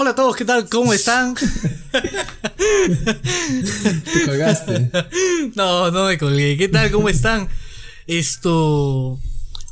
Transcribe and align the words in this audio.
Hola 0.00 0.10
a 0.10 0.14
todos, 0.14 0.36
¿qué 0.36 0.44
tal? 0.44 0.68
¿Cómo 0.68 0.92
están? 0.92 1.34
Te 3.34 4.26
colgaste. 4.26 4.92
No, 5.56 5.90
no 5.90 6.06
me 6.06 6.16
colgué. 6.16 6.56
¿Qué 6.56 6.68
tal? 6.68 6.92
¿Cómo 6.92 7.08
están? 7.08 7.48
Esto. 8.06 9.18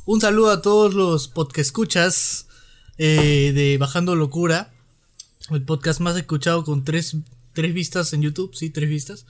Un 0.05 0.21
saludo 0.21 0.51
a 0.51 0.63
todos 0.63 0.95
los 0.95 1.29
podcast 1.29 1.69
escuchas 1.69 2.49
eh, 2.99 3.53
de 3.55 3.79
Bajando 3.79 4.17
Locura. 4.17 4.73
El 5.51 5.63
podcast 5.63 6.01
más 6.01 6.17
escuchado 6.17 6.65
con 6.65 6.83
tres, 6.83 7.17
tres 7.53 7.73
vistas 7.73 8.13
en 8.13 8.23
YouTube. 8.23 8.53
Sí, 8.53 8.71
tres 8.71 8.89
vistas. 8.89 9.27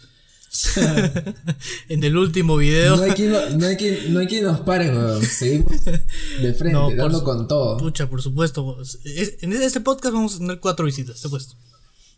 en 1.89 2.05
el 2.05 2.17
último 2.17 2.57
video. 2.57 2.97
No 2.97 3.03
hay 3.03 3.11
quien, 3.13 3.33
no, 3.33 3.67
hay 3.67 3.77
quien, 3.77 4.13
no 4.15 4.21
hay 4.21 4.27
quien 4.27 4.45
nos 4.45 4.61
pare, 4.61 4.91
weón. 4.91 5.23
Seguimos 5.23 5.85
de 5.85 6.55
frente, 6.55 6.73
No, 6.73 6.91
dando 6.95 7.23
con 7.25 7.47
todo. 7.49 7.77
Pucha, 7.77 8.09
por 8.09 8.23
supuesto. 8.23 8.79
Es- 9.05 9.37
En 9.43 9.53
este 9.53 9.81
podcast 9.81 10.15
vamos 10.15 10.37
a 10.37 10.39
tener 10.39 10.61
cuatro 10.61 10.87
visitas, 10.87 11.21
te 11.21 11.29
puesto. 11.29 11.55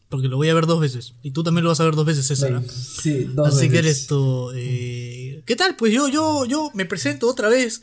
Porque 0.09 0.29
lo 0.29 0.37
voy 0.39 0.49
a 0.49 0.55
ver 0.55 0.67
dos 0.67 0.81
veces. 0.81 1.15
Y 1.23 1.33
tú 1.33 1.43
también 1.43 1.65
lo 1.65 1.71
vas 1.71 1.81
a 1.81 1.85
ver 1.85 1.95
dos 1.95 2.07
veces, 2.07 2.27
César. 2.27 2.55
¿ah? 2.55 2.63
Sí, 3.03 3.25
dos 3.25 3.49
Así 3.49 3.69
que 3.69 3.83
veces. 3.83 3.99
esto. 4.03 4.53
eh, 4.55 5.43
¿Qué 5.45 5.55
tal? 5.55 5.77
Pues 5.77 5.93
yo, 5.93 6.09
yo, 6.09 6.47
yo 6.47 6.71
me 6.75 6.87
presento 6.87 7.29
otra 7.29 7.49
vez. 7.49 7.83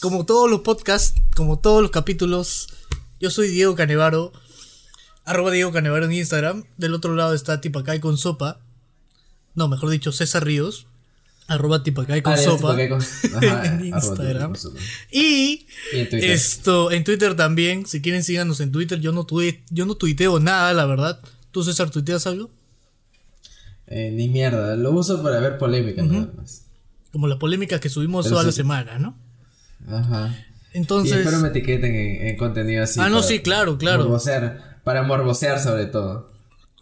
Como 0.00 0.26
todos 0.26 0.50
los 0.50 0.60
podcasts, 0.60 1.14
como 1.34 1.58
todos 1.58 1.80
los 1.80 1.90
capítulos. 1.90 2.66
Yo 3.20 3.30
soy 3.30 3.48
Diego 3.48 3.74
Canevaro. 3.74 4.32
Arroba 5.24 5.50
Diego 5.52 5.72
Canevaro 5.72 6.04
en 6.04 6.12
Instagram. 6.12 6.64
Del 6.76 6.92
otro 6.92 7.14
lado 7.14 7.32
está 7.32 7.62
Tipacay 7.62 7.98
con 7.98 8.18
sopa. 8.18 8.60
No, 9.54 9.68
mejor 9.68 9.90
dicho, 9.90 10.12
César 10.12 10.44
Ríos. 10.44 10.86
Arroba 11.46 11.82
Tipacay 11.82 12.22
con 12.22 12.32
Ah, 12.32 12.36
sopa. 12.38 12.74
con- 12.88 13.02
Ajá, 13.36 13.66
en 13.66 13.84
Instagram. 13.86 14.56
sopa. 14.56 14.80
Y, 15.12 15.66
Y 15.92 15.98
en 15.98 16.08
Twitter. 16.08 16.30
esto, 16.30 16.90
en 16.90 17.04
Twitter 17.04 17.36
también. 17.36 17.84
Si 17.86 18.00
quieren, 18.00 18.24
síganos 18.24 18.60
en 18.60 18.72
Twitter. 18.72 18.98
Yo 19.00 19.12
no, 19.12 19.24
tuve, 19.24 19.62
yo 19.70 19.84
no 19.84 19.94
tuiteo 19.94 20.40
nada, 20.40 20.72
la 20.72 20.86
verdad. 20.86 21.20
¿Tú, 21.50 21.62
César, 21.62 21.90
tuiteas 21.90 22.26
algo? 22.26 22.50
Eh, 23.86 24.10
ni 24.12 24.28
mierda, 24.28 24.76
lo 24.76 24.92
uso 24.92 25.22
para 25.22 25.38
ver 25.40 25.58
polémica 25.58 26.02
nada 26.02 26.30
más. 26.36 26.62
Como 27.12 27.28
las 27.28 27.38
polémicas 27.38 27.80
que 27.80 27.90
subimos 27.90 28.24
Pero 28.24 28.36
toda 28.36 28.46
la 28.46 28.52
semana, 28.52 28.98
¿no? 28.98 29.14
Ajá. 29.86 30.34
Y 30.72 30.78
Entonces. 30.78 31.18
espero 31.18 31.38
me 31.40 31.48
etiqueten 31.48 31.94
en, 31.94 32.26
en 32.28 32.36
contenido 32.38 32.82
así. 32.84 32.98
Ah, 33.00 33.10
no, 33.10 33.22
sí, 33.22 33.40
claro, 33.40 33.76
claro. 33.76 34.04
Morbosear, 34.04 34.80
para 34.82 35.02
morbosear 35.02 35.60
sobre 35.62 35.86
todo. 35.86 36.32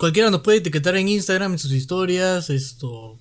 Cualquiera 0.02 0.32
nos 0.32 0.40
puede 0.40 0.58
etiquetar 0.58 0.96
en 0.96 1.06
Instagram, 1.06 1.52
en 1.52 1.58
sus 1.60 1.70
historias, 1.70 2.50
esto. 2.50 3.16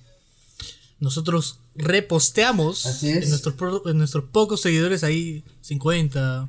Nosotros 0.98 1.60
reposteamos 1.76 2.86
Así 2.86 3.08
es. 3.08 3.22
En, 3.22 3.28
nuestros, 3.30 3.54
en 3.86 3.98
nuestros 3.98 4.24
pocos 4.24 4.62
seguidores, 4.62 5.04
ahí 5.04 5.44
50, 5.60 6.48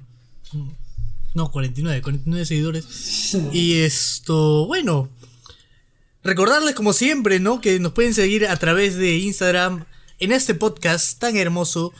mm, 0.54 0.70
no, 1.36 1.52
49, 1.52 2.02
49 2.02 2.46
seguidores. 2.48 3.36
Y 3.54 3.74
esto, 3.82 4.66
bueno, 4.66 5.08
recordarles 6.24 6.74
como 6.74 6.94
siempre, 6.94 7.40
¿no? 7.40 7.62
Que 7.62 7.80
nos 7.80 7.92
pueden 7.92 8.16
seguir 8.16 8.48
a 8.48 8.58
través 8.58 8.96
de 8.96 9.18
Instagram 9.18 9.86
en 10.18 10.32
este 10.32 10.56
podcast 10.56 11.20
tan 11.20 11.38
hermoso, 11.38 11.94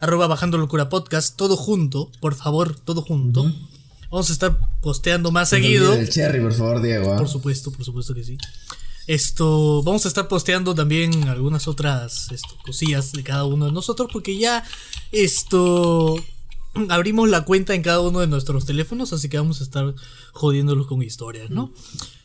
arroba 0.00 0.26
bajando 0.26 0.56
locura 0.56 0.88
podcast, 0.88 1.36
todo 1.36 1.58
junto, 1.58 2.10
por 2.22 2.34
favor, 2.34 2.80
todo 2.80 3.02
junto. 3.02 3.52
Vamos 4.14 4.30
a 4.30 4.32
estar 4.32 4.56
posteando 4.80 5.32
más 5.32 5.48
seguido. 5.48 5.92
El 5.92 6.08
cherry, 6.08 6.38
por 6.38 6.54
favor, 6.54 6.80
Diego. 6.80 7.12
¿ah? 7.12 7.16
Por 7.16 7.28
supuesto, 7.28 7.72
por 7.72 7.84
supuesto 7.84 8.14
que 8.14 8.22
sí. 8.22 8.38
Esto, 9.08 9.82
vamos 9.82 10.04
a 10.04 10.08
estar 10.08 10.28
posteando 10.28 10.72
también 10.72 11.26
algunas 11.26 11.66
otras 11.66 12.30
esto, 12.30 12.56
cosillas 12.64 13.10
de 13.10 13.24
cada 13.24 13.44
uno 13.44 13.66
de 13.66 13.72
nosotros 13.72 14.08
porque 14.12 14.38
ya 14.38 14.62
esto 15.10 16.14
abrimos 16.90 17.28
la 17.28 17.44
cuenta 17.44 17.74
en 17.74 17.82
cada 17.82 17.98
uno 18.02 18.20
de 18.20 18.28
nuestros 18.28 18.66
teléfonos, 18.66 19.12
así 19.12 19.28
que 19.28 19.36
vamos 19.36 19.60
a 19.60 19.64
estar 19.64 19.92
jodiéndolos 20.32 20.86
con 20.86 21.02
historias, 21.02 21.50
¿no? 21.50 21.74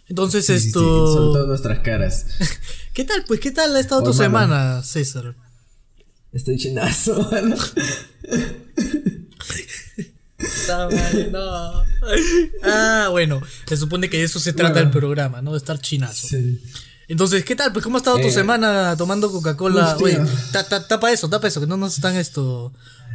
Entonces 0.08 0.46
Sí, 0.46 0.54
sí, 0.54 0.60
sí, 0.60 0.68
esto, 0.68 1.08
sobre 1.08 1.40
todo 1.40 1.48
nuestras 1.48 1.80
caras. 1.80 2.28
¿qué 2.94 3.04
tal? 3.04 3.26
Pues 3.28 3.40
qué 3.40 3.50
tal 3.50 3.76
ha 3.76 3.80
estado 3.80 4.04
tu 4.04 4.14
semana, 4.14 4.84
César? 4.84 5.36
Estoy 6.34 6.58
chinazo, 6.58 7.20
mano. 7.32 7.56
No. 11.32 11.84
Ah, 12.64 13.08
bueno, 13.12 13.42
se 13.68 13.76
supone 13.78 14.10
que 14.10 14.18
de 14.20 14.24
eso 14.24 14.40
se 14.40 14.54
trata 14.54 14.74
Bueno. 14.74 14.88
el 14.88 14.92
programa, 14.92 15.42
¿no? 15.42 15.52
De 15.52 15.58
estar 15.58 15.80
chinazo. 15.80 16.28
Sí. 16.30 16.60
Entonces, 17.10 17.44
¿qué 17.44 17.56
tal? 17.56 17.74
Pues, 17.74 17.84
¿cómo 17.84 17.98
ha 17.98 18.00
estado 18.00 18.18
tu 18.20 18.28
Eh, 18.28 18.32
semana 18.32 18.96
tomando 18.98 19.30
Coca-Cola? 19.32 19.98
Oye, 20.00 20.20
ta- 20.52 20.64
ta- 20.68 20.88
tapa 20.88 21.12
eso, 21.12 21.28
tapa 21.30 21.48
eso, 21.48 21.60
que 21.60 21.68
no 21.68 21.76
nos 21.76 21.96
están 21.96 22.16
esto. 22.16 22.72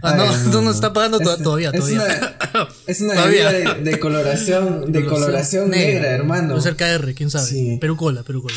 Ah, 0.07 0.15
no, 0.17 0.27
no, 0.27 0.33
no, 0.33 0.45
nos 0.53 0.65
no. 0.65 0.71
está 0.71 0.93
pagando 0.93 1.19
Es- 1.21 1.43
todavía, 1.43 1.71
es 1.73 1.81
todavía. 1.81 2.03
una- 2.03 2.69
Es 2.87 3.01
una 3.01 3.15
Todavía. 3.15 3.51
bebida 3.51 3.75
de, 3.75 3.91
de 3.91 3.99
coloración, 3.99 4.85
de 4.93 5.05
coloración 5.07 5.71
negra, 5.71 6.11
hermano. 6.11 6.51
Puede 6.55 6.63
ser 6.63 6.77
KR, 6.77 7.15
quién 7.15 7.31
sabe. 7.31 7.47
Sí. 7.47 7.79
Perú 7.81 7.97
Cola, 7.97 8.23
Perú 8.23 8.43
Cola. 8.43 8.55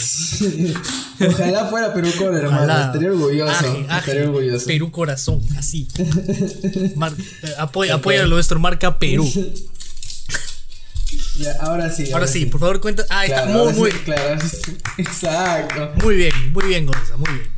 Ojalá 1.29 1.65
fuera 1.67 1.93
Perú 1.93 2.09
Cola, 2.17 2.37
hermano. 2.37 2.57
Ojalá. 2.57 2.85
Estaría 2.87 3.09
orgulloso. 3.09 3.51
Aje, 3.51 3.85
aje, 3.89 3.99
Estaría 4.11 4.29
orgulloso. 4.29 4.65
Perú 4.67 4.91
Corazón, 4.91 5.41
así. 5.57 5.87
Mar- 6.95 7.13
eh, 7.43 7.53
apoya 7.57 8.25
nuestro, 8.27 8.59
marca 8.59 8.99
Perú. 8.99 9.25
Ya, 11.39 11.53
ahora 11.61 11.89
sí. 11.89 12.11
Ahora 12.11 12.27
sí, 12.27 12.45
por 12.47 12.59
favor, 12.59 12.81
cuenta. 12.81 13.05
Ah, 13.09 13.25
está 13.25 13.45
muy, 13.45 13.73
sí, 13.73 13.79
muy, 13.79 13.91
claro, 13.91 14.39
sí. 14.41 14.77
Exacto. 14.97 15.91
muy 16.03 16.15
bien, 16.15 16.33
muy 16.51 16.65
bien, 16.65 16.85
Gonza, 16.85 17.15
muy 17.17 17.29
bien. 17.33 17.57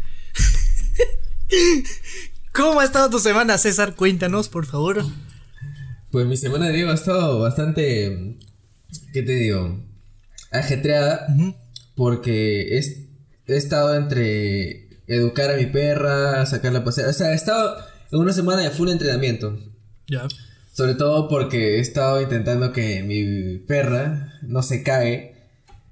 ¿Cómo 2.60 2.80
ha 2.82 2.84
estado 2.84 3.10
tu 3.10 3.20
semana, 3.20 3.58
César? 3.58 3.96
Cuéntanos, 3.96 4.50
por 4.50 4.66
favor. 4.66 5.04
Pues 6.12 6.26
mi 6.26 6.36
semana, 6.36 6.70
Diego, 6.70 6.92
ha 6.92 6.96
estado 6.96 7.40
bastante. 7.40 8.38
¿Qué 9.14 9.24
te 9.24 9.32
digo? 9.34 9.82
Ajetreada. 10.52 11.28
Porque 11.96 12.78
he, 12.78 12.80
he 13.48 13.56
estado 13.58 13.96
entre 13.96 14.90
educar 15.08 15.52
a 15.52 15.56
mi 15.58 15.68
perra, 15.68 16.46
sacarla 16.46 16.80
a 16.80 16.84
pasear. 16.84 17.10
O 17.10 17.14
sea, 17.14 17.32
he 17.32 17.36
estado 17.36 17.78
en 18.12 18.20
una 18.20 18.34
semana 18.34 18.62
de 18.62 18.72
full 18.72 18.90
entrenamiento. 18.90 19.58
Ya. 20.10 20.28
Sobre 20.74 20.96
todo 20.96 21.28
porque 21.30 21.78
he 21.78 21.80
estado 21.80 22.22
intentando 22.22 22.74
que 22.74 23.04
mi 23.04 23.58
perra 23.60 24.34
no 24.42 24.64
se 24.64 24.84
cague 24.84 25.36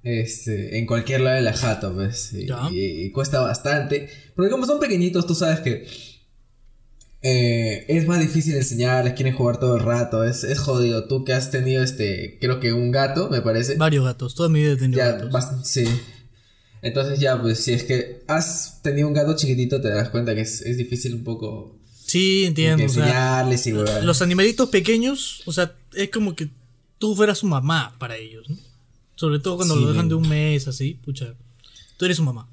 este, 0.03 0.77
en 0.79 0.85
cualquier 0.85 1.21
lado 1.21 1.35
de 1.37 1.41
la 1.43 1.53
jato, 1.53 1.93
pues. 1.93 2.33
Y- 2.33 2.47
y 3.05 3.11
cuesta 3.11 3.39
bastante. 3.41 4.09
Porque 4.35 4.51
como 4.51 4.65
son 4.65 4.79
pequeñitos, 4.79 5.25
tú 5.27 5.35
sabes 5.35 5.59
que 5.59 5.85
eh, 7.29 7.85
es 7.89 8.07
más 8.07 8.19
difícil 8.19 8.55
enseñarles, 8.55 9.13
quieren 9.13 9.33
jugar 9.35 9.59
todo 9.59 9.75
el 9.77 9.83
rato, 9.83 10.23
es, 10.23 10.43
es 10.43 10.59
jodido. 10.59 11.07
Tú 11.07 11.23
que 11.25 11.33
has 11.33 11.51
tenido, 11.51 11.83
este, 11.83 12.37
creo 12.39 12.59
que 12.59 12.71
un 12.73 12.91
gato, 12.91 13.29
me 13.29 13.41
parece. 13.41 13.75
Varios 13.75 14.05
gatos, 14.05 14.35
toda 14.35 14.49
mi 14.49 14.61
vida 14.61 14.73
he 14.73 14.77
tenido 14.77 14.97
Ya, 14.99 15.11
gatos. 15.11 15.31
bast- 15.31 15.63
sí. 15.63 15.85
Entonces 16.81 17.19
ya, 17.19 17.41
pues 17.41 17.59
si 17.59 17.73
es 17.73 17.83
que 17.83 18.23
has 18.27 18.81
tenido 18.81 19.07
un 19.07 19.13
gato 19.13 19.35
chiquitito, 19.35 19.81
te 19.81 19.89
das 19.89 20.09
cuenta 20.09 20.35
que 20.35 20.41
es, 20.41 20.61
es 20.61 20.77
difícil 20.77 21.15
un 21.15 21.23
poco 21.23 21.75
Sí, 22.05 22.45
entiendo. 22.45 22.85
o 22.85 22.89
sea, 22.89 23.03
enseñarles 23.03 23.67
y 23.67 23.71
los 24.05 24.21
animalitos 24.21 24.69
pequeños, 24.69 25.41
o 25.45 25.51
sea, 25.51 25.73
es 25.95 26.09
como 26.11 26.35
que 26.35 26.49
tú 26.99 27.15
fueras 27.15 27.39
su 27.39 27.47
mamá 27.47 27.95
para 27.99 28.15
ellos, 28.15 28.49
¿no? 28.49 28.55
Sobre 29.15 29.39
todo 29.39 29.57
cuando 29.57 29.75
Sí, 29.75 29.81
lo 29.81 29.89
dejan 29.91 30.07
de 30.07 30.15
un 30.15 30.29
mes, 30.29 30.67
así, 30.67 30.93
pucha. 31.03 31.33
Tú 31.97 32.05
eres 32.05 32.17
su 32.17 32.23
mamá. 32.23 32.47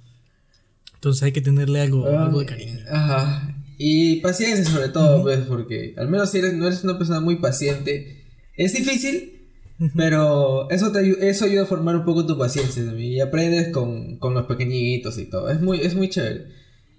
Entonces 0.95 1.23
hay 1.23 1.33
que 1.33 1.43
tenerle 1.43 1.83
algo, 1.83 2.07
algo 2.07 2.41
de 2.41 2.47
cariño. 2.47 2.79
Ajá. 2.91 3.54
Y 3.79 4.17
paciencia 4.21 4.65
sobre 4.65 4.89
todo, 4.89 5.23
pues, 5.23 5.41
porque 5.41 5.95
al 5.97 6.09
menos 6.09 6.31
si 6.31 6.39
eres, 6.39 6.55
no 6.55 6.67
eres 6.67 6.85
una 6.85 6.97
persona 6.99 7.21
muy 7.21 7.37
paciente, 7.37 8.25
es 8.57 8.73
difícil, 8.75 9.49
pero 9.97 10.71
eso 10.71 10.93
te 10.93 11.29
eso 11.29 11.45
ayuda 11.47 11.63
a 11.65 11.67
formar 11.67 11.97
un 11.97 12.05
poco 12.05 12.25
tu 12.27 12.39
paciencia 12.39 12.85
también, 12.85 13.13
y 13.13 13.21
aprendes 13.21 13.69
con, 13.73 14.19
con 14.19 14.33
los 14.35 14.47
pequeñitos 14.47 15.19
y 15.19 15.25
todo. 15.27 15.51
Es 15.51 15.61
muy, 15.61 15.81
es 15.81 15.95
muy 15.95 16.09
chévere. 16.09 16.47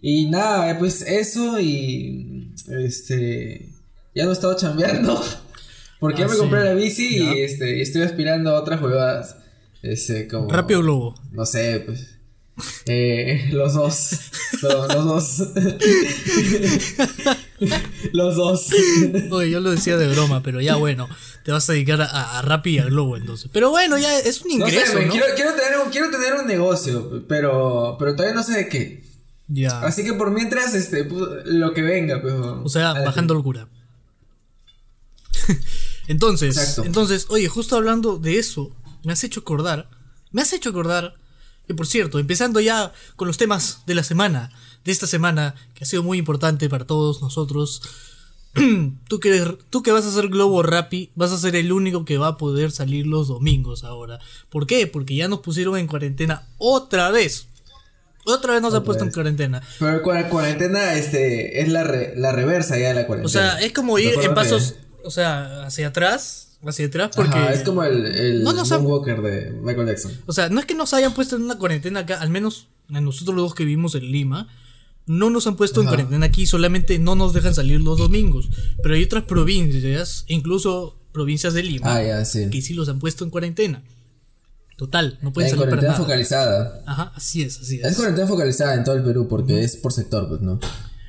Y 0.01 0.29
nada, 0.29 0.77
pues 0.77 1.01
eso 1.01 1.59
y 1.59 2.51
este 2.79 3.69
ya 4.13 4.25
no 4.25 4.31
he 4.31 4.33
estado 4.33 4.55
chambeando. 4.57 5.19
Porque 5.99 6.23
Ah, 6.23 6.25
ya 6.25 6.27
me 6.27 6.33
sí. 6.33 6.39
compré 6.39 6.63
la 6.65 6.73
bici 6.73 7.17
y 7.17 7.39
este 7.39 7.77
y 7.77 7.81
estoy 7.81 8.01
aspirando 8.01 8.51
a 8.51 8.59
otras 8.61 8.81
huevadas. 8.81 9.37
Este, 9.81 10.27
como 10.27 10.49
Rápido 10.51 10.81
Globo. 10.81 11.15
no 11.31 11.45
sé, 11.45 11.81
pues. 11.85 12.14
Eh, 12.85 13.49
los 13.51 13.73
dos. 13.73 14.11
Los, 14.61 14.87
los 14.93 15.05
dos. 15.05 15.49
los 18.13 18.35
dos. 18.35 18.67
Oye, 19.31 19.49
yo 19.51 19.59
lo 19.59 19.71
decía 19.71 19.97
de 19.97 20.07
broma, 20.07 20.41
pero 20.41 20.61
ya 20.61 20.75
bueno, 20.75 21.09
te 21.43 21.51
vas 21.51 21.69
a 21.69 21.73
dedicar 21.73 22.01
a, 22.01 22.39
a 22.39 22.41
Rappi 22.41 22.71
y 22.75 22.79
al 22.79 22.89
Globo 22.91 23.17
entonces. 23.17 23.49
Pero 23.51 23.69
bueno, 23.71 23.97
ya 23.97 24.17
es 24.19 24.41
un 24.43 24.59
No 24.59 24.67
sé, 24.67 24.73
ingreso, 24.75 25.01
¿no? 25.01 25.11
quiero, 25.11 25.25
quiero 25.35 25.53
tener 25.53 25.79
un, 25.83 25.91
quiero 25.91 26.09
tener 26.09 26.33
un 26.35 26.47
negocio, 26.47 27.23
pero, 27.27 27.95
pero 27.99 28.15
todavía 28.15 28.35
no 28.35 28.43
sé 28.43 28.53
de 28.53 28.69
qué. 28.69 29.03
Ya. 29.47 29.79
Así 29.81 30.03
que 30.03 30.13
por 30.13 30.31
mientras, 30.31 30.73
este, 30.73 31.07
pu- 31.09 31.43
lo 31.45 31.73
que 31.73 31.81
venga, 31.81 32.21
pues. 32.21 32.33
O 32.33 32.69
sea, 32.69 32.93
bajando 32.93 33.33
locura. 33.33 33.67
entonces, 36.07 36.57
Exacto. 36.57 36.83
entonces, 36.85 37.27
oye, 37.29 37.47
justo 37.47 37.75
hablando 37.75 38.17
de 38.17 38.39
eso, 38.39 38.75
me 39.03 39.13
has 39.13 39.23
hecho 39.23 39.41
acordar, 39.41 39.89
me 40.31 40.41
has 40.41 40.51
hecho 40.53 40.69
acordar 40.69 41.15
que 41.67 41.73
por 41.75 41.87
cierto, 41.87 42.19
empezando 42.19 42.59
ya 42.59 42.91
con 43.15 43.27
los 43.27 43.37
temas 43.37 43.79
de 43.87 43.95
la 43.95 44.03
semana, 44.03 44.51
de 44.83 44.91
esta 44.91 45.07
semana, 45.07 45.55
que 45.73 45.83
ha 45.83 45.87
sido 45.87 46.03
muy 46.03 46.17
importante 46.17 46.69
para 46.69 46.85
todos 46.85 47.21
nosotros, 47.21 47.81
tú 49.07 49.19
que, 49.19 49.35
eres- 49.35 49.55
tú 49.69 49.83
que 49.83 49.91
vas 49.91 50.05
a 50.05 50.09
hacer 50.09 50.27
Globo 50.29 50.63
Rappi, 50.63 51.11
vas 51.15 51.31
a 51.31 51.37
ser 51.37 51.55
el 51.55 51.71
único 51.71 52.05
que 52.05 52.17
va 52.17 52.27
a 52.29 52.37
poder 52.37 52.71
salir 52.71 53.05
los 53.07 53.27
domingos 53.27 53.83
ahora. 53.83 54.19
¿Por 54.49 54.65
qué? 54.67 54.87
Porque 54.87 55.15
ya 55.15 55.27
nos 55.27 55.39
pusieron 55.39 55.77
en 55.77 55.87
cuarentena 55.87 56.43
otra 56.57 57.11
vez. 57.11 57.47
Otra 58.27 58.53
vez 58.53 58.61
nos 58.61 58.73
Otra 58.73 58.83
puesto 58.85 59.03
en 59.03 59.11
cuarentena. 59.11 59.61
Pero 59.79 60.01
cua- 60.03 60.29
cuarentena 60.29 60.93
este, 60.95 61.61
es 61.61 61.67
la, 61.69 61.83
re- 61.83 62.13
la 62.15 62.31
reversa 62.31 62.77
ya 62.77 62.89
de 62.89 62.93
la 62.95 63.07
cuarentena. 63.07 63.25
O 63.27 63.29
sea, 63.29 63.59
es 63.61 63.71
como 63.73 63.99
ir 63.99 64.13
en 64.21 64.33
pasos, 64.33 64.75
o 65.03 65.11
sea, 65.11 65.65
hacia 65.65 65.87
atrás, 65.89 66.54
hacia 66.65 66.87
atrás, 66.87 67.11
porque... 67.15 67.31
Ajá, 67.37 67.53
es 67.53 67.63
como 67.63 67.83
el, 67.83 68.05
el 68.05 68.43
No 68.43 68.53
nos 68.53 68.71
han- 68.71 68.83
Moonwalker 68.83 69.21
de 69.21 69.51
Michael 69.61 69.87
Jackson. 69.87 70.11
O 70.25 70.33
sea, 70.33 70.49
no 70.49 70.59
es 70.59 70.65
que 70.65 70.75
nos 70.75 70.93
hayan 70.93 71.13
puesto 71.13 71.35
en 71.35 71.43
una 71.43 71.57
cuarentena 71.57 72.01
acá, 72.01 72.19
al 72.21 72.29
menos 72.29 72.67
a 72.93 73.01
nosotros 73.01 73.35
los 73.35 73.45
dos 73.45 73.55
que 73.55 73.65
vivimos 73.65 73.95
en 73.95 74.11
Lima, 74.11 74.47
no 75.07 75.29
nos 75.29 75.45
han 75.47 75.55
puesto 75.55 75.81
en 75.81 75.87
Ajá. 75.87 75.95
cuarentena 75.95 76.25
aquí, 76.25 76.45
solamente 76.47 76.97
no 76.99 77.15
nos 77.15 77.33
dejan 77.33 77.53
salir 77.53 77.79
los 77.81 77.97
domingos. 77.97 78.49
Pero 78.81 78.95
hay 78.95 79.03
otras 79.03 79.23
provincias, 79.25 80.25
incluso 80.27 80.97
provincias 81.11 81.53
de 81.53 81.63
Lima, 81.63 81.95
Ah, 81.95 82.25
sí. 82.25 82.49
que 82.49 82.61
sí 82.61 82.73
los 82.73 82.89
han 82.89 82.99
puesto 82.99 83.23
en 83.23 83.29
cuarentena. 83.29 83.83
Total, 84.77 85.17
no 85.21 85.31
pueden 85.31 85.49
En 85.51 85.55
salir 85.57 85.69
para 85.69 85.69
cuarentena 85.69 85.93
nada. 85.93 86.03
focalizada. 86.03 86.83
Ajá, 86.85 87.13
así 87.15 87.43
es, 87.43 87.59
así 87.61 87.79
Es 87.81 87.91
es. 87.91 87.95
cuarentena 87.95 88.27
focalizada 88.27 88.73
en 88.75 88.83
todo 88.83 88.95
el 88.95 89.03
Perú 89.03 89.27
porque 89.29 89.63
es 89.63 89.77
por 89.77 89.93
sector, 89.93 90.27
pues, 90.27 90.41
¿no? 90.41 90.59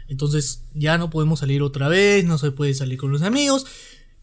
Entonces 0.08 0.60
ya 0.74 0.98
no 0.98 1.10
podemos 1.10 1.40
salir 1.40 1.62
otra 1.62 1.88
vez, 1.88 2.24
no 2.24 2.38
se 2.38 2.52
puede 2.52 2.74
salir 2.74 2.96
con 2.96 3.10
los 3.10 3.22
amigos. 3.22 3.66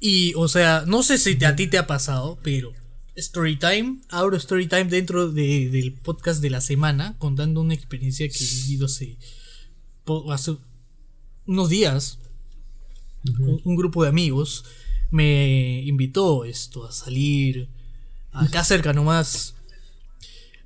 Y, 0.06 0.34
o 0.36 0.50
sea, 0.50 0.84
no 0.86 1.02
sé 1.02 1.18
si 1.18 1.36
te- 1.36 1.46
a 1.46 1.56
ti 1.56 1.68
te 1.68 1.78
ha 1.78 1.88
pasado, 1.88 2.38
pero 2.44 2.74
Story 3.16 3.56
Time, 3.58 4.02
abro 4.10 4.36
Story 4.36 4.68
Time 4.68 4.84
dentro 4.86 5.32
de- 5.32 5.70
del 5.70 5.94
podcast 5.94 6.42
de 6.42 6.50
la 6.50 6.60
semana, 6.60 7.16
contando 7.20 7.62
una 7.62 7.74
experiencia 7.74 8.28
que 8.28 8.36
he 8.44 8.48
vivido 8.64 8.88
hace, 8.88 9.18
hace 10.30 10.58
unos 11.48 11.70
días. 11.70 12.20
un, 13.40 13.62
un 13.64 13.76
grupo 13.78 14.04
de 14.04 14.10
amigos 14.10 14.66
me 15.10 15.82
invitó 15.84 16.44
esto 16.44 16.84
a 16.86 16.92
salir 16.92 17.70
acá 18.34 18.66
cerca 18.66 18.92
nomás. 18.92 19.56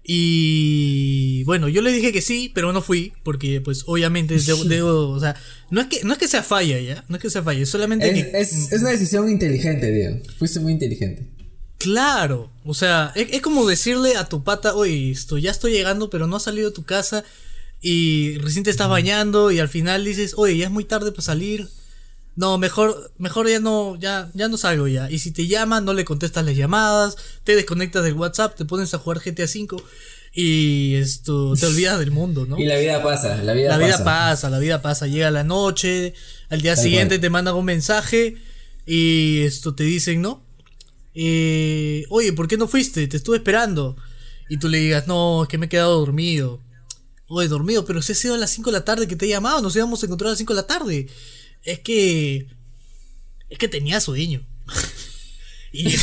Y 0.09 1.43
bueno, 1.43 1.67
yo 1.67 1.81
le 1.81 1.91
dije 1.91 2.11
que 2.13 2.21
sí, 2.21 2.49
pero 2.53 2.71
no 2.71 2.81
fui, 2.81 3.11
porque 3.23 3.59
pues 3.61 3.83
obviamente 3.87 4.37
debo, 4.39 4.63
debo- 4.63 5.09
o 5.15 5.19
sea, 5.19 5.35
no 5.69 5.81
es 5.81 5.87
que 5.87 6.03
no 6.03 6.13
es 6.13 6.19
que 6.19 6.27
sea 6.29 6.43
falla 6.43 6.79
ya, 6.79 7.03
no 7.09 7.17
es 7.17 7.21
que 7.21 7.29
sea 7.29 7.43
falla, 7.43 7.61
es 7.61 7.69
solamente 7.69 8.07
Es, 8.09 8.13
que 8.31 8.39
es, 8.39 8.71
es 8.71 8.81
una 8.81 8.91
decisión 8.91 9.29
inteligente, 9.29 9.91
Diego. 9.91 10.19
Fuiste 10.37 10.59
muy 10.61 10.71
inteligente. 10.71 11.27
Claro, 11.77 12.51
o 12.63 12.73
sea, 12.73 13.11
es, 13.15 13.27
es 13.31 13.41
como 13.41 13.67
decirle 13.67 14.15
a 14.15 14.27
tu 14.29 14.43
pata, 14.43 14.75
oye, 14.75 15.11
esto, 15.11 15.37
ya 15.37 15.51
estoy 15.51 15.73
llegando, 15.73 16.09
pero 16.09 16.25
no 16.25 16.37
has 16.37 16.43
salido 16.43 16.69
de 16.69 16.75
tu 16.75 16.83
casa 16.85 17.23
y 17.81 18.37
recién 18.39 18.63
te 18.63 18.71
estás 18.71 18.89
bañando 18.89 19.51
y 19.51 19.59
al 19.59 19.69
final 19.69 20.03
dices, 20.05 20.33
oye, 20.37 20.57
ya 20.57 20.65
es 20.65 20.71
muy 20.71 20.85
tarde 20.85 21.11
para 21.11 21.21
salir. 21.21 21.67
No, 22.37 22.57
mejor, 22.57 23.11
mejor 23.17 23.49
ya 23.49 23.59
no, 23.59 23.97
ya, 23.99 24.29
ya 24.33 24.47
no 24.47 24.57
salgo 24.57 24.87
ya. 24.87 25.09
Y 25.11 25.19
si 25.19 25.31
te 25.31 25.47
llaman, 25.47 25.83
no 25.83 25.93
le 25.93 26.05
contestas 26.05 26.45
las 26.45 26.55
llamadas, 26.55 27.17
te 27.43 27.55
desconectas 27.55 28.03
del 28.03 28.13
WhatsApp, 28.13 28.55
te 28.55 28.63
pones 28.63 28.93
a 28.93 28.99
jugar 28.99 29.19
GTA 29.19 29.43
V 29.45 29.83
y 30.33 30.93
esto, 30.95 31.55
te 31.55 31.65
olvidas 31.65 31.97
del 31.99 32.11
mundo, 32.11 32.45
¿no? 32.45 32.57
Y 32.59 32.65
la 32.65 32.77
vida 32.77 33.01
pasa, 33.01 33.41
la 33.43 33.53
vida 33.53 33.69
La 33.69 33.77
vida 33.79 33.91
pasa. 33.93 34.03
pasa, 34.05 34.49
la 34.51 34.59
vida 34.59 34.81
pasa, 34.83 35.07
llega 35.07 35.31
la 35.31 35.43
noche, 35.43 36.13
al 36.49 36.61
día 36.61 36.75
Tal 36.75 36.83
siguiente 36.83 37.15
cual. 37.15 37.21
te 37.21 37.29
mandan 37.31 37.55
un 37.55 37.65
mensaje 37.65 38.37
y 38.85 39.41
esto 39.41 39.73
te 39.73 39.83
dicen, 39.83 40.21
¿no? 40.21 40.45
Eh, 41.15 42.05
Oye, 42.09 42.33
¿por 42.33 42.47
qué 42.47 42.57
no 42.57 42.67
fuiste? 42.67 43.07
Te 43.07 43.17
estuve 43.17 43.37
esperando. 43.37 43.97
Y 44.49 44.57
tú 44.59 44.69
le 44.69 44.77
digas, 44.77 45.07
no, 45.07 45.43
es 45.43 45.49
que 45.49 45.57
me 45.57 45.65
he 45.65 45.69
quedado 45.69 45.97
dormido. 45.99 46.61
Oye, 47.27 47.47
dormido, 47.47 47.83
pero 47.83 48.01
si 48.03 48.11
ha 48.13 48.15
sido 48.15 48.35
a 48.35 48.37
las 48.37 48.51
5 48.51 48.69
de 48.71 48.77
la 48.77 48.85
tarde 48.85 49.07
que 49.07 49.15
te 49.15 49.25
he 49.25 49.29
llamado, 49.29 49.61
nos 49.61 49.75
íbamos 49.75 50.01
a 50.01 50.05
encontrar 50.05 50.27
a 50.27 50.31
las 50.31 50.37
5 50.37 50.53
de 50.53 50.61
la 50.61 50.67
tarde. 50.67 51.07
Es 51.63 51.79
que... 51.79 52.47
Es 53.49 53.57
que 53.57 53.67
tenía 53.67 53.99
sueño. 54.01 54.41
Y, 55.73 55.93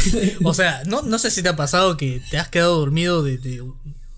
o 0.45 0.53
sea, 0.53 0.83
no, 0.87 1.03
no 1.03 1.19
sé 1.19 1.31
si 1.31 1.43
te 1.43 1.49
ha 1.49 1.57
pasado 1.57 1.97
que 1.97 2.21
te 2.31 2.37
has 2.37 2.49
quedado 2.49 2.79
dormido 2.79 3.23
desde, 3.23 3.61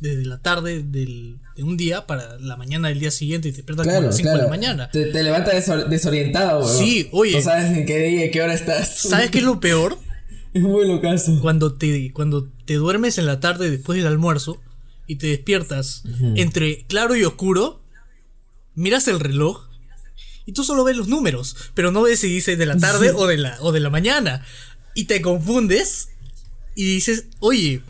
desde 0.00 0.24
la 0.26 0.38
tarde 0.42 0.82
del, 0.82 1.38
de 1.54 1.62
un 1.62 1.76
día 1.76 2.04
para 2.06 2.36
la 2.40 2.56
mañana 2.56 2.88
del 2.88 2.98
día 2.98 3.12
siguiente 3.12 3.48
y 3.48 3.52
te 3.52 3.58
despiertas 3.58 3.86
como 3.86 3.96
a 3.96 4.00
las 4.02 4.16
5 4.16 4.28
de 4.30 4.36
la 4.38 4.48
mañana. 4.48 4.90
Te, 4.90 5.06
te 5.06 5.22
levantas 5.22 5.54
desor- 5.54 5.86
desorientado, 5.88 6.66
weón. 6.66 6.76
Sí, 6.78 7.08
oye. 7.12 7.32
No 7.36 7.40
sabes 7.42 7.70
en 7.76 7.86
qué 7.86 7.98
día 8.00 8.26
y 8.26 8.30
qué 8.32 8.42
hora 8.42 8.54
estás. 8.54 8.98
¿Sabes 8.98 9.30
qué 9.30 9.38
es 9.38 9.44
lo 9.44 9.60
peor? 9.60 9.96
Es 10.52 10.62
muy 10.62 10.86
locazo. 10.86 11.38
Cuando 11.40 11.74
te, 11.74 12.12
cuando 12.12 12.48
te 12.64 12.74
duermes 12.74 13.16
en 13.18 13.26
la 13.26 13.40
tarde 13.40 13.70
después 13.70 13.96
del 13.98 14.08
almuerzo 14.08 14.60
y 15.06 15.16
te 15.16 15.28
despiertas 15.28 16.02
entre 16.34 16.84
claro 16.86 17.14
y 17.14 17.24
oscuro, 17.24 17.82
miras 18.74 19.06
el 19.06 19.20
reloj 19.20 19.68
y 20.46 20.52
tú 20.52 20.64
solo 20.64 20.84
ves 20.84 20.96
los 20.96 21.08
números, 21.08 21.56
pero 21.74 21.90
no 21.90 22.02
ves 22.02 22.20
si 22.20 22.28
dice 22.28 22.56
de 22.56 22.64
la 22.66 22.78
tarde 22.78 23.10
o, 23.10 23.26
de 23.26 23.36
la, 23.36 23.56
o 23.60 23.72
de 23.72 23.80
la 23.80 23.90
mañana. 23.90 24.42
Y 24.94 25.04
te 25.04 25.20
confundes 25.20 26.08
y 26.74 26.84
dices, 26.86 27.26
oye, 27.40 27.82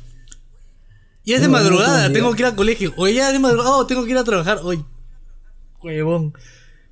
ya 1.24 1.36
es 1.36 1.40
de 1.42 1.46
No, 1.48 1.52
madrugada, 1.52 2.12
tengo 2.12 2.34
que 2.34 2.42
ir 2.42 2.46
al 2.46 2.56
colegio. 2.56 2.92
O 2.96 3.06
ya 3.08 3.28
es 3.28 3.32
de 3.32 3.38
madrugada, 3.38 3.76
oh, 3.76 3.86
tengo 3.86 4.04
que 4.04 4.10
ir 4.10 4.18
a 4.18 4.24
trabajar 4.24 4.60
hoy. 4.62 4.84
Huevón. 5.82 6.34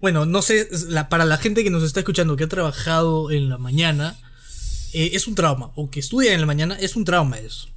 Bueno, 0.00 0.26
no 0.26 0.42
sé, 0.42 0.68
la- 0.88 1.08
para 1.08 1.24
la 1.24 1.38
gente 1.38 1.64
que 1.64 1.70
nos 1.70 1.82
está 1.82 2.00
escuchando 2.00 2.36
que 2.36 2.44
ha 2.44 2.48
trabajado 2.48 3.30
en 3.30 3.48
la 3.48 3.58
mañana, 3.58 4.16
eh, 4.92 5.10
es 5.14 5.26
un 5.26 5.34
trauma. 5.34 5.72
O 5.76 5.90
que 5.90 6.00
estudia 6.00 6.34
en 6.34 6.40
la 6.40 6.46
mañana, 6.46 6.76
es 6.78 6.94
un 6.96 7.04
trauma 7.04 7.38
eso. 7.38 7.68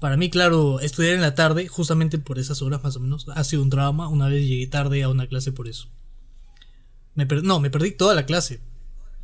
Para 0.00 0.16
mí, 0.16 0.30
claro, 0.30 0.80
estudiar 0.80 1.14
en 1.14 1.20
la 1.20 1.34
tarde, 1.34 1.68
justamente 1.68 2.18
por 2.18 2.38
esas 2.38 2.62
horas 2.62 2.82
más 2.82 2.96
o 2.96 3.00
menos, 3.00 3.26
ha 3.34 3.44
sido 3.44 3.62
un 3.62 3.70
trauma. 3.70 4.08
Una 4.08 4.28
vez 4.28 4.46
llegué 4.46 4.66
tarde 4.66 5.02
a 5.02 5.08
una 5.10 5.26
clase 5.28 5.52
por 5.52 5.68
eso. 5.68 5.88
Me 7.14 7.26
per- 7.26 7.42
no, 7.44 7.60
me 7.60 7.70
perdí 7.70 7.92
toda 7.92 8.14
la 8.14 8.26
clase. 8.26 8.60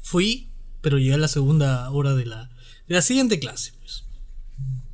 Fui, 0.01 0.49
pero 0.81 0.99
llegué 0.99 1.15
a 1.15 1.19
la 1.19 1.29
segunda 1.29 1.91
hora 1.91 2.15
de 2.15 2.27
la, 2.27 2.51
de 2.89 2.95
la 2.95 3.03
siguiente 3.03 3.39
clase. 3.39 3.73
Pues. 3.81 4.05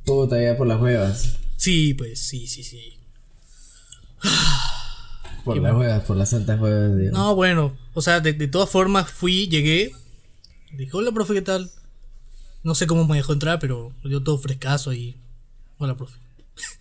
Puta, 0.05 0.41
ya 0.41 0.57
por 0.57 0.67
las 0.67 0.81
huevas. 0.81 1.37
Sí, 1.57 1.93
pues, 1.93 2.19
sí, 2.19 2.47
sí, 2.47 2.63
sí. 2.63 2.97
Por 5.43 5.55
Qué 5.55 5.61
las 5.61 5.75
huevas, 5.77 6.03
por 6.03 6.17
las 6.17 6.29
santas 6.31 6.59
huevas. 6.59 6.91
No, 7.13 7.33
bueno, 7.33 7.77
o 7.93 8.01
sea, 8.01 8.19
de, 8.19 8.33
de 8.33 8.49
todas 8.49 8.69
formas 8.69 9.09
fui, 9.09 9.47
llegué. 9.47 9.93
Dije, 10.73 10.91
hola, 10.93 11.13
profe, 11.13 11.35
¿qué 11.35 11.41
tal? 11.41 11.71
No 12.63 12.75
sé 12.75 12.85
cómo 12.85 13.07
me 13.07 13.15
dejó 13.15 13.31
entrar, 13.31 13.57
pero 13.59 13.93
yo 14.03 14.21
todo 14.21 14.37
frescazo 14.39 14.89
ahí. 14.89 15.15
Hola, 15.77 15.95
profe. 15.95 16.17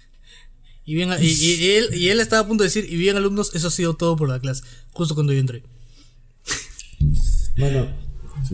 y, 0.84 0.96
bien, 0.96 1.10
y, 1.20 1.26
y 1.28 1.70
él, 1.76 1.94
y 1.94 2.08
él 2.08 2.18
estaba 2.18 2.42
a 2.42 2.46
punto 2.48 2.64
de 2.64 2.68
decir, 2.68 2.92
y 2.92 2.96
bien, 2.96 3.16
alumnos, 3.16 3.54
eso 3.54 3.68
ha 3.68 3.70
sido 3.70 3.94
todo 3.94 4.16
por 4.16 4.28
la 4.28 4.40
clase. 4.40 4.64
Justo 4.92 5.14
cuando 5.14 5.32
yo 5.32 5.38
entré. 5.38 5.62
Bueno, 7.58 7.88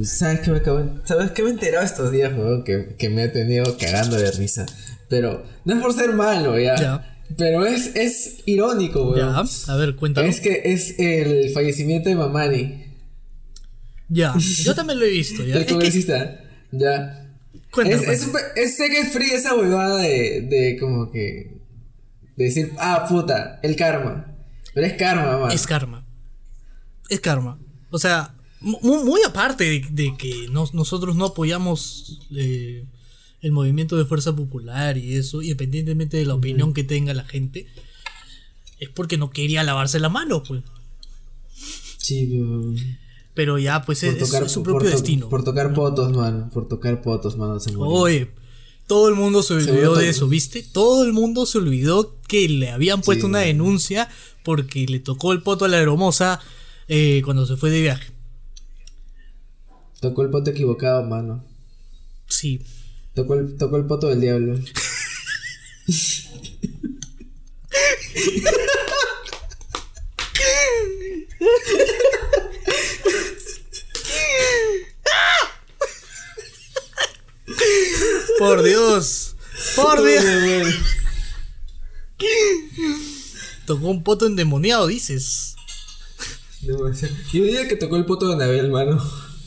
¿sabes 0.04 0.40
qué 0.40 0.50
me 0.50 0.58
acabo 0.58 1.00
¿Sabes 1.04 1.30
qué 1.32 1.42
me 1.42 1.50
he 1.50 1.52
enterado 1.52 1.84
estos 1.84 2.12
días, 2.12 2.32
weón? 2.36 2.64
Que, 2.64 2.94
que 2.98 3.08
me 3.08 3.24
he 3.24 3.28
tenido 3.28 3.76
cagando 3.78 4.16
de 4.16 4.30
risa. 4.32 4.66
Pero 5.08 5.44
no 5.64 5.74
es 5.74 5.80
por 5.80 5.92
ser 5.92 6.12
malo, 6.14 6.58
ya. 6.58 6.76
Ya. 6.76 7.08
Pero 7.36 7.64
es, 7.66 7.94
es 7.96 8.38
irónico, 8.46 9.10
weón. 9.10 9.34
Ya, 9.34 9.72
a 9.72 9.76
ver, 9.76 9.96
cuéntalo. 9.96 10.28
Es 10.28 10.40
que 10.40 10.62
es 10.64 10.98
el 10.98 11.50
fallecimiento 11.52 12.08
de 12.08 12.14
Mamani, 12.16 12.84
Ya, 14.08 14.34
yo 14.36 14.74
también 14.74 14.98
lo 14.98 15.04
he 15.06 15.10
visto. 15.10 15.42
Ya. 15.44 15.54
el 15.56 15.60
Es 15.62 15.66
que- 15.66 15.72
congresista. 15.72 16.40
Ya. 16.72 17.34
cuéntalo, 17.70 18.02
Es, 18.02 18.08
es, 18.22 18.28
es- 18.56 18.76
sé 18.76 18.88
que 18.90 19.00
es 19.00 19.12
fría 19.12 19.34
esa 19.34 19.54
huevada 19.54 19.98
de, 19.98 20.42
de 20.42 20.76
como 20.78 21.10
que. 21.10 21.60
De 22.36 22.44
decir, 22.44 22.72
ah, 22.78 23.06
puta, 23.08 23.60
el 23.62 23.76
karma. 23.76 24.34
Pero 24.74 24.86
es 24.86 24.94
karma, 24.94 25.38
man. 25.38 25.50
Es 25.52 25.66
karma. 25.66 26.06
Es 27.10 27.20
karma. 27.20 27.58
O 27.92 27.98
sea, 28.00 28.34
mu- 28.60 29.04
muy, 29.04 29.20
aparte 29.24 29.62
de, 29.64 29.86
de 29.90 30.16
que 30.16 30.48
nos- 30.50 30.74
nosotros 30.74 31.14
no 31.14 31.26
apoyamos 31.26 32.18
eh, 32.34 32.84
el 33.42 33.52
movimiento 33.52 33.96
de 33.96 34.04
fuerza 34.04 34.34
popular 34.34 34.98
y 34.98 35.14
eso, 35.16 35.42
independientemente 35.42 36.16
de 36.16 36.26
la 36.26 36.34
opinión 36.34 36.74
que 36.74 36.82
tenga 36.84 37.14
la 37.14 37.24
gente, 37.24 37.66
es 38.80 38.88
porque 38.88 39.16
no 39.18 39.30
quería 39.30 39.62
lavarse 39.62 40.00
la 40.00 40.08
mano, 40.08 40.42
pues. 40.42 40.62
Sí, 41.98 42.26
pero- 42.30 42.74
Pero 43.34 43.58
ya, 43.58 43.82
pues 43.82 44.00
por 44.00 44.08
es, 44.10 44.18
tocar, 44.18 44.42
es 44.44 44.52
su 44.52 44.62
por 44.62 44.72
propio 44.74 44.90
to- 44.90 44.96
destino. 44.96 45.28
Por 45.30 45.42
tocar 45.44 45.72
potos, 45.72 46.12
man. 46.12 46.50
Por 46.52 46.68
tocar 46.68 47.00
potos, 47.00 47.36
mano. 47.38 47.58
Se 47.60 47.72
murió. 47.72 47.90
Oye, 47.90 48.30
todo 48.86 49.08
el 49.08 49.14
mundo 49.14 49.42
se 49.42 49.54
olvidó 49.54 49.94
de 49.94 50.08
eso, 50.10 50.28
¿viste? 50.28 50.62
Todo 50.62 51.04
el 51.04 51.12
mundo 51.14 51.46
se 51.46 51.56
olvidó 51.58 52.16
que 52.28 52.46
le 52.48 52.70
habían 52.70 53.00
puesto 53.00 53.22
Sí. 53.26 53.30
una 53.30 53.38
denuncia 53.38 54.10
porque 54.44 54.86
le 54.86 54.98
tocó 55.00 55.32
el 55.32 55.42
poto 55.42 55.64
a 55.64 55.68
la 55.68 55.78
hermosa 55.78 56.40
eh, 56.94 57.22
cuando 57.24 57.46
se 57.46 57.56
fue 57.56 57.70
de 57.70 57.80
viaje. 57.80 58.12
Tocó 59.98 60.20
el 60.20 60.28
poto 60.28 60.50
equivocado, 60.50 61.02
mano. 61.04 61.42
Sí, 62.26 62.60
Tocó 63.14 63.34
el, 63.34 63.56
tocó 63.56 63.78
el 63.78 63.86
poto 63.86 64.08
del 64.08 64.20
diablo. 64.20 64.58
Por 78.38 78.62
Dios. 78.62 79.34
Por 79.76 80.04
Dios. 80.04 80.74
Tocó 83.64 83.88
un 83.88 84.02
poto 84.02 84.26
endemoniado, 84.26 84.88
dices. 84.88 85.41
Demasiado. 86.62 87.14
Yo 87.32 87.42
diría 87.44 87.68
que 87.68 87.76
tocó 87.76 87.96
el 87.96 88.04
poto 88.04 88.28
de 88.28 88.34
Anabel, 88.34 88.70
mano. 88.70 89.02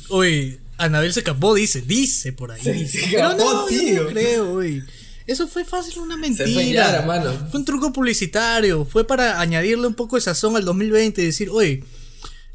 Oye, 0.10 0.60
Anabel 0.78 1.14
se 1.14 1.22
escapó, 1.22 1.54
dice, 1.56 1.82
dice 1.82 2.34
por 2.34 2.52
ahí. 2.52 2.62
Se- 2.62 2.88
se 2.88 3.00
Pero 3.12 3.30
escapó, 3.32 3.44
no, 3.44 3.70
yo 3.70 4.04
no 4.04 4.10
creo, 4.10 4.54
oye. 4.54 4.84
Eso 5.28 5.48
fue 5.48 5.66
fácil 5.66 6.00
una 6.02 6.18
mentira. 6.18 6.46
Se 6.48 6.54
fue 6.54 6.70
Yara, 6.72 7.02
mano. 7.04 7.32
Fue 7.50 7.60
un 7.60 7.66
truco 7.66 7.92
publicitario. 7.92 8.86
Fue 8.86 9.08
para 9.08 9.40
añadirle 9.40 9.88
un 9.88 9.96
poco 9.96 10.18
de 10.18 10.22
sazón 10.22 10.56
al 10.56 10.66
2020 10.66 11.22
y 11.22 11.26
decir, 11.26 11.50
oye, 11.50 11.84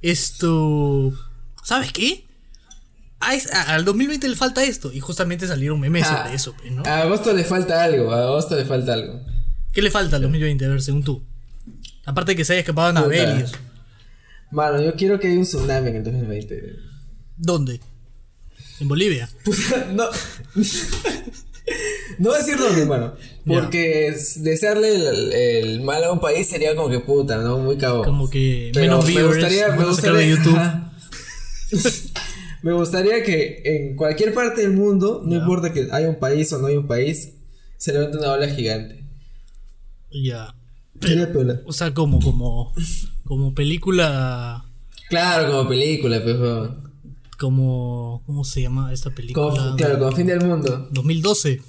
esto. 0.02 1.12
¿Sabes 1.64 1.92
qué? 1.92 2.24
A 3.20 3.34
es- 3.34 3.52
a- 3.52 3.74
al 3.74 3.84
2020 3.84 4.28
le 4.28 4.36
falta 4.36 4.62
esto. 4.64 4.92
Y 4.92 5.00
justamente 5.00 5.46
salieron 5.46 5.80
memes 5.80 6.06
Ah, 6.06 6.22
sobre 6.22 6.36
eso, 6.36 6.54
pues, 6.58 6.72
¿no? 6.72 6.82
A 6.86 7.02
agosto 7.02 7.32
le 7.32 7.44
falta 7.44 7.82
algo, 7.82 8.12
a 8.12 8.22
agosto 8.22 8.56
le 8.56 8.64
falta 8.64 8.92
algo. 8.94 9.20
¿Qué 9.72 9.82
le 9.82 9.90
falta 9.90 10.16
al 10.16 10.22
2020, 10.22 10.64
a 10.64 10.68
ver, 10.68 10.82
según 10.82 11.02
tú? 11.04 11.22
Aparte 12.04 12.32
de 12.32 12.36
que 12.36 12.44
se 12.44 12.54
haya 12.54 12.60
escapado 12.60 12.88
Anabel 12.88 13.38
y 13.40 13.42
eso. 13.42 13.56
Mano, 14.50 14.82
yo 14.82 14.94
quiero 14.94 15.18
que 15.20 15.28
haya 15.28 15.38
un 15.38 15.44
tsunami 15.44 15.90
en 15.90 15.96
el 15.96 16.04
2020. 16.04 16.76
¿Dónde? 17.36 17.80
¿En 18.80 18.88
Bolivia? 18.88 19.28
no. 19.92 20.04
no 22.18 22.32
decir 22.32 22.56
dónde, 22.58 22.84
mano. 22.86 23.14
Porque 23.46 24.08
es- 24.08 24.42
desearle 24.42 24.94
el, 24.94 25.32
el 25.32 25.80
mal 25.82 26.02
a 26.04 26.12
un 26.12 26.20
país 26.20 26.46
sería 26.48 26.74
como 26.74 26.88
que 26.88 27.00
puta, 27.00 27.38
¿no? 27.38 27.58
Muy 27.58 27.76
cabo. 27.76 28.02
Como 28.04 28.28
que 28.28 28.70
Pero 28.74 28.86
menos 28.86 29.04
me 29.06 29.10
viewers, 29.12 29.36
gustaría, 29.36 29.68
me 29.76 29.84
gustaría, 29.84 30.18
de 30.20 30.28
YouTube. 30.30 30.56
ajá. 30.56 30.92
me 32.62 32.72
gustaría 32.72 33.22
que 33.22 33.62
en 33.64 33.96
cualquier 33.96 34.34
parte 34.34 34.62
del 34.62 34.72
mundo, 34.72 35.22
no 35.24 35.36
importa 35.36 35.72
que 35.72 35.88
haya 35.92 36.08
un 36.08 36.18
país 36.18 36.52
o 36.52 36.58
no 36.58 36.66
haya 36.66 36.78
un 36.78 36.86
país, 36.88 37.34
se 37.76 37.92
levante 37.92 38.18
una 38.18 38.32
ola 38.32 38.48
gigante. 38.48 39.04
Ya. 40.10 40.54
Sería 41.00 41.30
piola. 41.32 41.60
O 41.64 41.72
sea, 41.72 41.94
como, 41.94 42.20
como, 42.20 42.74
como 43.30 43.54
película, 43.54 44.64
Claro, 45.08 45.52
como 45.52 45.68
película, 45.68 46.20
pero 46.24 46.82
como, 47.38 48.24
¿cómo 48.26 48.42
se 48.42 48.60
llama 48.62 48.92
esta 48.92 49.10
película? 49.10 49.50
como, 49.54 49.76
claro, 49.76 50.00
como 50.00 50.10
fin 50.10 50.26
del 50.26 50.40
mundo. 50.40 50.88
2012. 50.90 51.62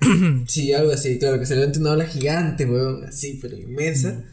Sí, 0.46 0.72
algo 0.72 0.92
así, 0.92 1.18
claro, 1.18 1.40
que 1.40 1.46
se 1.46 1.56
levante 1.56 1.80
una 1.80 1.90
ola 1.90 2.06
gigante, 2.06 2.64
weón, 2.64 3.06
así, 3.06 3.40
pero 3.42 3.56
inmensa. 3.56 4.24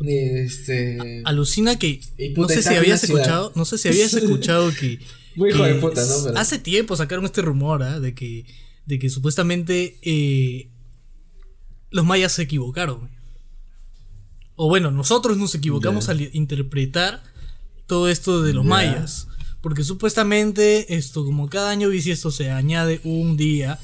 Y 0.00 0.16
este. 0.18 1.22
Alucina 1.24 1.78
que, 1.78 2.00
no 2.36 2.46
sé 2.46 2.62
si 2.62 2.74
habías 2.74 3.02
escuchado, 3.02 3.52
no 3.56 3.64
sé 3.64 3.78
si 3.78 3.88
habías 3.88 4.12
escuchado 4.22 4.70
que, 4.78 4.98
Muy 5.34 5.48
hijo 5.48 5.64
de 5.64 5.76
puta, 5.76 6.04
¿no? 6.04 6.24
Pero- 6.24 6.38
hace 6.38 6.58
tiempo 6.58 6.94
sacaron 6.94 7.24
este 7.24 7.40
rumor, 7.40 7.82
¿ah? 7.82 8.00
de 8.00 8.14
que, 8.14 8.44
de 8.84 8.98
que 8.98 9.08
supuestamente 9.08 9.98
eh, 10.02 10.68
los 11.90 12.04
mayas 12.04 12.32
se 12.32 12.42
equivocaron. 12.42 13.18
O 14.62 14.68
bueno, 14.68 14.90
nosotros 14.90 15.38
nos 15.38 15.54
equivocamos 15.54 16.10
al 16.10 16.20
interpretar 16.34 17.22
todo 17.86 18.10
esto 18.10 18.42
de 18.42 18.52
los 18.52 18.64
Ya. 18.64 18.68
mayas. 18.68 19.26
Porque 19.62 19.84
supuestamente 19.84 20.94
esto, 20.96 21.24
como 21.24 21.48
cada 21.48 21.70
año 21.70 21.88
bisiesto 21.88 22.30
se 22.30 22.50
añade 22.50 23.00
un 23.04 23.38
día, 23.38 23.78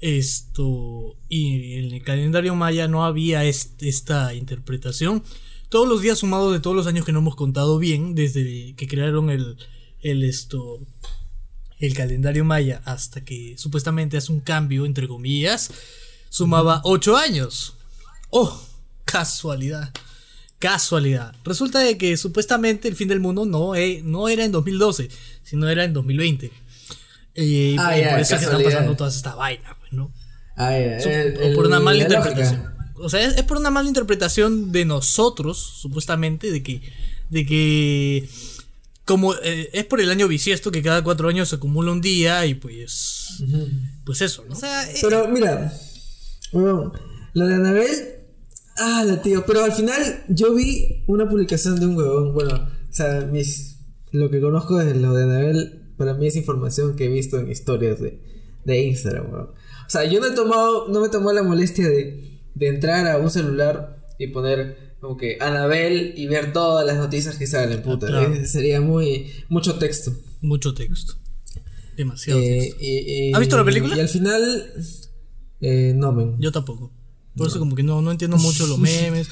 esto, 0.00 1.14
y 1.28 1.74
en 1.74 1.92
el 1.92 2.02
calendario 2.02 2.54
maya 2.56 2.88
no 2.88 3.04
había 3.04 3.44
est- 3.44 3.80
esta 3.82 4.34
interpretación. 4.34 5.22
Todos 5.68 5.88
los 5.88 6.00
días 6.02 6.18
sumados 6.18 6.52
de 6.52 6.58
todos 6.60 6.74
los 6.74 6.86
años 6.88 7.04
que 7.04 7.12
no 7.12 7.18
hemos 7.20 7.36
contado 7.36 7.78
bien, 7.78 8.16
desde 8.16 8.74
que 8.74 8.88
crearon 8.88 9.30
el, 9.30 9.56
el 10.00 10.24
esto, 10.24 10.80
el 11.78 11.94
calendario 11.94 12.44
maya 12.44 12.82
hasta 12.84 13.24
que 13.24 13.54
supuestamente 13.58 14.16
hace 14.16 14.32
un 14.32 14.40
cambio, 14.40 14.86
entre 14.86 15.06
comillas, 15.06 15.70
sumaba 16.30 16.80
8 16.84 17.16
años. 17.16 17.74
Oh, 18.30 18.60
casualidad. 19.10 19.90
Casualidad. 20.58 21.34
Resulta 21.44 21.78
de 21.80 21.96
que 21.96 22.16
supuestamente 22.16 22.88
el 22.88 22.96
fin 22.96 23.08
del 23.08 23.20
mundo 23.20 23.44
no, 23.46 23.74
e- 23.76 24.02
no 24.04 24.28
era 24.28 24.44
en 24.44 24.52
2012, 24.52 25.08
sino 25.44 25.68
era 25.68 25.84
en 25.84 25.92
2020. 25.92 26.50
Eh, 27.36 27.76
Ah, 27.78 27.96
y 27.96 28.02
por 28.04 28.18
eso 28.20 28.34
es 28.34 28.40
que 28.40 28.44
están 28.46 28.62
pasando 28.64 28.96
todas 28.96 29.14
estas 29.16 29.36
vainas, 29.36 29.72
pues, 29.80 29.92
¿no? 29.92 30.12
Ah, 30.56 30.76
el- 30.76 31.54
por 31.54 31.66
una 31.66 31.78
mala 31.78 31.98
la 31.98 32.04
interpretación. 32.04 32.60
lógica. 32.64 32.74
O 33.00 33.08
sea, 33.08 33.20
es, 33.22 33.36
es 33.36 33.44
por 33.44 33.58
una 33.58 33.70
mala 33.70 33.86
interpretación 33.86 34.72
de 34.72 34.84
nosotros, 34.84 35.56
supuestamente, 35.80 36.50
de 36.50 36.62
que, 36.64 36.82
de 37.30 37.46
que 37.46 38.28
como 39.04 39.34
eh, 39.36 39.70
es 39.72 39.84
por 39.84 40.00
el 40.00 40.10
año 40.10 40.26
bisiesto 40.26 40.72
que 40.72 40.82
cada 40.82 41.02
cuatro 41.04 41.28
años 41.28 41.48
se 41.48 41.56
acumula 41.56 41.92
un 41.92 42.00
día 42.00 42.44
y 42.46 42.54
pues, 42.54 43.42
pues 44.04 44.20
eso, 44.22 44.44
¿no? 44.48 44.54
O 44.54 44.58
sea, 44.58 44.90
eh, 44.90 44.96
Pero 45.00 45.28
mira, 45.28 45.72
lo 46.52 47.46
de 47.46 47.54
Anabel, 47.54 48.17
ah, 48.78 49.04
la 49.06 49.22
tío, 49.22 49.44
pero 49.46 49.64
al 49.64 49.72
final 49.72 50.24
yo 50.28 50.54
vi 50.54 51.02
una 51.06 51.28
publicación 51.28 51.78
de 51.78 51.86
un 51.86 51.96
huevón, 51.96 52.34
bueno, 52.34 52.54
o 52.54 52.92
sea, 52.92 53.28
mis, 53.30 53.80
lo 54.12 54.30
que 54.30 54.40
conozco 54.40 54.76
de 54.78 54.94
lo 54.94 55.12
de 55.14 55.24
Anabel, 55.24 55.92
para 55.96 56.14
mí 56.14 56.26
es 56.26 56.36
información 56.36 56.96
que 56.96 57.06
he 57.06 57.08
visto 57.08 57.38
en 57.38 57.50
historias 57.50 58.00
de, 58.00 58.20
de 58.64 58.82
Instagram, 58.82 59.32
weón. 59.32 59.46
O 59.86 59.90
sea, 59.90 60.04
yo 60.04 60.20
no 60.20 60.26
he 60.26 60.32
tomado, 60.34 60.88
no 60.88 61.00
me 61.00 61.08
tomó 61.08 61.32
la 61.32 61.42
molestia 61.42 61.88
de, 61.88 62.40
de 62.54 62.68
entrar 62.68 63.06
a 63.06 63.18
un 63.18 63.30
celular 63.30 64.04
y 64.18 64.28
poner 64.28 64.96
como 65.00 65.16
que 65.16 65.38
Anabel 65.40 66.12
y 66.16 66.26
ver 66.26 66.52
todas 66.52 66.84
las 66.86 66.96
noticias 66.96 67.36
que 67.36 67.46
salen, 67.46 67.82
puta, 67.82 68.06
claro. 68.08 68.34
eh, 68.34 68.46
sería 68.46 68.80
muy, 68.80 69.30
mucho 69.48 69.78
texto. 69.78 70.12
mucho 70.40 70.74
texto. 70.74 71.14
Demasiado 71.96 72.38
Eh, 72.40 72.74
texto. 72.78 73.36
¿Has 73.36 73.40
visto 73.40 73.56
la 73.56 73.64
película? 73.64 73.96
Y 73.96 74.00
al 74.00 74.08
final, 74.08 74.72
eh, 75.60 75.92
no, 75.96 76.12
men. 76.12 76.36
Yo 76.38 76.52
tampoco. 76.52 76.92
Por 77.38 77.48
eso 77.48 77.58
como 77.58 77.74
que 77.74 77.82
no, 77.82 78.02
no 78.02 78.10
entiendo 78.10 78.36
mucho 78.36 78.66
los 78.66 78.78
memes. 78.78 79.28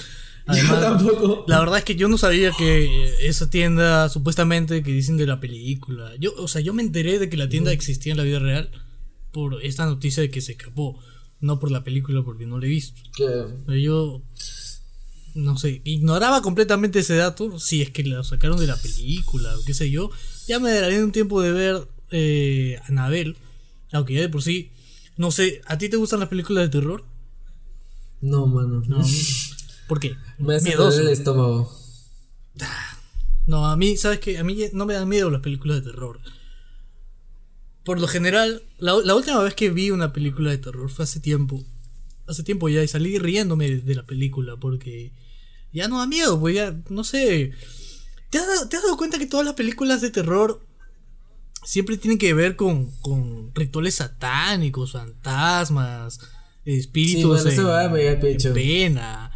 Además, 0.46 0.80
tampoco. 0.80 1.44
La 1.48 1.58
verdad 1.58 1.78
es 1.78 1.84
que 1.84 1.96
yo 1.96 2.08
no 2.08 2.18
sabía 2.18 2.52
que 2.52 3.12
esa 3.20 3.50
tienda, 3.50 4.08
supuestamente, 4.08 4.82
que 4.82 4.92
dicen 4.92 5.16
de 5.16 5.26
la 5.26 5.40
película. 5.40 6.12
Yo, 6.20 6.32
o 6.36 6.48
sea, 6.48 6.60
yo 6.60 6.72
me 6.72 6.82
enteré 6.82 7.18
de 7.18 7.28
que 7.28 7.36
la 7.36 7.48
tienda 7.48 7.72
existía 7.72 8.12
en 8.12 8.18
la 8.18 8.24
vida 8.24 8.38
real 8.38 8.70
por 9.32 9.62
esta 9.62 9.84
noticia 9.86 10.22
de 10.22 10.30
que 10.30 10.40
se 10.40 10.52
escapó. 10.52 10.98
No 11.40 11.58
por 11.58 11.70
la 11.70 11.84
película, 11.84 12.22
porque 12.24 12.46
no 12.46 12.58
la 12.58 12.66
he 12.66 12.70
visto. 12.70 12.98
Pero 13.66 13.78
yo, 13.78 14.22
no 15.34 15.58
sé, 15.58 15.82
ignoraba 15.84 16.40
completamente 16.40 17.00
ese 17.00 17.16
dato. 17.16 17.58
Si 17.58 17.82
es 17.82 17.90
que 17.90 18.04
lo 18.04 18.22
sacaron 18.24 18.58
de 18.58 18.66
la 18.66 18.76
película 18.76 19.54
o 19.54 19.64
qué 19.64 19.74
sé 19.74 19.90
yo. 19.90 20.10
Ya 20.46 20.60
me 20.60 20.72
daré 20.72 21.02
un 21.02 21.12
tiempo 21.12 21.42
de 21.42 21.52
ver 21.52 21.88
eh, 22.10 22.78
Anabel. 22.88 23.36
Aunque 23.92 24.14
ya 24.14 24.20
de 24.20 24.28
por 24.28 24.42
sí, 24.42 24.70
no 25.16 25.30
sé, 25.30 25.60
¿a 25.66 25.76
ti 25.78 25.88
te 25.88 25.96
gustan 25.96 26.20
las 26.20 26.28
películas 26.28 26.64
de 26.64 26.70
terror? 26.70 27.04
No, 28.20 28.46
mano. 28.46 28.82
No. 28.86 29.04
¿Por 29.88 30.00
qué? 30.00 30.16
Me 30.38 30.56
hace 30.56 30.68
Miedoso. 30.68 30.90
doler 30.96 31.06
el 31.06 31.12
estómago. 31.12 31.72
No, 33.46 33.66
a 33.66 33.76
mí, 33.76 33.96
¿sabes 33.96 34.18
qué? 34.18 34.38
A 34.38 34.44
mí 34.44 34.58
no 34.72 34.86
me 34.86 34.94
dan 34.94 35.08
miedo 35.08 35.30
las 35.30 35.40
películas 35.42 35.76
de 35.84 35.90
terror. 35.92 36.18
Por 37.84 38.00
lo 38.00 38.08
general, 38.08 38.62
la, 38.78 38.94
la 39.04 39.14
última 39.14 39.40
vez 39.42 39.54
que 39.54 39.70
vi 39.70 39.90
una 39.92 40.12
película 40.12 40.50
de 40.50 40.58
terror 40.58 40.90
fue 40.90 41.04
hace 41.04 41.20
tiempo. 41.20 41.62
Hace 42.26 42.42
tiempo 42.42 42.68
ya 42.68 42.82
y 42.82 42.88
salí 42.88 43.18
riéndome 43.18 43.68
de, 43.70 43.80
de 43.82 43.94
la 43.94 44.04
película 44.04 44.56
porque 44.56 45.12
ya 45.72 45.86
no 45.86 45.98
da 45.98 46.06
miedo, 46.08 46.40
pues 46.40 46.56
ya, 46.56 46.74
no 46.88 47.04
sé. 47.04 47.52
¿Te 48.30 48.38
has, 48.38 48.46
dado- 48.48 48.68
te 48.68 48.76
has 48.76 48.82
dado 48.82 48.96
cuenta 48.96 49.18
que 49.20 49.26
todas 49.26 49.46
las 49.46 49.54
películas 49.54 50.00
de 50.00 50.10
terror 50.10 50.60
siempre 51.64 51.96
tienen 51.96 52.18
que 52.18 52.34
ver 52.34 52.56
con, 52.56 52.90
con 53.00 53.54
rituales 53.54 53.94
satánicos, 53.96 54.92
fantasmas, 54.92 56.18
espíritus 56.66 57.42
Sí, 57.42 57.46
bueno, 57.46 57.62
en- 57.62 57.68
va, 57.68 57.88
me 57.88 58.04
da 58.04 58.10
en 58.12 58.20
pecho. 58.20 58.52
pena? 58.52 59.30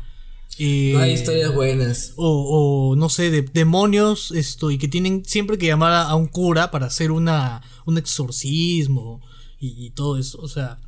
eh, 0.58 0.90
No 0.92 0.98
hay 1.00 1.12
historias 1.12 1.54
buenas. 1.54 2.12
o, 2.16 2.90
o, 2.90 2.96
no 2.96 3.08
sé, 3.08 3.30
de 3.30 3.40
demonios, 3.42 4.30
esto, 4.32 4.70
y 4.70 4.76
que 4.76 4.88
tienen 4.88 5.24
siempre 5.24 5.56
que 5.56 5.66
llamar 5.66 5.92
a, 5.92 6.02
a 6.02 6.14
un 6.16 6.26
cura 6.26 6.70
para 6.70 6.86
hacer 6.86 7.10
una, 7.12 7.62
un 7.86 7.96
exorcismo 7.96 9.22
y, 9.58 9.86
y 9.86 9.90
todo 9.90 10.18
eso. 10.18 10.38
O 10.42 10.48
sea, 10.48 10.78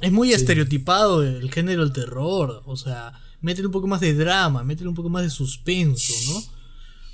es 0.00 0.12
muy 0.12 0.32
estereotipado 0.32 1.22
el 1.22 1.50
género 1.52 1.82
del 1.82 1.92
terror. 1.92 2.62
O 2.64 2.76
sea, 2.76 3.12
métele 3.40 3.66
un 3.66 3.72
poco 3.72 3.86
más 3.86 4.00
de 4.00 4.14
drama, 4.14 4.64
métele 4.64 4.88
un 4.88 4.94
poco 4.94 5.08
más 5.10 5.22
de 5.24 5.30
suspenso, 5.30 6.14
¿no? 6.32 6.42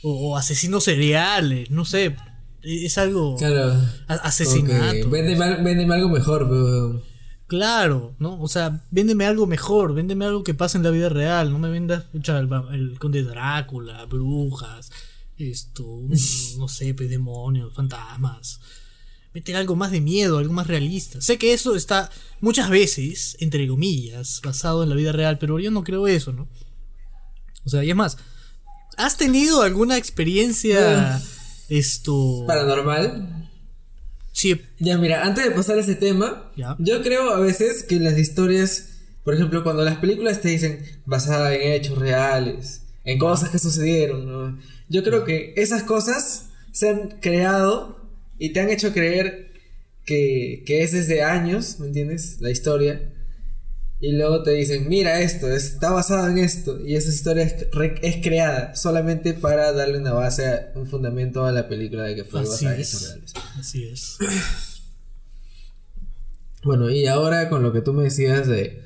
O, 0.04 0.30
o 0.30 0.36
asesinos 0.36 0.84
seriales, 0.84 1.70
no 1.70 1.84
sé. 1.84 2.14
Es 2.62 2.96
algo. 2.98 3.36
Claro. 3.36 3.72
a- 4.08 4.14
asesinato. 4.14 5.10
véndeme 5.10 5.94
algo 5.94 6.08
mejor, 6.10 6.48
pero. 6.48 7.02
Claro, 7.52 8.14
¿no? 8.18 8.40
O 8.40 8.48
sea, 8.48 8.80
véndeme 8.90 9.26
algo 9.26 9.46
mejor, 9.46 9.92
véndeme 9.92 10.24
algo 10.24 10.42
que 10.42 10.54
pase 10.54 10.78
en 10.78 10.84
la 10.84 10.88
vida 10.88 11.10
real, 11.10 11.52
no 11.52 11.58
me 11.58 11.68
vendas, 11.68 12.04
pucha, 12.04 12.38
el, 12.38 12.98
conde 12.98 13.22
Drácula, 13.24 14.06
brujas, 14.06 14.90
esto, 15.36 15.84
un- 15.84 16.16
no 16.58 16.66
sé, 16.66 16.94
pues, 16.94 17.10
demonios, 17.10 17.74
fantasmas. 17.74 18.58
Meter 19.34 19.56
algo 19.56 19.76
más 19.76 19.90
de 19.90 20.00
miedo, 20.00 20.38
algo 20.38 20.54
más 20.54 20.66
realista. 20.66 21.20
Sé 21.20 21.36
que 21.36 21.52
eso 21.52 21.76
está 21.76 22.08
muchas 22.40 22.70
veces, 22.70 23.36
entre 23.38 23.68
comillas, 23.68 24.40
basado 24.42 24.82
en 24.82 24.88
la 24.88 24.94
vida 24.94 25.12
real, 25.12 25.36
pero 25.36 25.58
yo 25.58 25.70
no 25.70 25.84
creo 25.84 26.06
eso, 26.06 26.32
¿no? 26.32 26.48
O 27.66 27.68
sea, 27.68 27.84
y 27.84 27.90
es 27.90 27.96
más, 27.96 28.16
¿has 28.96 29.18
tenido 29.18 29.60
alguna 29.60 29.98
experiencia, 29.98 31.20
esto... 31.68 32.44
Paranormal. 32.46 33.41
Sí, 34.32 34.60
Ya, 34.78 34.98
mira, 34.98 35.24
antes 35.24 35.44
de 35.44 35.50
pasar 35.50 35.76
a 35.76 35.80
ese 35.82 35.94
tema, 35.94 36.50
Ya. 36.56 36.74
yo 36.78 37.02
creo 37.02 37.30
a 37.30 37.38
veces 37.40 37.82
que 37.84 38.00
las 38.00 38.18
historias, 38.18 38.88
por 39.24 39.34
ejemplo, 39.34 39.62
cuando 39.62 39.84
las 39.84 39.98
películas 39.98 40.40
te 40.40 40.48
dicen 40.48 40.80
basada 41.04 41.54
en 41.54 41.72
hechos 41.72 41.98
reales, 41.98 42.82
en 43.04 43.18
cosas 43.18 43.50
que 43.50 43.58
sucedieron, 43.58 44.26
¿no? 44.26 44.58
yo 44.88 45.02
creo 45.02 45.24
que 45.24 45.54
esas 45.56 45.82
cosas 45.82 46.46
se 46.72 46.88
han 46.88 47.08
creado 47.20 48.00
y 48.38 48.50
te 48.50 48.60
han 48.60 48.70
hecho 48.70 48.92
creer 48.92 49.52
que, 50.04 50.62
que 50.66 50.82
es 50.82 50.92
desde 50.92 51.22
años, 51.22 51.78
¿me 51.78 51.86
entiendes? 51.86 52.38
La 52.40 52.50
historia. 52.50 53.12
Y 54.02 54.10
luego 54.10 54.42
te 54.42 54.50
dicen, 54.50 54.88
mira 54.88 55.20
esto, 55.20 55.48
está 55.48 55.92
basado 55.92 56.28
en 56.28 56.38
esto. 56.38 56.84
Y 56.84 56.96
esa 56.96 57.08
historia 57.08 57.44
es, 57.44 57.68
es, 58.02 58.16
creada 58.16 58.74
solamente 58.74 59.32
para 59.32 59.72
darle 59.72 59.98
una 59.98 60.12
base, 60.12 60.70
un 60.74 60.88
fundamento 60.88 61.46
a 61.46 61.52
la 61.52 61.68
película 61.68 62.02
de 62.02 62.16
que 62.16 62.24
fue 62.24 62.40
basada 62.40 62.74
en 62.74 62.80
hechos 62.80 63.06
reales. 63.06 63.32
Así 63.60 63.84
es. 63.84 64.18
Bueno, 66.64 66.90
y 66.90 67.06
ahora 67.06 67.48
con 67.48 67.62
lo 67.62 67.72
que 67.72 67.80
tú 67.80 67.92
me 67.92 68.02
decías 68.02 68.48
de 68.48 68.82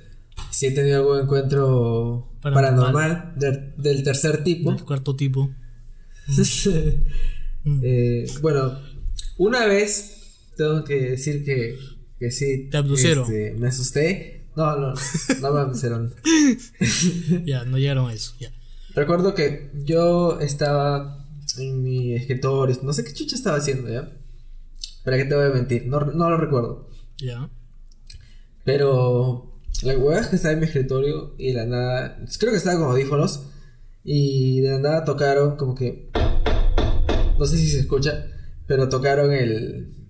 si 0.51 0.67
he 0.67 0.73
tenido 0.73 0.99
algún 0.99 1.21
encuentro 1.21 2.31
paranormal, 2.43 3.33
del, 3.37 4.03
tercer 4.03 4.45
tipo. 4.45 4.71
Del 4.73 4.85
cuarto 4.85 5.17
tipo. 5.17 5.51
Eh, 7.83 8.27
bueno, 8.43 8.79
una 9.39 9.67
vez 9.67 10.53
tengo 10.57 10.85
que 10.85 11.01
decir 11.11 11.45
que, 11.45 11.77
que 12.17 12.31
sí. 12.31 12.69
Te 12.71 12.77
abducieron. 12.77 13.25
Este, 13.25 13.55
me 13.59 13.67
asusté. 13.67 14.46
No, 14.57 14.75
no, 14.77 14.95
no 15.41 15.53
me 15.53 15.61
abducieron. 15.61 16.15
ya, 17.45 17.65
no 17.65 17.77
llegaron 17.77 18.09
a 18.09 18.15
eso. 18.15 18.35
Ya. 18.41 18.51
Recuerdo 18.95 19.35
que 19.35 19.71
yo 19.85 20.41
estaba 20.41 21.27
en 21.59 21.83
mi 21.83 22.15
escritorio, 22.15 22.77
no 22.83 22.95
sé 22.95 23.05
qué 23.05 23.13
chucha 23.13 23.37
estaba 23.37 23.59
haciendo, 23.59 23.91
¿ya? 23.91 24.11
¿Para 25.05 25.19
qué 25.19 25.27
te 25.27 25.35
voy 25.35 25.45
a 25.45 25.51
mentir? 25.51 25.87
No, 25.87 26.01
no 26.01 26.31
lo 26.31 26.39
recuerdo. 26.39 26.89
Ya. 27.19 27.51
Pero 28.65 29.61
la 29.83 29.99
hueá 29.99 30.21
es 30.21 30.29
que 30.29 30.37
estaba 30.37 30.55
en 30.55 30.61
mi 30.61 30.67
escritorio 30.67 31.35
y 31.37 31.49
de 31.49 31.55
la 31.55 31.67
nada, 31.67 32.19
creo 32.39 32.53
que 32.53 32.59
estaba 32.59 32.81
con 32.81 32.91
audífonos 32.91 33.43
y 34.03 34.63
de 34.63 34.71
la 34.73 34.79
nada 34.79 35.05
tocaron 35.05 35.57
como 35.57 35.75
que, 35.75 36.11
no 37.39 37.45
sé 37.45 37.59
si 37.59 37.69
se 37.69 37.81
escucha, 37.81 38.27
pero 38.67 38.89
tocaron 38.89 39.33
el, 39.33 40.09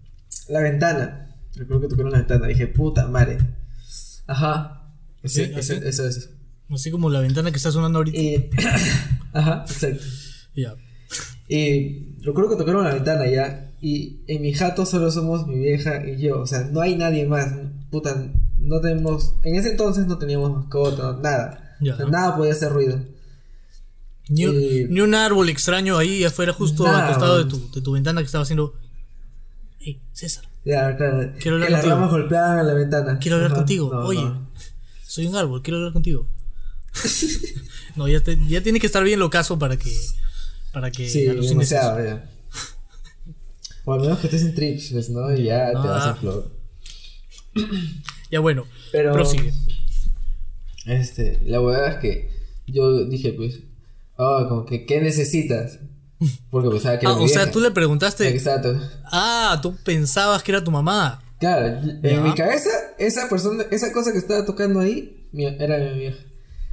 la 0.48 0.60
ventana. 0.60 1.36
Recuerdo 1.56 1.82
que 1.82 1.88
tocaron 1.88 2.12
la 2.12 2.18
ventana, 2.18 2.46
dije, 2.46 2.68
puta 2.68 3.08
madre. 3.08 3.38
Ajá, 4.26 4.92
eso, 5.22 5.42
eso, 5.42 6.04
eso, 6.04 6.28
Así 6.70 6.90
como 6.90 7.10
la 7.10 7.20
ventana 7.20 7.50
que 7.50 7.56
está 7.56 7.70
sonando 7.70 7.98
ahorita. 7.98 8.18
Y, 8.18 8.50
ajá, 9.32 9.64
exacto. 9.68 10.04
Ya. 10.54 10.74
Y 11.48 12.16
recuerdo 12.22 12.50
que 12.50 12.56
tocaron 12.56 12.84
la 12.84 12.94
ventana 12.94 13.28
ya. 13.28 13.72
Y 13.80 14.22
en 14.26 14.42
mi 14.42 14.52
jato 14.52 14.84
solo 14.84 15.10
somos 15.10 15.46
mi 15.46 15.58
vieja 15.58 16.04
y 16.08 16.20
yo. 16.20 16.40
O 16.40 16.46
sea, 16.46 16.64
no 16.64 16.80
hay 16.80 16.96
nadie 16.96 17.26
más. 17.26 17.52
Puta, 17.90 18.32
no 18.58 18.80
tenemos. 18.80 19.34
En 19.44 19.54
ese 19.54 19.70
entonces 19.70 20.06
no 20.06 20.18
teníamos 20.18 20.52
mascota, 20.52 21.18
nada. 21.22 21.76
nada 22.10 22.36
podía 22.36 22.52
hacer 22.52 22.72
ruido. 22.72 23.00
Ni, 24.28 24.44
un 25.00 25.14
árbol 25.14 25.48
extraño 25.48 25.98
ahí 25.98 26.24
afuera, 26.24 26.52
justo 26.52 26.84
al 26.84 27.08
costado 27.08 27.44
de 27.44 27.48
tu, 27.48 27.70
de 27.70 27.80
tu, 27.80 27.92
ventana 27.92 28.20
que 28.22 28.26
estaba 28.26 28.42
haciendo. 28.42 28.74
Hey, 29.78 30.02
César. 30.12 30.48
Ya, 30.66 30.96
claro. 30.96 31.32
Quiero 31.38 31.56
hablar 31.56 31.68
que 31.68 31.74
contigo. 31.74 31.76
las 31.76 31.84
ramas 31.84 32.10
golpeaban 32.10 32.58
a 32.58 32.62
la 32.64 32.74
ventana. 32.74 33.18
Quiero 33.20 33.36
hablar 33.36 33.54
contigo. 33.54 33.88
Oye, 34.04 34.32
soy 35.06 35.28
un 35.28 35.36
árbol, 35.36 35.62
quiero 35.62 35.78
hablar 35.78 35.92
contigo. 35.92 36.26
no, 37.96 38.08
ya, 38.08 38.20
ya 38.48 38.60
tiene 38.62 38.80
que 38.80 38.86
estar 38.86 39.04
bien 39.04 39.20
lo 39.20 39.30
caso 39.30 39.60
para 39.60 39.76
que. 39.76 39.96
Para 40.72 40.90
que 40.90 41.08
sí, 41.08 41.24
demasiado, 41.24 42.04
ya. 42.04 42.28
O 43.84 43.92
al 43.92 44.00
menos 44.00 44.18
que 44.18 44.26
estés 44.26 44.42
en 44.42 44.54
trips, 44.56 44.90
pues, 44.90 45.08
¿no? 45.08 45.32
Y 45.32 45.44
ya 45.44 45.70
te 45.70 45.88
vas 45.88 46.06
a 46.06 46.14
flor. 46.16 46.50
Ya 48.28 48.40
bueno, 48.40 48.66
Pero, 48.90 49.12
prosigue. 49.12 49.52
Este, 50.84 51.40
la 51.44 51.60
verdad 51.60 51.92
es 51.92 51.96
que 51.98 52.30
yo 52.66 53.04
dije, 53.04 53.32
pues, 53.34 53.60
oh, 54.16 54.46
como 54.48 54.66
que, 54.66 54.84
¿qué 54.84 55.00
necesitas? 55.00 55.78
Porque 56.50 56.70
pensaba 56.70 56.98
que 56.98 57.06
era 57.06 57.14
Ah, 57.14 57.18
o 57.20 57.28
sea, 57.28 57.50
tú 57.50 57.60
le 57.60 57.70
preguntaste. 57.70 58.28
Exacto. 58.28 58.80
Ah, 59.04 59.58
tú 59.62 59.76
pensabas 59.76 60.42
que 60.42 60.52
era 60.52 60.64
tu 60.64 60.70
mamá. 60.70 61.22
Claro, 61.38 61.78
en 62.02 62.22
mi 62.22 62.34
cabeza, 62.34 62.70
esa 62.98 63.28
persona, 63.28 63.64
esa 63.70 63.92
cosa 63.92 64.12
que 64.12 64.18
estaba 64.18 64.44
tocando 64.46 64.80
ahí, 64.80 65.28
era 65.34 65.78
mi 65.78 65.98
vieja. 65.98 66.18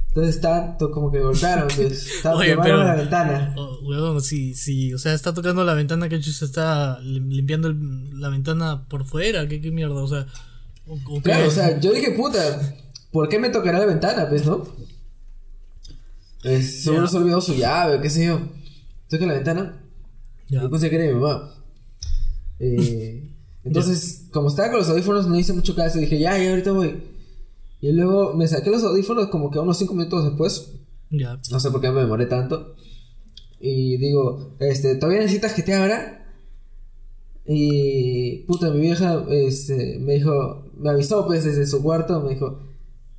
Entonces 0.08 0.36
está 0.36 0.76
como 0.78 1.10
que 1.10 1.18
golpearon, 1.18 1.68
pues, 1.76 2.06
estaba 2.06 2.40
pero, 2.40 2.84
la 2.84 2.94
ventana. 2.94 3.54
Oh, 3.58 4.20
sí, 4.20 4.54
sí, 4.54 4.94
o 4.94 4.98
sea, 4.98 5.12
está 5.12 5.34
tocando 5.34 5.64
la 5.64 5.74
ventana 5.74 6.08
que 6.08 6.22
se 6.22 6.44
está 6.44 7.00
limpiando 7.00 7.74
la 8.14 8.28
ventana 8.28 8.86
por 8.88 9.04
fuera, 9.04 9.46
¿qué, 9.48 9.60
qué 9.60 9.70
mierda, 9.72 9.96
o 9.96 10.08
sea, 10.08 10.26
Claro, 11.22 11.48
o 11.48 11.50
sea, 11.50 11.80
yo 11.80 11.92
dije, 11.92 12.10
puta, 12.12 12.40
¿por 13.10 13.28
qué 13.28 13.38
me 13.38 13.48
tocará 13.48 13.78
la 13.78 13.86
ventana? 13.86 14.28
Pues, 14.28 14.44
¿no? 14.44 14.64
Pues, 16.42 16.82
seguro 16.82 17.06
se 17.06 17.16
olvidó 17.16 17.40
su 17.40 17.54
llave, 17.54 18.00
qué 18.00 18.10
sé 18.10 18.26
yo. 18.26 18.40
Toca 19.08 19.26
la 19.26 19.34
ventana. 19.34 19.84
Yo 20.48 20.70
pensé 20.70 20.90
que 20.90 20.96
era 20.96 21.06
mi 21.06 21.20
mamá. 21.20 21.54
Eh, 22.58 23.30
entonces, 23.64 24.26
como 24.32 24.48
estaba 24.48 24.70
con 24.70 24.78
los 24.78 24.88
audífonos, 24.88 25.26
no 25.26 25.38
hice 25.38 25.52
mucho 25.52 25.74
caso. 25.74 25.98
Dije, 25.98 26.18
ya, 26.18 26.38
ya, 26.38 26.50
ahorita 26.50 26.72
voy. 26.72 27.02
Y 27.80 27.92
luego 27.92 28.34
me 28.34 28.48
saqué 28.48 28.70
los 28.70 28.82
audífonos 28.82 29.28
como 29.28 29.50
que 29.50 29.58
unos 29.58 29.78
5 29.78 29.94
minutos 29.94 30.24
después. 30.24 30.72
Ya. 31.10 31.38
No 31.50 31.60
sé 31.60 31.70
por 31.70 31.80
qué 31.80 31.90
me 31.90 32.00
demoré 32.00 32.26
tanto. 32.26 32.74
Y 33.60 33.96
digo, 33.98 34.56
este, 34.58 34.94
¿todavía 34.96 35.20
necesitas 35.20 35.54
que 35.54 35.62
te 35.62 35.74
abra? 35.74 36.24
Y 37.46 38.44
puta, 38.46 38.70
mi 38.70 38.80
vieja 38.80 39.24
este, 39.30 39.98
me 39.98 40.14
dijo, 40.14 40.70
me 40.76 40.90
avisó 40.90 41.26
pues 41.26 41.44
desde 41.44 41.66
su 41.66 41.82
cuarto, 41.82 42.20
me 42.22 42.30
dijo, 42.30 42.58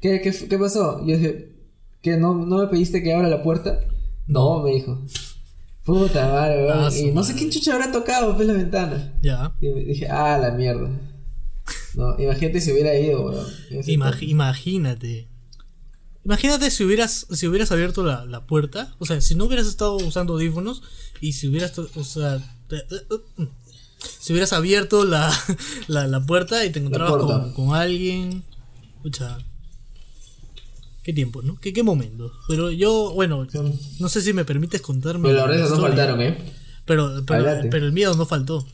¿qué, 0.01 0.19
qué, 0.21 0.31
qué 0.31 0.57
pasó? 0.57 1.01
Y 1.03 1.11
yo 1.11 1.17
dije, 1.17 1.55
¿qué 2.01 2.17
no, 2.17 2.33
no 2.33 2.57
me 2.57 2.67
pediste 2.67 3.03
que 3.03 3.13
abra 3.13 3.29
la 3.29 3.43
puerta? 3.43 3.79
No, 4.27 4.63
me 4.63 4.71
dijo. 4.71 4.99
Puta 5.85 6.27
madre, 6.31 6.67
ah, 6.71 6.89
y 6.91 7.11
no 7.11 7.23
sé 7.23 7.35
quién 7.35 7.51
chucha 7.51 7.73
habrá 7.73 7.91
tocado 7.91 8.35
pues 8.35 8.47
la 8.47 8.53
ventana. 8.53 9.13
Ya. 9.21 9.53
Y 9.61 9.71
dije, 9.83 10.07
ah, 10.09 10.37
la 10.39 10.51
mierda. 10.51 10.89
No, 11.93 12.19
imagínate 12.19 12.59
si 12.59 12.71
hubiera 12.71 12.95
ido, 12.97 13.23
weón. 13.23 13.45
imagínate. 14.21 15.27
Imagínate 16.23 16.71
si 16.71 16.83
hubieras, 16.83 17.27
si 17.29 17.47
hubieras 17.47 17.71
abierto 17.71 18.03
la, 18.03 18.25
la, 18.25 18.47
puerta, 18.47 18.95
o 18.97 19.05
sea, 19.05 19.21
si 19.21 19.35
no 19.35 19.45
hubieras 19.45 19.67
estado 19.67 19.95
usando 19.97 20.33
audífonos 20.33 20.81
y 21.21 21.33
si 21.33 21.47
hubieras, 21.47 21.77
o 21.77 22.03
sea, 22.03 22.41
si 24.19 24.33
hubieras 24.33 24.51
abierto 24.51 25.05
la, 25.05 25.31
la, 25.87 26.25
puerta 26.25 26.65
y 26.65 26.71
te 26.71 26.79
encontrabas 26.79 27.23
con, 27.23 27.53
con, 27.53 27.75
alguien. 27.75 28.43
Escucha. 28.97 29.37
Qué 31.05 31.13
tiempo, 31.13 31.43
¿no? 31.43 31.59
¿Qué, 31.59 31.71
qué 31.71 31.83
momento. 31.83 32.33
Pero 32.47 32.71
yo, 32.71 33.13
bueno, 33.13 33.45
no 33.99 34.09
sé 34.09 34.21
si 34.23 34.33
me 34.33 34.43
permites 34.43 34.81
contarme. 34.81 35.29
Pero 35.29 35.45
las 35.45 35.55
risas 35.55 35.69
no 35.69 35.81
faltaron, 35.81 36.19
¿eh? 36.19 36.35
Pero, 36.85 37.23
pero, 37.27 37.85
el 37.85 37.91
miedo 37.91 38.15
no 38.15 38.25
faltó. 38.25 38.67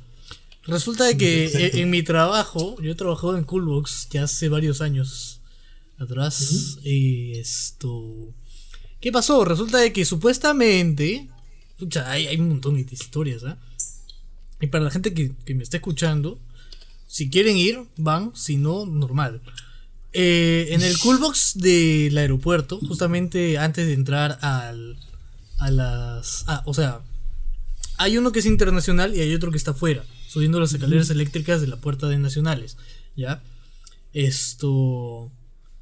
Resulta 0.64 1.04
de 1.04 1.18
que 1.18 1.72
en, 1.74 1.90
mi 1.90 2.04
trabajo, 2.04 2.82
yo 2.82 2.94
he 2.94 2.96
trabajado 2.96 3.38
en 3.38 3.44
Coolbox 3.44 4.08
ya 4.12 4.24
hace 4.24 4.48
varios 4.48 4.80
años 4.80 5.42
atrás. 5.98 6.80
Y 6.84 7.34
esto. 7.38 8.34
¿Qué 9.02 9.12
pasó? 9.12 9.44
Resulta 9.44 9.80
de 9.80 9.92
que 9.92 10.06
supuestamente. 10.06 11.30
Escucha, 11.72 12.10
hay, 12.10 12.28
hay 12.28 12.38
un 12.38 12.48
montón 12.48 12.76
de 12.76 12.88
historias, 12.90 13.44
¿ah? 13.44 13.58
Y 14.62 14.68
para 14.68 14.86
la 14.86 14.92
gente 14.92 15.14
que, 15.14 15.34
me 15.54 15.64
está 15.64 15.76
escuchando, 15.76 16.40
si 17.08 17.30
quieren 17.30 17.58
ir, 17.58 17.84
van, 17.98 18.32
si 18.36 18.56
no, 18.56 18.86
normal. 18.86 19.42
Eh, 20.14 20.68
en 20.72 20.82
el 20.82 20.98
coolbox 20.98 21.54
del 21.56 22.18
aeropuerto, 22.18 22.80
justamente 22.80 23.58
antes 23.58 23.88
de 23.88 23.94
entrar 23.94 24.38
al, 24.42 24.98
a 25.58 25.72
las... 25.72 26.44
Ah, 26.48 26.64
o 26.66 26.74
sea, 26.74 27.02
hay 27.98 28.18
uno 28.18 28.32
que 28.32 28.40
es 28.40 28.46
internacional 28.46 29.16
y 29.16 29.22
hay 29.22 29.34
otro 29.34 29.52
que 29.52 29.58
está 29.58 29.72
afuera, 29.72 30.04
subiendo 30.28 30.60
las 30.60 30.74
escaleras 30.74 31.10
eléctricas 31.10 31.62
de 31.62 31.68
la 31.68 31.78
puerta 31.78 32.08
de 32.08 32.18
nacionales, 32.18 32.78
¿ya? 33.16 33.42
Esto... 34.14 35.32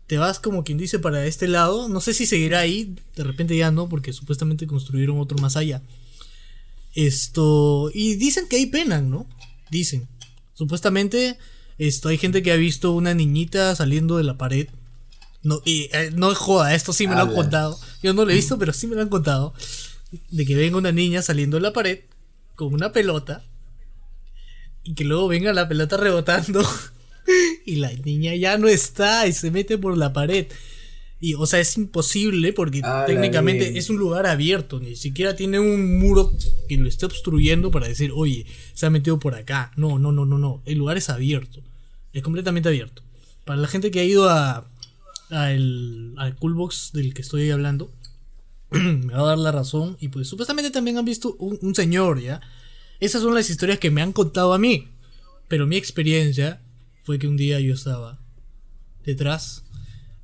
Te 0.07 0.17
vas 0.17 0.39
como 0.39 0.63
quien 0.63 0.79
dice 0.79 0.97
para 0.97 1.27
este 1.27 1.47
lado, 1.47 1.87
no 1.87 2.01
sé 2.01 2.15
si 2.15 2.25
seguirá 2.25 2.61
ahí, 2.61 2.95
de 3.15 3.23
repente 3.23 3.55
ya 3.55 3.69
no, 3.69 3.87
porque 3.89 4.11
supuestamente 4.11 4.65
construyeron 4.65 5.19
otro 5.19 5.37
más 5.37 5.55
allá. 5.55 5.83
Esto. 6.95 7.91
Y 7.93 8.15
dicen 8.15 8.47
que 8.49 8.55
hay 8.55 8.65
penan, 8.65 9.09
¿no? 9.09 9.27
Dicen. 9.69 10.07
Supuestamente. 10.53 11.37
Esto, 11.79 12.09
hay 12.09 12.17
gente 12.17 12.43
que 12.43 12.51
ha 12.51 12.57
visto 12.57 12.91
una 12.91 13.13
niñita 13.13 13.73
saliendo 13.73 14.17
de 14.17 14.25
la 14.25 14.37
pared. 14.37 14.67
No, 15.41 15.61
y 15.63 15.89
eh, 15.93 16.11
no 16.13 16.35
joda, 16.35 16.75
esto 16.75 16.91
sí 16.91 17.07
me 17.07 17.15
lo 17.15 17.21
han 17.21 17.33
contado. 17.33 17.79
Yo 18.03 18.13
no 18.13 18.25
lo 18.25 18.31
he 18.31 18.35
visto, 18.35 18.59
pero 18.59 18.73
sí 18.73 18.85
me 18.85 18.95
lo 18.95 19.01
han 19.01 19.09
contado. 19.09 19.53
De 20.29 20.45
que 20.45 20.55
venga 20.55 20.77
una 20.77 20.91
niña 20.91 21.21
saliendo 21.21 21.55
de 21.55 21.61
la 21.61 21.73
pared 21.73 22.01
con 22.55 22.73
una 22.73 22.91
pelota. 22.91 23.45
Y 24.83 24.93
que 24.93 25.05
luego 25.05 25.29
venga 25.29 25.53
la 25.53 25.69
pelota 25.69 25.95
rebotando. 25.97 26.67
y 27.65 27.77
la 27.77 27.93
niña 27.93 28.35
ya 28.35 28.57
no 28.57 28.67
está 28.67 29.25
y 29.25 29.31
se 29.31 29.49
mete 29.49 29.77
por 29.77 29.97
la 29.97 30.11
pared. 30.11 30.47
Y, 31.21 31.33
o 31.33 31.45
sea, 31.45 31.59
es 31.59 31.75
imposible 31.77 32.53
porque 32.53 32.81
técnicamente 33.05 33.77
es 33.77 33.89
un 33.89 33.97
lugar 33.97 34.25
abierto, 34.25 34.79
ni 34.79 34.95
siquiera 34.95 35.35
tiene 35.35 35.59
un 35.59 35.99
muro 35.99 36.31
que 36.69 36.77
lo 36.77 36.87
esté 36.87 37.05
obstruyendo 37.05 37.71
para 37.71 37.89
decir, 37.89 38.11
oye, 38.15 38.45
se 38.73 38.85
ha 38.85 38.89
metido 38.89 39.19
por 39.19 39.35
acá. 39.35 39.71
No, 39.75 39.99
no, 39.99 40.13
no, 40.13 40.25
no, 40.25 40.37
no. 40.37 40.61
El 40.65 40.77
lugar 40.77 40.97
es 40.97 41.09
abierto. 41.09 41.61
Es 42.13 42.23
completamente 42.23 42.69
abierto. 42.69 43.03
Para 43.45 43.59
la 43.59 43.67
gente 43.67 43.91
que 43.91 43.99
ha 43.99 44.03
ido 44.05 44.29
a, 44.29 44.69
el, 45.29 46.13
al 46.17 46.35
Coolbox 46.37 46.91
del 46.93 47.13
que 47.13 47.21
estoy 47.21 47.51
hablando, 47.51 47.91
me 48.71 49.13
va 49.13 49.19
a 49.19 49.27
dar 49.27 49.37
la 49.37 49.51
razón. 49.51 49.97
Y 49.99 50.07
pues 50.07 50.27
supuestamente 50.27 50.71
también 50.71 50.97
han 50.97 51.05
visto 51.05 51.35
un, 51.35 51.75
señor, 51.75 52.21
¿ya? 52.21 52.39
Esas 52.99 53.21
son 53.21 53.33
las 53.33 53.49
historias 53.49 53.79
que 53.79 53.91
me 53.91 54.01
han 54.01 54.13
contado 54.13 54.53
a 54.53 54.59
mí. 54.59 54.87
Pero 55.47 55.67
mi 55.67 55.75
experiencia 55.75 56.61
fue 57.03 57.19
que 57.19 57.27
un 57.27 57.37
día 57.37 57.59
yo 57.59 57.73
estaba 57.73 58.19
detrás, 59.03 59.65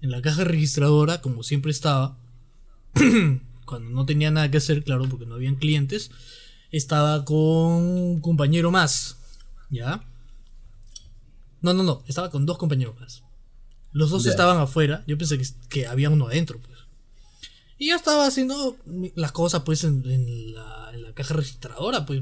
en 0.05 0.11
la 0.11 0.21
caja 0.21 0.43
registradora, 0.43 1.19
como 1.19 1.41
siempre 1.41 1.71
estaba, 1.71 2.15
cuando 3.65 3.89
no 3.89 4.05
tenía 4.05 4.29
nada 4.29 4.51
que 4.51 4.57
hacer, 4.57 4.83
claro, 4.83 5.09
porque 5.09 5.25
no 5.25 5.33
habían 5.33 5.55
clientes, 5.55 6.11
estaba 6.71 7.25
con 7.25 7.37
un 7.37 8.21
compañero 8.21 8.69
más, 8.69 9.17
¿ya? 9.71 10.03
No, 11.61 11.73
no, 11.73 11.81
no, 11.81 12.03
estaba 12.07 12.29
con 12.29 12.45
dos 12.45 12.59
compañeros 12.59 12.95
más. 12.99 13.23
Los 13.93 14.11
dos 14.11 14.27
estaban 14.27 14.57
afuera, 14.59 15.03
yo 15.07 15.17
pensé 15.17 15.39
que, 15.39 15.47
que 15.69 15.87
había 15.87 16.11
uno 16.11 16.27
adentro, 16.27 16.59
pues. 16.59 16.77
Y 17.79 17.89
yo 17.89 17.95
estaba 17.95 18.27
haciendo 18.27 18.77
las 19.15 19.31
cosas, 19.31 19.63
pues, 19.63 19.83
en, 19.85 20.07
en 20.07 20.53
la, 20.53 20.91
en 20.93 21.01
la 21.01 21.13
caja 21.13 21.33
registradora, 21.33 22.05
pues, 22.05 22.21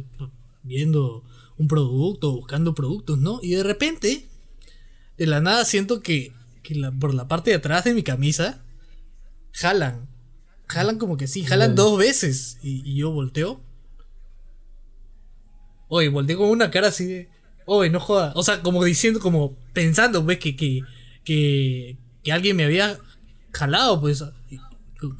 viendo 0.63 1.25
un 1.57 1.67
producto, 1.67 2.31
buscando 2.31 2.73
productos, 2.73 3.17
¿no? 3.17 3.39
Y 3.43 3.51
de 3.51 3.63
repente, 3.63 4.25
de 5.17 5.27
la 5.27 5.41
nada 5.41 5.65
siento 5.65 6.01
que, 6.01 6.31
que 6.63 6.75
la- 6.75 6.91
por 6.91 7.13
la 7.13 7.27
parte 7.27 7.51
de 7.51 7.57
atrás 7.57 7.83
de 7.83 7.93
mi 7.93 8.01
camisa, 8.03 8.63
jalan. 9.51 10.07
Jalan 10.67 10.97
como 10.97 11.17
que 11.17 11.27
sí, 11.27 11.43
jalan 11.43 11.75
dos 11.75 11.97
veces. 11.99 12.57
Y, 12.63 12.81
y 12.89 12.95
yo 12.95 13.11
volteo. 13.11 13.61
Oye, 15.89 16.09
volteé 16.09 16.35
con 16.35 16.49
una 16.49 16.71
cara 16.71 16.87
así 16.87 17.05
de. 17.05 17.29
Oye, 17.65 17.89
no 17.89 17.99
joda. 17.99 18.33
O 18.35 18.43
sea, 18.43 18.61
como 18.61 18.83
diciendo, 18.83 19.19
como 19.19 19.55
pensando, 19.73 20.23
pues, 20.23 20.39
que, 20.39 20.55
que, 20.55 20.81
que, 21.23 21.97
que 22.23 22.31
alguien 22.31 22.55
me 22.55 22.63
había 22.65 22.97
jalado, 23.51 23.99
pues. 24.01 24.21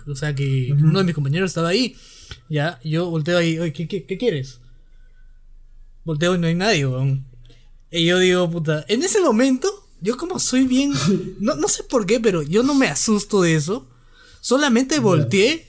O 0.08 0.16
sea, 0.16 0.34
que 0.34 0.74
uno 0.74 1.00
de 1.00 1.06
mis 1.06 1.14
compañeros 1.16 1.52
estaba 1.52 1.70
ahí. 1.70 1.96
Ya, 2.50 2.80
yo 2.84 3.10
volteo 3.10 3.38
ahí, 3.38 3.60
oye, 3.60 3.74
¿qué, 3.74 3.88
qué, 3.88 4.06
qué 4.06 4.18
quieres? 4.18 4.60
Volteo 6.06 6.36
y 6.36 6.40
no 6.40 6.48
hay 6.48 6.56
nadie, 6.56 6.88
weón. 6.88 7.26
Y 7.92 8.06
yo 8.06 8.18
digo, 8.18 8.50
puta, 8.50 8.86
en 8.88 9.04
ese 9.04 9.20
momento, 9.22 9.70
yo 10.04 10.18
como 10.18 10.38
soy 10.38 10.68
bien, 10.68 10.92
no, 11.40 11.56
no 11.56 11.70
sé 11.70 11.84
por 11.84 12.06
qué, 12.06 12.20
pero 12.20 12.42
yo 12.42 12.62
no 12.62 12.76
me 12.76 12.88
asusto 12.88 13.42
de 13.42 13.56
eso. 13.56 13.88
Solamente 14.42 15.00
volteé 15.00 15.66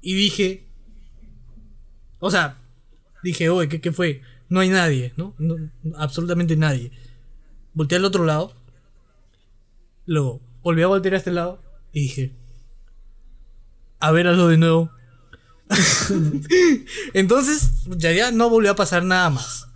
y 0.00 0.14
dije, 0.14 0.66
o 2.18 2.32
sea, 2.32 2.58
dije, 3.22 3.48
oye, 3.48 3.68
¿qué, 3.68 3.80
qué 3.80 3.92
fue? 3.92 4.22
No 4.48 4.58
hay 4.58 4.70
nadie, 4.70 5.12
¿no? 5.16 5.36
No, 5.38 5.54
Absolutamente 5.96 6.56
nadie. 6.56 6.90
Volteé 7.74 7.98
al 7.98 8.06
otro 8.06 8.24
lado, 8.24 8.56
luego 10.04 10.40
volví 10.64 10.82
a 10.82 10.88
voltear 10.88 11.14
a 11.14 11.18
este 11.18 11.30
lado 11.30 11.62
y 11.92 12.00
dije, 12.00 12.34
a 14.00 14.10
ver, 14.10 14.26
hazlo 14.26 14.48
de 14.48 14.56
nuevo. 14.56 14.90
Entonces, 17.14 17.70
ya, 17.86 18.10
ya 18.10 18.32
no 18.32 18.50
volvió 18.50 18.72
a 18.72 18.76
pasar 18.76 19.04
nada 19.04 19.30
más. 19.30 19.67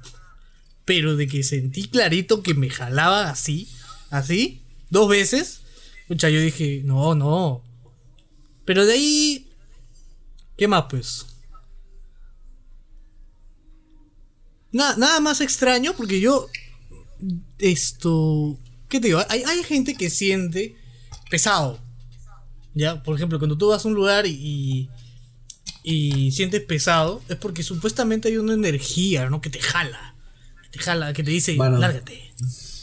Pero 0.84 1.16
de 1.16 1.26
que 1.26 1.42
sentí 1.42 1.88
clarito 1.88 2.42
que 2.42 2.54
me 2.54 2.70
jalaba 2.70 3.30
así, 3.30 3.68
así, 4.10 4.62
dos 4.90 5.08
veces. 5.08 5.62
Pucha, 6.08 6.28
yo 6.28 6.40
dije, 6.40 6.82
no, 6.84 7.14
no. 7.14 7.62
Pero 8.64 8.84
de 8.84 8.92
ahí. 8.92 9.48
¿Qué 10.56 10.68
más, 10.68 10.84
pues? 10.90 11.26
Nada, 14.72 14.96
nada 14.96 15.20
más 15.20 15.40
extraño 15.40 15.94
porque 15.96 16.20
yo. 16.20 16.48
Esto. 17.58 18.58
¿Qué 18.88 19.00
te 19.00 19.08
digo? 19.08 19.20
Hay, 19.28 19.42
hay 19.44 19.62
gente 19.64 19.94
que 19.94 20.10
siente 20.10 20.76
pesado. 21.30 21.80
Ya, 22.74 23.02
por 23.02 23.16
ejemplo, 23.16 23.38
cuando 23.38 23.56
tú 23.56 23.68
vas 23.68 23.84
a 23.84 23.88
un 23.88 23.94
lugar 23.94 24.26
y, 24.26 24.88
y, 25.82 26.26
y 26.26 26.32
sientes 26.32 26.62
pesado, 26.62 27.22
es 27.28 27.36
porque 27.36 27.62
supuestamente 27.62 28.28
hay 28.28 28.38
una 28.38 28.54
energía, 28.54 29.28
¿no? 29.28 29.40
Que 29.40 29.50
te 29.50 29.60
jala. 29.60 30.11
Te 30.72 30.78
jala, 30.80 31.12
que 31.12 31.22
te 31.22 31.30
dice, 31.30 31.54
Mano. 31.54 31.78
lárgate, 31.78 32.18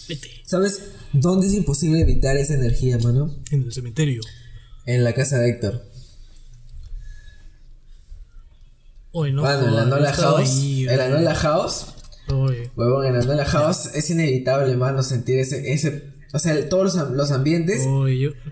vete, 0.08 0.30
¿Sabes 0.46 0.82
dónde 1.12 1.48
es 1.48 1.54
imposible 1.54 2.00
evitar 2.02 2.38
esa 2.38 2.54
energía, 2.54 2.98
mano? 3.00 3.36
en 3.52 3.64
el 3.64 3.74
cementerio. 3.74 4.22
En 4.86 5.04
la 5.04 5.14
casa 5.14 5.38
de 5.40 5.50
Héctor. 5.50 5.84
Oye, 9.12 9.32
no, 9.34 9.42
Mano, 9.42 9.68
en 9.68 9.76
la 9.76 9.86
Nola 9.86 10.14
House. 10.14 10.50
ahí, 10.50 10.88
En 10.88 10.98
la 10.98 11.06
weón. 11.06 11.12
Nola 11.24 11.36
House. 11.36 11.86
Oye, 12.28 12.70
Huevón, 12.76 13.08
en 13.08 13.14
la 13.14 13.22
Nola 13.26 13.46
House 13.46 13.90
es 13.96 14.10
inevitable, 14.12 14.76
mano, 14.78 15.02
sentir 15.02 15.40
ese. 15.40 15.74
ese 15.74 16.14
o 16.32 16.38
sea, 16.38 16.70
todos 16.70 16.94
los, 16.96 17.10
los 17.12 17.32
ambientes 17.32 17.88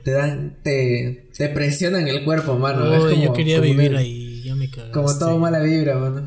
te 0.04 0.12
dan. 0.12 0.58
Te, 0.64 1.30
te 1.38 1.50
presionan 1.50 2.08
el 2.08 2.24
cuerpo, 2.26 2.58
mano. 2.58 2.92
es 2.92 3.14
como, 3.14 3.24
yo 3.24 3.34
quería 3.34 3.58
como 3.58 3.70
vivir 3.72 3.96
ahí, 3.96 4.42
ya 4.44 4.56
me 4.56 4.68
cagaste. 4.70 4.92
Como 4.94 5.16
todo 5.20 5.38
mala 5.38 5.60
vibra, 5.60 6.00
mano. 6.00 6.26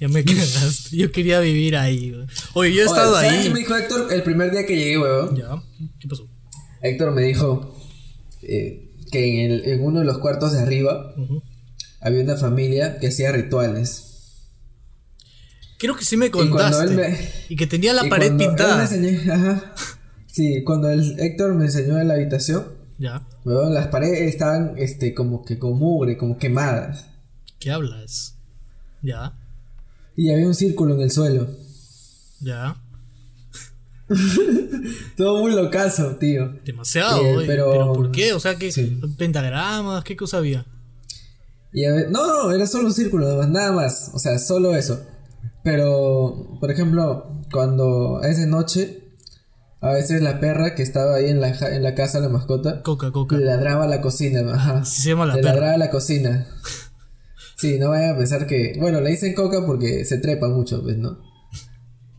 Ya 0.00 0.08
me 0.08 0.24
cagaste, 0.24 0.96
yo 0.96 1.10
quería 1.12 1.40
vivir 1.40 1.76
ahí. 1.76 2.12
weón. 2.12 2.28
Oye, 2.54 2.72
yo 2.74 2.82
he 2.82 2.86
estado 2.86 3.16
Oye, 3.16 3.26
¿sabes 3.26 3.46
ahí. 3.46 3.50
me 3.52 3.58
dijo 3.60 3.74
Héctor 3.76 4.12
el 4.12 4.22
primer 4.22 4.50
día 4.52 4.64
que 4.66 4.76
llegué, 4.76 4.98
huevón? 4.98 5.36
Ya, 5.36 5.62
¿qué 5.98 6.08
pasó? 6.08 6.26
Héctor 6.82 7.12
me 7.12 7.22
dijo 7.22 7.76
eh, 8.42 8.92
que 9.10 9.44
en, 9.44 9.50
el- 9.52 9.64
en 9.66 9.82
uno 9.84 9.98
de 10.00 10.04
los 10.06 10.18
cuartos 10.18 10.52
de 10.52 10.60
arriba 10.60 11.14
había 12.00 12.22
una 12.22 12.36
familia 12.36 12.98
que 12.98 13.08
hacía 13.08 13.32
rituales. 13.32 14.04
Creo 15.78 15.96
que 15.96 16.04
sí 16.04 16.16
me 16.16 16.30
contaste. 16.30 16.94
me- 16.94 17.18
Y 17.48 17.56
que 17.56 17.66
tenía 17.66 17.92
la 17.92 18.06
Y 18.06 18.10
pared 18.10 18.36
pintada. 18.36 18.84
enseñó- 18.84 19.32
ajá. 19.32 19.74
Sí, 20.26 20.62
cuando 20.64 20.90
el 20.90 21.18
Héctor 21.18 21.54
me 21.54 21.64
enseñó 21.66 21.98
en 22.00 22.06
la 22.08 22.14
habitación, 22.14 22.66
Ya, 22.98 23.26
huevón, 23.44 23.74
las 23.74 23.88
paredes 23.88 24.22
estaban 24.32 24.74
este, 24.76 25.14
como 25.14 25.44
que 25.44 25.58
con 25.58 25.76
mugre, 25.78 26.16
como 26.16 26.36
quemadas. 26.38 27.06
¿qué 27.58 27.70
hablas? 27.72 28.36
Ya, 29.02 29.36
Y 30.18 30.32
había 30.32 30.46
un 30.48 30.54
círculo 30.54 30.94
en 30.96 31.00
el 31.02 31.10
suelo. 31.12 31.46
ya. 32.40 32.76
Todo 35.16 35.40
muy 35.40 35.52
locazo, 35.52 36.16
tío. 36.16 36.54
Demasiado, 36.64 37.22
Eh, 37.22 37.44
pero... 37.46 37.70
pero- 37.70 37.92
¿por 37.92 38.10
qué? 38.10 38.32
O 38.32 38.40
sea, 38.40 38.56
que 38.56 38.72
Sí. 38.72 39.00
pentagramas, 39.18 40.02
¿qué 40.04 40.16
cosa 40.16 40.38
había? 40.38 40.64
Y 41.72 41.84
a 41.84 41.92
ver, 41.92 42.10
no, 42.10 42.26
no, 42.26 42.50
era 42.50 42.66
solo 42.66 42.86
un 42.88 42.94
círculo, 42.94 43.46
nada 43.46 43.72
más. 43.72 44.10
O 44.14 44.18
sea, 44.18 44.38
solo 44.38 44.74
eso. 44.74 45.00
Pero, 45.62 46.56
por 46.60 46.70
ejemplo, 46.70 47.42
cuando 47.52 48.22
es 48.22 48.38
de 48.38 48.46
noche, 48.46 49.04
a 49.82 49.92
veces 49.92 50.22
la 50.22 50.40
perra 50.40 50.74
que 50.74 50.82
estaba 50.82 51.16
ahí 51.16 51.28
en 51.28 51.40
la, 51.42 51.50
en 51.50 51.82
la 51.82 51.94
casa, 51.94 52.20
la 52.20 52.30
mascota, 52.30 52.82
Coca, 52.82 53.12
coca. 53.12 53.36
le 53.36 53.44
ladraba 53.44 53.84
a 53.84 53.88
la 53.88 54.00
cocina. 54.00 54.40
Ajá. 54.54 54.78
Así 54.78 55.02
se 55.02 55.10
llama 55.10 55.26
la 55.26 55.34
le 55.36 55.42
perra. 55.42 55.54
ladraba 55.54 55.74
a 55.74 55.78
la 55.78 55.90
cocina. 55.90 56.46
Sí, 57.58 57.78
no 57.78 57.90
vayan 57.90 58.14
a 58.14 58.18
pensar 58.18 58.46
que. 58.46 58.76
Bueno, 58.78 59.00
le 59.00 59.10
dicen 59.10 59.34
coca 59.34 59.66
porque 59.66 60.04
se 60.04 60.18
trepa 60.18 60.48
mucho, 60.48 60.80
pues, 60.82 60.96
¿no? 60.96 61.18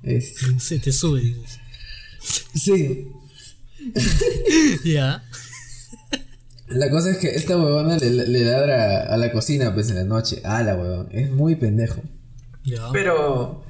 Este, 0.04 0.60
Se 0.60 0.80
te 0.80 0.92
sube, 0.92 1.22
dices. 1.22 1.60
sí. 2.54 3.08
Ya. 4.84 5.24
La 6.68 6.90
cosa 6.90 7.12
es 7.12 7.18
que 7.18 7.30
esta 7.30 7.58
huevona 7.58 7.98
le, 7.98 8.10
le 8.28 8.46
ladra 8.46 9.04
a 9.04 9.18
la 9.18 9.32
cocina, 9.32 9.74
pues, 9.74 9.90
en 9.90 9.96
la 9.96 10.04
noche. 10.04 10.42
Ah, 10.44 10.62
la 10.62 10.76
huevón. 10.76 11.08
Es 11.12 11.32
muy 11.32 11.56
pendejo. 11.56 12.02
Ya. 12.66 12.90
Pero. 12.92 13.64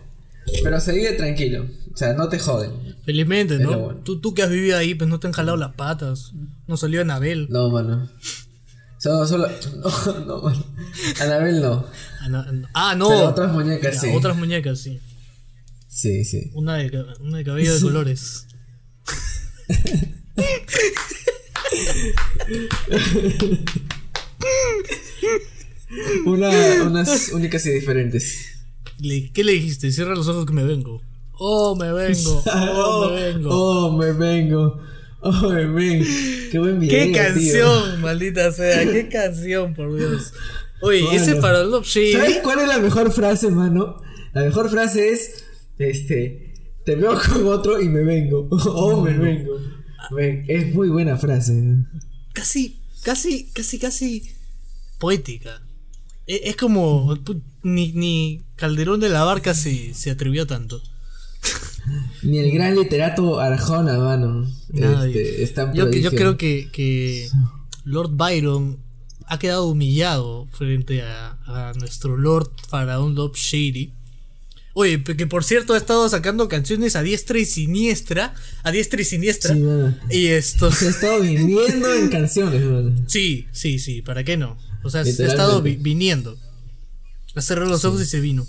Pero 0.63 0.79
se 0.81 0.93
vive 0.93 1.13
tranquilo. 1.13 1.67
O 1.93 1.97
sea, 1.97 2.13
no 2.13 2.27
te 2.29 2.39
joden. 2.39 2.71
Felizmente, 3.05 3.59
¿no? 3.59 3.79
bueno. 3.79 3.99
Tú, 4.03 4.19
tú 4.19 4.33
que 4.33 4.41
has 4.41 4.49
vivido 4.49 4.77
ahí, 4.77 4.95
pues 4.95 5.09
no 5.09 5.19
te 5.19 5.27
han 5.27 5.33
jalado 5.33 5.57
las 5.57 5.73
patas. 5.75 6.33
No 6.67 6.75
salió 6.77 7.01
Anabel. 7.01 7.47
No, 7.51 7.69
mano. 7.69 8.09
Solo, 8.99 9.25
solo. 9.25 9.47
No, 10.25 10.25
no. 10.25 10.53
Anabel 11.21 11.61
no. 11.61 11.85
Ana- 12.21 12.45
Ah, 12.73 12.95
no. 12.95 13.07
Pero 13.09 13.29
otras 13.29 13.51
muñecas, 13.53 14.01
sí. 14.01 14.09
Otras 14.13 14.35
muñecas, 14.37 14.79
sí. 14.79 14.99
Sí, 15.87 16.23
sí. 16.25 16.51
Una 16.53 16.75
de, 16.75 17.05
una 17.21 17.37
de 17.39 17.43
cabello 17.43 17.73
de 17.73 17.81
colores. 17.81 18.45
Una, 26.25 26.49
unas 26.85 27.29
únicas 27.33 27.65
y 27.65 27.71
diferentes. 27.71 28.45
¿Qué 29.33 29.43
le 29.43 29.53
dijiste? 29.53 29.91
Cierra 29.91 30.15
los 30.15 30.27
ojos 30.27 30.45
que 30.45 30.53
me 30.53 30.63
vengo. 30.63 31.01
Oh, 31.33 31.75
me 31.75 31.91
vengo. 31.91 32.43
Oh, 32.53 33.09
me 33.09 33.21
vengo. 33.23 33.49
Oh, 33.51 33.97
me 33.97 34.11
vengo. 34.11 34.79
Oh, 35.21 35.49
me 35.49 35.65
vengo. 35.65 36.05
Qué 36.51 36.59
buen 36.59 36.79
video. 36.79 36.97
¡Qué 36.97 37.05
tío. 37.11 37.15
canción, 37.15 38.01
maldita 38.01 38.51
sea! 38.51 38.83
¡Qué 38.89 39.09
canción, 39.09 39.73
por 39.73 39.95
Dios! 39.95 40.33
Oye, 40.81 41.03
ese 41.13 41.35
para 41.35 41.63
Love 41.63 41.85
Shady. 41.85 42.13
¿Sabes 42.13 42.37
cuál 42.41 42.59
es 42.59 42.67
la 42.67 42.77
mejor 42.79 43.11
frase, 43.11 43.49
mano? 43.49 44.01
La 44.33 44.43
mejor 44.43 44.69
frase 44.69 45.09
es. 45.09 45.43
Este. 45.77 46.53
Te 46.85 46.95
veo 46.95 47.19
con 47.19 47.45
otro 47.47 47.81
y 47.81 47.89
me 47.89 48.03
vengo. 48.03 48.47
Oh, 48.65 49.01
me 49.03 49.13
vengo. 49.17 49.53
Ven, 50.11 50.45
Es 50.47 50.73
muy 50.73 50.87
buena 50.89 51.17
frase. 51.17 51.61
Casi, 52.33 52.79
casi, 53.03 53.51
casi, 53.51 53.77
casi 53.77 54.31
poética. 54.99 55.61
E- 56.27 56.41
Es, 56.45 56.55
como. 56.55 57.17
ni 57.63 58.41
Calderón 58.55 59.01
de 59.01 59.09
la 59.09 59.23
Barca 59.25 59.53
se, 59.53 59.93
se 59.93 60.11
atrevió 60.11 60.47
tanto. 60.47 60.81
Ni 62.23 62.37
el 62.39 62.51
gran 62.51 62.75
literato 62.75 63.39
Arjona, 63.39 63.97
mano. 63.97 64.49
Este, 64.73 65.43
es 65.43 65.53
tan 65.53 65.73
Yo, 65.73 65.89
creo 65.89 66.37
que, 66.37 66.69
que 66.71 67.27
Lord 67.83 68.11
Byron 68.15 68.77
ha 69.25 69.37
quedado 69.39 69.67
humillado 69.67 70.47
frente 70.51 71.01
a, 71.01 71.37
a 71.45 71.73
nuestro 71.73 72.17
Lord 72.17 72.51
Faraón 72.67 73.15
Love 73.15 73.35
Shady. 73.37 73.93
Oye, 74.73 75.03
que 75.03 75.27
por 75.27 75.43
cierto 75.43 75.73
ha 75.73 75.77
estado 75.77 76.07
sacando 76.07 76.47
canciones 76.47 76.95
a 76.95 77.01
diestra 77.01 77.37
y 77.39 77.45
siniestra. 77.45 78.33
A 78.63 78.71
diestra 78.71 79.01
y 79.01 79.05
siniestra. 79.05 79.53
Sí. 79.55 79.61
Y 80.11 80.27
esto. 80.27 80.71
Se 80.71 80.87
ha 80.87 80.89
estado 80.89 81.21
viniendo 81.21 81.93
en 81.93 82.09
canciones, 82.09 82.63
mano. 82.63 82.91
Sí, 83.07 83.47
sí, 83.51 83.79
sí, 83.79 84.01
¿para 84.01 84.23
qué 84.23 84.37
no? 84.37 84.57
O 84.83 84.89
sea, 84.89 85.03
se 85.03 85.25
ha 85.25 85.27
estado 85.27 85.61
vi- 85.61 85.75
viniendo. 85.75 86.37
Cerrado 87.37 87.69
los 87.69 87.83
ojos 87.85 88.01
y 88.01 88.05
se 88.05 88.19
vino. 88.21 88.45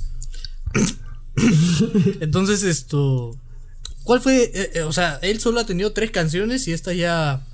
Entonces, 2.21 2.63
esto. 2.63 3.37
¿Cuál 4.05 4.21
fue? 4.21 4.45
eh, 4.55 4.71
eh, 4.75 4.83
o 4.83 4.93
sea, 4.93 5.17
él 5.23 5.41
solo 5.41 5.61
ha 5.61 5.67
tenido 5.67 5.93
tres 5.93 6.11
canciones 6.11 6.67
y 6.69 6.73
estas 6.73 6.97
ya 6.97 7.47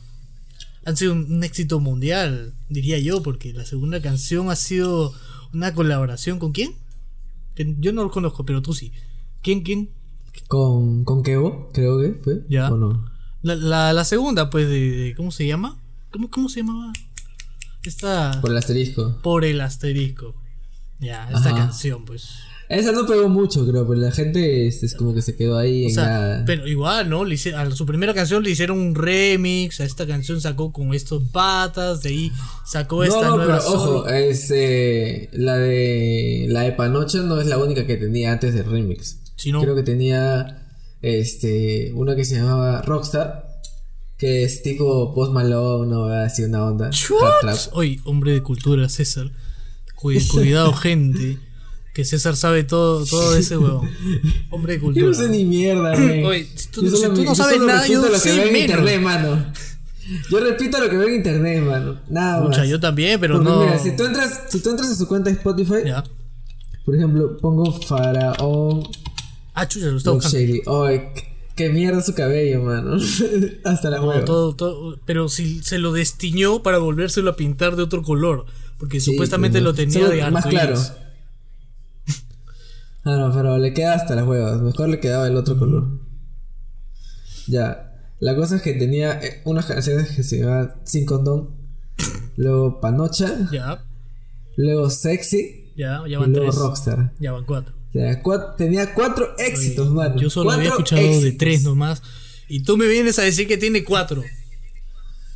han 0.84 0.96
sido 0.96 1.12
un, 1.12 1.30
un 1.32 1.44
éxito 1.44 1.80
mundial, 1.80 2.54
diría 2.68 2.98
yo, 2.98 3.22
porque 3.22 3.52
la 3.52 3.64
segunda 3.66 4.00
canción 4.00 4.50
ha 4.50 4.56
sido 4.56 5.12
una 5.52 5.74
colaboración 5.74 6.38
con 6.38 6.52
quién? 6.52 6.74
Que 7.54 7.74
yo 7.80 7.92
no 7.92 8.04
lo 8.04 8.10
conozco, 8.10 8.44
pero 8.46 8.62
tú 8.62 8.72
sí. 8.74 8.92
¿Quién, 9.42 9.62
quién? 9.62 9.90
Con, 10.48 11.04
con 11.04 11.22
Kevo, 11.22 11.70
creo 11.72 12.00
que 12.00 12.14
fue. 12.22 12.42
Ya. 12.48 12.70
¿O 12.72 12.76
no? 12.76 13.10
La, 13.42 13.54
la, 13.56 13.92
la 13.92 14.04
segunda, 14.04 14.48
pues, 14.50 14.68
de, 14.68 14.90
de- 14.90 15.14
¿Cómo 15.14 15.30
se 15.32 15.46
llama? 15.46 15.78
¿Cómo, 16.10 16.30
cómo 16.30 16.48
se 16.48 16.60
llamaba? 16.60 16.92
Esta. 17.82 18.40
Por 18.40 18.50
el 18.50 18.56
asterisco. 18.56 19.18
Por 19.22 19.44
el 19.44 19.60
asterisco. 19.60 20.34
Ya, 21.00 21.24
esta 21.26 21.50
Ajá. 21.50 21.54
canción, 21.56 22.04
pues. 22.04 22.30
Esa 22.68 22.90
no 22.92 23.06
pegó 23.06 23.28
mucho, 23.28 23.64
creo, 23.66 23.86
pero 23.86 24.00
la 24.00 24.10
gente 24.10 24.66
es, 24.66 24.82
es 24.82 24.94
como 24.94 25.14
que 25.14 25.22
se 25.22 25.36
quedó 25.36 25.56
ahí 25.56 25.84
O 25.84 25.88
en 25.88 25.94
sea, 25.94 26.04
la... 26.38 26.42
pero 26.44 26.66
igual, 26.66 27.08
¿no? 27.08 27.24
Le 27.24 27.34
hice- 27.36 27.54
a 27.54 27.70
su 27.70 27.86
primera 27.86 28.12
canción 28.12 28.42
le 28.42 28.50
hicieron 28.50 28.78
un 28.78 28.94
remix, 28.96 29.80
a 29.80 29.84
esta 29.84 30.04
canción 30.06 30.40
sacó 30.40 30.72
con 30.72 30.92
estos 30.92 31.22
patas, 31.30 32.02
de 32.02 32.08
ahí 32.08 32.32
sacó 32.64 32.96
No, 32.96 33.04
esta 33.04 33.28
no, 33.28 33.36
nueva 33.36 33.58
pero 33.58 33.68
ojo, 33.72 33.84
solo. 34.02 34.08
este, 34.08 35.30
la 35.32 35.56
de 35.58 36.46
la 36.48 36.62
de 36.62 36.72
Panocha 36.72 37.18
no 37.18 37.40
es 37.40 37.46
la 37.46 37.58
única 37.58 37.86
que 37.86 37.96
tenía 37.96 38.32
antes 38.32 38.52
del 38.54 38.64
remix. 38.64 39.18
Si 39.36 39.52
no- 39.52 39.60
Creo 39.62 39.76
que 39.76 39.82
tenía 39.84 40.66
este 41.02 41.92
una 41.94 42.16
que 42.16 42.24
se 42.24 42.34
llamaba 42.36 42.82
Rockstar, 42.82 43.46
que 44.18 44.42
es 44.42 44.62
tipo 44.62 45.14
Post 45.14 45.32
Malone, 45.32 45.88
no 45.92 46.06
así 46.06 46.42
una 46.42 46.64
onda. 46.64 46.90
Oye, 47.74 48.00
hombre 48.04 48.32
de 48.32 48.42
cultura, 48.42 48.88
César. 48.88 49.30
Cu- 49.94 50.12
Cuidado, 50.32 50.72
gente. 50.74 51.38
Que 51.96 52.04
César 52.04 52.36
sabe 52.36 52.62
todo, 52.62 53.06
todo 53.06 53.32
de 53.32 53.40
ese 53.40 53.56
huevón. 53.56 53.88
Hombre 54.50 54.74
de 54.74 54.78
Yo 54.80 54.84
cultura. 54.84 55.06
no 55.06 55.14
sé 55.14 55.28
ni 55.30 55.46
mierda. 55.46 55.92
Oye, 56.28 56.46
si 56.54 56.68
tú- 56.68 56.84
Yo 56.84 56.90
si 56.90 56.96
solo 56.98 57.14
tú 57.14 57.20
no 57.22 57.30
yo 57.30 57.34
sabes 57.34 57.54
solo 57.54 57.66
nada, 57.68 57.80
repito 57.80 58.00
yo 58.02 58.06
lo 58.08 58.12
que 58.12 58.18
sé 58.20 58.36
veo 58.36 58.46
en 58.48 58.56
internet, 58.56 59.00
mano. 59.00 59.46
Yo 60.30 60.40
repito 60.40 60.78
lo 60.78 60.90
que 60.90 60.96
veo 60.98 61.08
en 61.08 61.14
internet, 61.14 61.62
mano. 61.64 61.98
Nada 62.10 62.44
Pucha, 62.44 62.58
más. 62.58 62.68
yo 62.68 62.78
también, 62.80 63.18
pero 63.18 63.36
Porque 63.36 63.48
no. 63.50 63.60
mira, 63.60 63.78
si 63.78 63.96
tú 63.96 64.04
entras, 64.04 64.42
si 64.50 64.60
tú 64.60 64.68
entras 64.70 64.90
a 64.90 64.94
su 64.94 65.08
cuenta 65.08 65.30
de 65.30 65.36
Spotify, 65.36 65.74
Ya. 65.86 66.04
por 66.84 66.94
ejemplo, 66.94 67.38
pongo 67.38 67.72
Faraón 67.72 68.82
Ah, 69.54 69.66
chucha, 69.66 69.86
lo 69.86 69.96
está 69.96 70.10
buscando. 70.10 70.36
Qué- 71.56 71.70
mierda 71.70 72.02
su 72.02 72.14
cabello, 72.14 72.60
mano. 72.62 72.98
Hasta 73.64 73.88
la 73.88 74.00
No, 74.00 74.22
todo, 74.26 74.54
todo, 74.54 74.98
pero 75.06 75.30
si 75.30 75.62
se 75.62 75.78
lo 75.78 75.92
destiñó 75.94 76.62
para 76.62 76.76
volvérselo 76.76 77.30
a 77.30 77.36
pintar 77.36 77.74
de 77.76 77.82
otro 77.84 78.02
color. 78.02 78.44
Porque 78.78 79.00
Sí, 79.00 79.12
supuestamente 79.12 79.62
lo 79.62 79.72
tenía 79.72 80.00
solo 80.00 80.10
de 80.10 80.30
más 80.30 80.44
claro. 80.44 80.76
Ah, 83.06 83.16
no, 83.16 83.32
pero 83.32 83.56
le 83.58 83.72
queda 83.72 83.94
hasta 83.94 84.14
las 84.16 84.26
huevas. 84.26 84.60
Mejor 84.60 84.88
le 84.88 84.98
quedaba 85.00 85.26
el 85.28 85.36
otro 85.36 85.56
color. 85.58 86.00
Ya. 87.46 87.92
La 88.18 88.34
cosa 88.34 88.56
es 88.56 88.62
que 88.62 88.72
tenía 88.74 89.20
eh, 89.22 89.42
unas 89.44 89.66
canciones 89.66 90.10
que 90.10 90.22
se 90.22 90.40
llamaban 90.40 90.74
Sin 90.84 91.04
Condón. 91.06 91.50
Luego 92.36 92.80
Panocha. 92.80 93.48
Ya, 93.52 93.84
Luego 94.56 94.90
Sexy. 94.90 95.72
ya, 95.76 96.00
ya 96.02 96.08
Y 96.08 96.16
van 96.16 96.32
luego 96.32 96.46
tres. 96.50 96.56
Rockstar. 96.60 97.12
Ya 97.20 97.32
van 97.32 97.44
cuatro. 97.44 97.74
O 97.88 97.92
sea, 97.92 98.22
cua- 98.22 98.56
tenía 98.56 98.92
cuatro 98.94 99.36
éxitos, 99.38 99.90
mano. 99.92 100.20
Yo 100.20 100.28
solo 100.28 100.50
había 100.50 100.70
escuchado 100.70 101.20
de 101.20 101.32
tres 101.32 101.62
nomás. 101.62 102.02
Y 102.48 102.62
tú 102.62 102.76
me 102.76 102.86
vienes 102.86 103.18
a 103.18 103.22
decir 103.22 103.46
que 103.46 103.56
tiene 103.56 103.84
cuatro. 103.84 104.22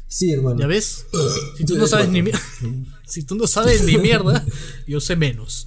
Sí, 0.09 0.33
hermano. 0.33 0.59
¿Ya 0.59 0.67
ves? 0.67 1.07
Si 1.57 1.65
tú 1.65 1.77
no 1.77 1.87
sabes 1.87 2.09
ni. 2.09 2.23
Si 3.07 3.25
tú 3.25 3.35
no 3.37 3.47
sabes 3.47 3.85
ni 3.85 3.97
mierda, 3.99 4.45
yo 4.87 5.01
sé 5.01 5.17
menos. 5.17 5.67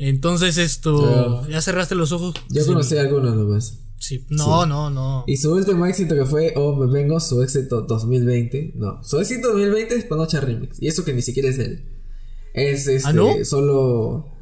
Entonces 0.00 0.56
esto. 0.56 1.46
Ya 1.48 1.60
cerraste 1.60 1.94
los 1.94 2.10
ojos. 2.12 2.34
Yo 2.48 2.64
conocí 2.66 2.96
algunos 2.96 3.36
nomás. 3.36 3.78
sí. 3.98 4.24
No, 4.30 4.64
no, 4.64 4.88
no. 4.88 5.24
Y 5.26 5.36
su 5.36 5.52
último 5.52 5.84
éxito 5.84 6.14
que 6.14 6.24
fue 6.24 6.54
Oh 6.56 6.74
Me 6.74 6.90
Vengo, 6.90 7.20
su 7.20 7.42
éxito 7.42 7.82
2020. 7.82 8.72
No, 8.76 9.04
su 9.04 9.20
éxito 9.20 9.48
2020 9.48 9.94
es 9.96 10.04
Panocha 10.06 10.40
Remix. 10.40 10.80
Y 10.80 10.88
eso 10.88 11.04
que 11.04 11.12
ni 11.12 11.20
siquiera 11.20 11.50
es 11.50 11.58
él. 11.58 11.84
Es 12.54 12.88
este, 12.88 13.08
¿Ah, 13.08 13.12
no? 13.12 13.44
solo. 13.44 14.32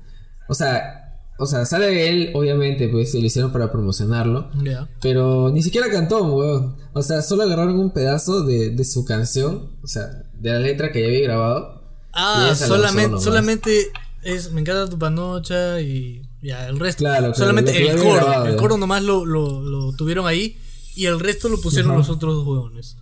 O 0.49 0.55
sea, 0.55 1.23
o 1.40 1.47
sea, 1.47 1.66
sale 1.66 2.09
él, 2.09 2.31
obviamente, 2.35 2.88
pues 2.88 3.11
se 3.11 3.18
lo 3.21 3.27
hicieron 3.27 3.51
para 3.51 3.73
promocionarlo. 3.73 4.51
Ya. 4.62 4.88
Pero 5.03 5.51
ni 5.51 5.62
siquiera 5.62 5.90
cantó, 5.90 6.23
weón. 6.35 6.77
O 6.92 7.03
sea, 7.03 7.21
solo 7.23 7.42
agarraron 7.42 7.81
un 7.81 7.92
pedazo 7.92 8.44
de, 8.44 8.71
de 8.71 8.85
su 8.85 9.05
canción. 9.05 9.73
O 9.83 9.88
sea, 9.88 10.23
de 10.35 10.53
la 10.53 10.61
letra 10.61 10.92
que 10.92 11.01
ya 11.03 11.09
había 11.09 11.21
grabado. 11.23 11.83
Ah, 12.12 12.55
solamente, 12.57 13.21
solamente 13.21 13.88
es 14.23 14.53
Me 14.53 14.61
encanta 14.61 14.89
tu 14.91 14.99
panocha 14.99 15.81
y 15.81 16.23
ya, 16.43 16.69
el 16.69 16.79
resto. 16.79 17.01
Claro, 17.01 17.19
claro, 17.33 17.35
solamente 17.35 17.71
el 17.77 17.89
había 17.91 18.03
coro. 18.03 18.15
grabado, 18.15 18.47
el 18.47 18.57
coro 18.57 18.77
nomás 18.79 19.03
lo, 19.03 19.25
lo, 19.27 19.61
lo 19.63 19.93
tuvieron 19.95 20.27
ahí 20.27 20.57
y 20.95 21.07
el 21.07 21.19
resto 21.21 21.49
lo 21.49 21.61
pusieron 21.61 21.91
Ajá. 21.93 21.99
los 21.99 22.09
otros 22.11 22.35
dos 22.37 22.47
huevones. 22.47 22.97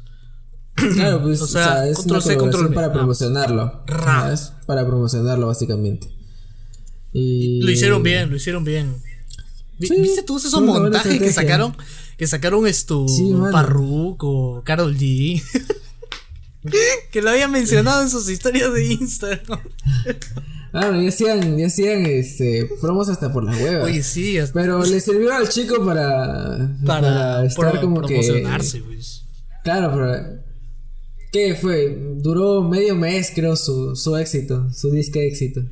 Claro, 0.95 1.23
pues, 1.23 1.41
O 1.41 1.45
o 1.45 1.47
sea, 1.47 1.65
sea, 1.65 1.89
es 1.89 1.97
control 1.97 2.19
una 2.23 2.27
C, 2.27 2.37
control 2.37 2.75
para 2.75 2.87
Ah. 2.89 2.93
promocionarlo. 2.93 3.85
Es 4.33 4.53
para 4.67 4.87
promocionarlo, 4.87 5.47
básicamente. 5.47 6.09
Y... 7.13 7.63
Lo 7.63 7.71
hicieron 7.71 8.03
bien, 8.03 8.29
lo 8.29 8.37
hicieron 8.37 8.63
bien. 8.65 8.95
Sí, 9.81 9.95
¿Viste 10.01 10.23
todos 10.23 10.45
esos 10.45 10.61
montajes 10.63 11.19
que 11.19 11.33
sacaron? 11.33 11.75
Que 12.19 12.27
sacaron 12.27 12.67
esto 12.67 13.07
Sí, 13.09 13.25
mano. 13.33 13.53
Farruk 13.53 14.23
o 14.25 14.63
Carol 14.65 14.95
G. 14.97 15.43
que 17.11 17.23
lo 17.23 17.31
habían 17.31 17.51
mencionado 17.53 18.03
en 18.03 18.11
sus 18.11 18.29
historias 18.29 18.73
de 18.73 18.85
Instagram. 18.93 19.61
Ah, 20.79 20.91
no, 20.91 21.01
ya 21.01 21.09
hacían, 21.09 21.57
ya 21.57 21.69
hacían 21.69 22.05
este, 22.05 22.69
promos 22.83 23.09
hasta 23.09 23.33
por 23.33 23.45
las 23.45 23.59
huevas. 23.59 23.85
Oye, 23.85 24.03
sí, 24.03 24.37
hasta 24.37 24.61
Pero 24.61 24.85
le 24.85 25.01
sirvió 25.01 25.33
al 25.35 25.49
chico 25.49 25.83
para, 25.83 26.77
para, 26.85 27.47
estar 27.47 27.71
para 27.71 27.81
como 27.81 28.03
que. 28.03 28.09
promocionarse, 28.09 28.83
pues. 28.83 29.23
Claro, 29.65 29.91
pero. 29.95 30.43
¿Qué 31.33 31.55
fue? 31.55 31.99
Duró 32.19 32.63
medio 32.63 32.95
mes, 32.95 33.33
creo, 33.35 33.57
su, 33.57 33.97
su 33.97 34.17
éxito, 34.19 34.71
su 34.71 34.91
disque 34.91 35.27
éxito. 35.27 35.63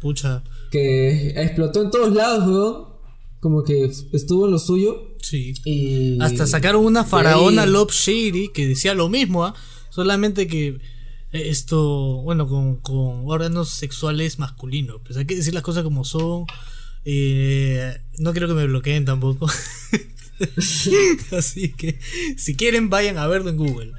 Pucha, 0.00 0.42
Que 0.70 1.34
explotó 1.36 1.82
en 1.82 1.90
todos 1.90 2.14
lados, 2.14 2.46
weón. 2.48 2.96
Como 3.40 3.62
que 3.62 3.84
estuvo 4.12 4.46
en 4.46 4.52
lo 4.52 4.58
suyo. 4.58 5.16
sí. 5.20 5.52
Y. 5.66 6.18
Hasta 6.22 6.46
sacaron 6.46 6.82
una 6.84 7.04
faraona 7.04 7.66
Love 7.66 7.92
Shady 7.92 8.48
que 8.54 8.66
decía 8.66 8.94
lo 8.94 9.10
mismo, 9.10 9.44
¿ah? 9.44 9.54
solamente 9.90 10.46
que 10.46 10.78
esto, 11.36 12.22
bueno, 12.22 12.48
con, 12.48 12.76
con 12.76 13.22
órganos 13.26 13.70
sexuales 13.70 14.38
masculinos. 14.38 15.00
Pues 15.04 15.16
hay 15.16 15.24
que 15.26 15.36
decir 15.36 15.54
las 15.54 15.62
cosas 15.62 15.82
como 15.84 16.04
son. 16.04 16.44
Eh, 17.04 17.96
no 18.18 18.32
quiero 18.32 18.48
que 18.48 18.54
me 18.54 18.66
bloqueen 18.66 19.04
tampoco. 19.04 19.46
Así 21.36 21.72
que 21.72 21.98
si 22.36 22.54
quieren 22.56 22.90
vayan 22.90 23.18
a 23.18 23.26
verlo 23.26 23.50
en 23.50 23.56
Google. 23.56 23.92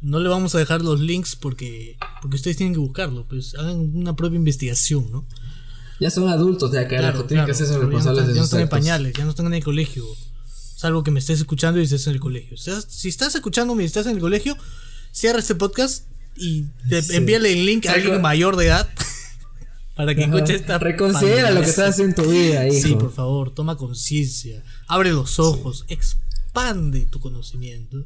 No 0.00 0.20
le 0.20 0.28
vamos 0.28 0.54
a 0.54 0.58
dejar 0.58 0.82
los 0.82 1.00
links 1.00 1.34
porque 1.34 1.96
porque 2.20 2.36
ustedes 2.36 2.56
tienen 2.58 2.74
que 2.74 2.78
buscarlo, 2.80 3.26
pues 3.26 3.54
hagan 3.54 3.96
una 3.96 4.14
propia 4.14 4.36
investigación, 4.36 5.10
¿no? 5.10 5.26
Ya 5.98 6.10
son 6.10 6.28
adultos, 6.28 6.72
ya 6.72 6.86
carajo. 6.88 7.24
tienen 7.24 7.46
que 7.46 7.52
hacerse 7.52 7.74
pero 7.74 7.84
ya 7.84 7.90
no 7.90 7.96
responsables 7.98 8.22
están- 8.24 8.28
de 8.28 8.34
ya 8.34 8.40
no 8.40 8.44
están 8.44 8.60
en 8.60 8.68
pañales, 8.68 9.12
ya 9.16 9.24
no 9.24 9.30
están 9.30 9.46
en 9.46 9.54
el 9.54 9.64
colegio. 9.64 10.04
Salvo 10.76 11.02
que 11.04 11.10
me 11.10 11.20
estés 11.20 11.38
escuchando 11.38 11.80
y 11.80 11.84
estés 11.84 12.06
en 12.08 12.14
el 12.14 12.20
colegio. 12.20 12.54
O 12.54 12.58
sea, 12.58 12.80
si 12.82 13.08
estás 13.08 13.34
escuchándome 13.34 13.82
y 13.84 13.86
estás 13.86 14.04
en 14.06 14.12
el 14.16 14.20
colegio, 14.20 14.58
cierra 15.12 15.38
este 15.38 15.54
podcast 15.54 16.06
y 16.36 16.64
te- 16.88 17.02
Sí. 17.02 17.16
envíale 17.16 17.52
el 17.52 17.64
link 17.66 17.86
a 17.86 17.92
alguien 17.92 18.20
mayor 18.20 18.56
de 18.56 18.66
edad 18.66 18.88
para 19.96 20.14
que 20.14 20.24
Ajá. 20.24 20.34
escuche 20.34 20.54
esta. 20.56 20.78
Reconsidera 20.78 21.50
lo 21.50 21.60
que 21.62 21.68
estás 21.70 21.90
haciendo 21.90 22.22
en 22.22 22.26
tu 22.26 22.30
vida, 22.32 22.68
hijo. 22.68 22.88
Sí, 22.88 22.94
por 22.94 23.12
favor, 23.12 23.50
toma 23.54 23.76
conciencia. 23.76 24.62
Abre 24.88 25.12
los 25.12 25.38
ojos, 25.38 25.84
expande 25.88 27.06
tu 27.06 27.20
conocimiento. 27.20 28.04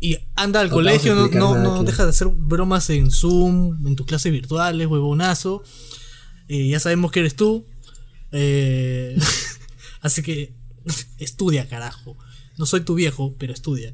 Y 0.00 0.16
anda 0.36 0.60
al 0.60 0.68
No 0.68 0.74
colegio, 0.74 1.14
no, 1.14 1.28
no, 1.28 1.56
no 1.56 1.82
deja 1.82 2.04
de 2.04 2.10
hacer 2.10 2.28
bromas 2.28 2.88
en 2.90 3.10
Zoom, 3.10 3.84
en 3.86 3.96
tus 3.96 4.06
clases 4.06 4.30
virtuales, 4.30 4.86
huevonazo. 4.86 5.62
Eh, 6.48 6.68
ya 6.68 6.78
sabemos 6.78 7.10
que 7.10 7.20
eres 7.20 7.34
tú. 7.34 7.66
Eh, 8.30 9.18
así 10.00 10.22
que 10.22 10.54
estudia, 11.18 11.68
carajo. 11.68 12.16
No 12.56 12.66
soy 12.66 12.82
tu 12.82 12.94
viejo, 12.94 13.34
pero 13.38 13.52
estudia. 13.52 13.92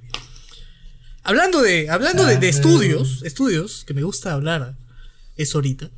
Hablando 1.25 1.63
de, 1.63 1.89
hablando 1.91 2.25
de, 2.25 2.37
de 2.37 2.47
Ah. 2.47 2.51
estudios, 2.51 3.23
estudios, 3.23 3.85
que 3.87 3.95
me 3.95 4.03
gusta 4.03 4.33
hablar, 4.33 4.77
es 5.37 5.55
ahorita. 5.55 5.91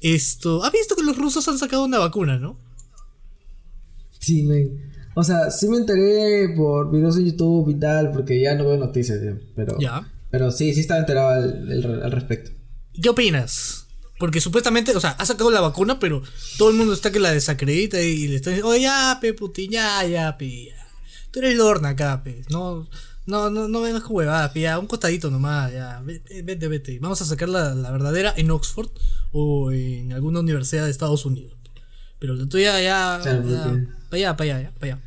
Esto, 0.00 0.64
¿has 0.64 0.72
visto 0.72 0.96
que 0.96 1.02
los 1.04 1.16
rusos 1.16 1.46
han 1.48 1.58
sacado 1.58 1.84
una 1.84 1.98
vacuna, 1.98 2.36
no? 2.38 2.58
Sí, 4.18 4.42
men. 4.42 4.92
O 5.14 5.22
sea, 5.22 5.50
sí 5.50 5.68
me 5.68 5.76
enteré 5.76 6.48
por 6.56 6.90
videos 6.90 7.16
de 7.16 7.24
YouTube 7.26 7.68
y 7.70 7.74
tal, 7.78 8.10
porque 8.12 8.40
ya 8.40 8.54
no 8.54 8.64
veo 8.66 8.78
noticias, 8.78 9.18
pero... 9.54 9.78
Ya. 9.78 10.10
Pero 10.30 10.50
sí, 10.50 10.72
sí 10.72 10.80
estaba 10.80 11.00
enterado 11.00 11.28
al, 11.28 11.70
al- 11.70 12.02
al 12.04 12.10
respecto. 12.12 12.50
¿Qué 13.00 13.08
opinas? 13.10 13.86
Porque 14.18 14.40
supuestamente, 14.40 14.96
o 14.96 15.00
sea, 15.00 15.10
ha 15.10 15.26
sacado 15.26 15.50
la 15.50 15.60
vacuna, 15.60 15.98
pero 15.98 16.22
todo 16.56 16.70
el 16.70 16.76
mundo 16.76 16.94
está 16.94 17.12
que 17.12 17.20
la 17.20 17.32
desacredita 17.32 18.00
y 18.00 18.28
le 18.28 18.36
está 18.36 18.50
diciendo, 18.50 18.70
oye, 18.70 18.82
ya, 18.82 19.18
pe, 19.20 19.34
putín, 19.34 19.70
ya, 19.72 20.02
ya, 20.06 20.38
pe. 20.38 20.66
ya. 20.66 20.86
Tú 21.30 21.40
eres 21.40 21.56
Lorna 21.56 21.90
acá, 21.90 22.22
pe. 22.24 22.42
No, 22.50 22.88
no, 23.26 23.50
no, 23.50 23.68
no 23.68 23.80
vengas 23.80 24.02
con 24.02 24.16
huevadas, 24.16 24.50
pe, 24.50 24.60
ya, 24.60 24.78
un 24.78 24.86
costadito 24.86 25.30
nomás, 25.30 25.72
ya. 25.72 26.00
Vete, 26.04 26.42
vete, 26.42 26.68
vete. 26.68 26.98
Vamos 26.98 27.20
a 27.22 27.24
sacar 27.24 27.48
la, 27.48 27.74
la 27.74 27.90
verdadera 27.90 28.34
en 28.36 28.50
Oxford 28.50 28.90
o 29.32 29.70
en 29.72 30.12
alguna 30.12 30.40
universidad 30.40 30.84
de 30.84 30.90
Estados 30.90 31.24
Unidos. 31.24 31.52
Pero 32.18 32.34
la 32.34 32.48
tuya 32.48 32.80
ya, 32.80 33.18
Claro, 33.22 33.48
ya, 33.48 33.62
para 34.08 34.16
allá, 34.16 34.36
para 34.36 34.56
allá, 34.58 34.72
para 34.78 34.92
allá. 34.92 35.02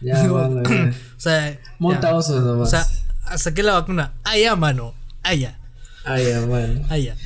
Ya. 0.00 0.22
O 1.16 1.20
sea, 1.20 1.60
Monta 1.78 2.10
ya. 2.10 2.16
osos 2.16 2.42
nomás. 2.44 2.68
O 2.68 2.70
sea, 2.70 3.38
saqué 3.38 3.62
la 3.62 3.72
vacuna. 3.74 4.12
Allá, 4.24 4.54
mano. 4.56 4.94
Allá. 5.22 5.58
Ya, 6.04 6.46
mano. 6.46 6.84
Allá. 6.90 7.16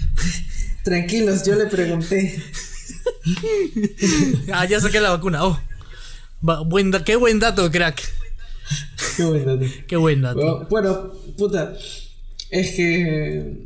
Tranquilos, 0.84 1.44
yo 1.44 1.56
le 1.56 1.66
pregunté. 1.66 2.42
Ah, 4.52 4.64
ya 4.64 4.80
saqué 4.80 5.00
la 5.00 5.10
vacuna. 5.10 5.44
Oh. 5.44 5.60
Buen 6.40 6.90
qué 7.04 7.16
buen 7.16 7.38
dato, 7.38 7.70
crack. 7.70 8.00
Qué 9.16 9.24
bueno. 9.24 9.58
Qué 9.86 9.96
buen 9.96 10.22
dato. 10.22 10.40
Bueno, 10.40 10.66
bueno, 10.70 11.12
puta. 11.36 11.74
Es 12.50 12.72
que 12.74 13.56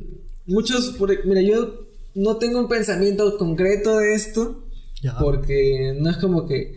muchos, 0.46 0.90
por- 0.98 1.24
mira, 1.26 1.40
yo 1.42 1.86
no 2.14 2.36
tengo 2.36 2.60
un 2.60 2.68
pensamiento 2.68 3.38
concreto 3.38 3.98
de 3.98 4.14
esto 4.14 4.64
Ya. 5.02 5.16
porque 5.18 5.96
no 6.00 6.10
es 6.10 6.16
como 6.16 6.46
que 6.46 6.76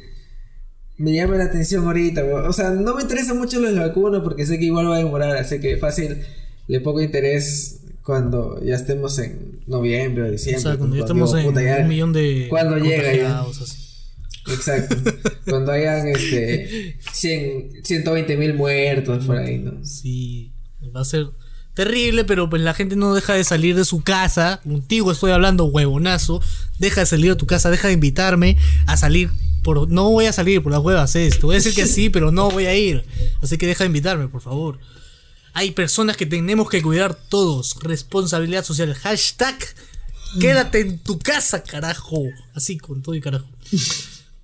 me 0.98 1.14
llame 1.14 1.38
la 1.38 1.46
atención 1.46 1.86
ahorita. 1.86 2.24
O 2.48 2.54
sea, 2.54 2.70
no 2.72 2.96
me 2.96 3.02
interesa 3.02 3.34
mucho 3.34 3.60
lo 3.60 3.68
de 3.70 3.76
la 3.76 3.88
vacuna 3.88 4.24
porque 4.24 4.46
sé 4.46 4.58
que 4.60 4.66
igual 4.66 4.88
va 4.90 4.96
a 4.96 5.00
demorar, 5.00 5.36
así 5.38 5.60
que 5.60 5.78
fácil 5.78 6.18
le 6.68 6.80
pongo 6.80 7.02
interés 7.02 7.82
cuando 8.04 8.64
ya 8.64 8.76
estemos 8.76 9.18
en 9.20 9.62
noviembre 9.68 10.24
o 10.24 10.28
O 10.28 10.32
diciembre. 10.32 10.62
sea, 10.62 10.78
cuando 10.78 10.96
ya 10.96 11.02
cuando 11.06 11.26
estamos 11.26 11.30
digo, 11.36 11.50
en 11.50 11.54
puta, 11.56 11.64
ya- 11.66 11.82
un 11.84 11.88
millón 11.90 12.14
de 12.14 12.46
¿Cuándo 12.50 12.78
llega 12.78 13.14
ya? 13.16 13.40
así. 13.42 13.85
Exacto. 14.48 14.96
Cuando 15.50 15.72
hayan 15.72 16.08
este 16.08 16.98
100, 17.12 17.84
120 17.84 18.38
mil 18.38 18.54
muertos 18.54 19.26
por 19.26 19.38
ahí, 19.38 19.60
¿no? 19.60 19.84
Sí, 19.84 20.54
va 20.96 21.02
a 21.02 21.06
ser 21.06 21.28
terrible, 21.74 22.24
pero 22.24 22.50
pues 22.50 22.62
la 22.62 22.74
gente 22.74 22.96
no 22.96 23.14
deja 23.14 23.34
de 23.34 23.44
salir 23.44 23.76
de 23.76 23.86
su 23.86 24.02
casa. 24.02 24.62
Contigo 24.64 25.12
estoy 25.12 25.32
hablando, 25.32 25.66
huevonazo. 25.66 26.42
Deja 26.80 27.02
de 27.02 27.06
salir 27.06 27.32
de 27.32 27.36
tu 27.36 27.46
casa, 27.46 27.70
deja 27.70 27.88
de 27.88 27.94
invitarme 27.94 28.58
a 28.88 28.98
salir. 28.98 29.30
Por, 29.64 29.90
no 29.90 30.12
voy 30.12 30.26
a 30.26 30.34
salir 30.34 30.62
por 30.62 30.72
las 30.72 30.82
huevas, 30.82 31.16
es. 31.16 31.40
Te 31.40 31.46
voy 31.46 31.56
a 31.56 31.58
decir 31.58 31.74
que 31.74 31.88
sí, 31.88 32.10
pero 32.10 32.32
no 32.32 32.50
voy 32.50 32.66
a 32.66 32.76
ir. 32.76 33.04
Así 33.42 33.58
que 33.58 33.68
deja 33.68 33.84
de 33.84 33.88
invitarme, 33.88 34.28
por 34.28 34.42
favor. 34.42 34.80
Hay 35.54 35.72
personas 35.72 36.18
que 36.18 36.26
tenemos 36.26 36.70
que 36.70 36.82
cuidar 36.82 37.16
todos. 37.16 37.78
Responsabilidad 37.82 38.64
social. 38.64 38.94
Hashtag 38.94 39.56
quédate 40.40 40.82
en 40.82 41.00
tu 41.00 41.20
casa, 41.20 41.64
carajo. 41.64 42.24
Así, 42.54 42.78
con 42.78 43.02
todo 43.02 43.16
y 43.16 43.22
carajo. 43.22 43.48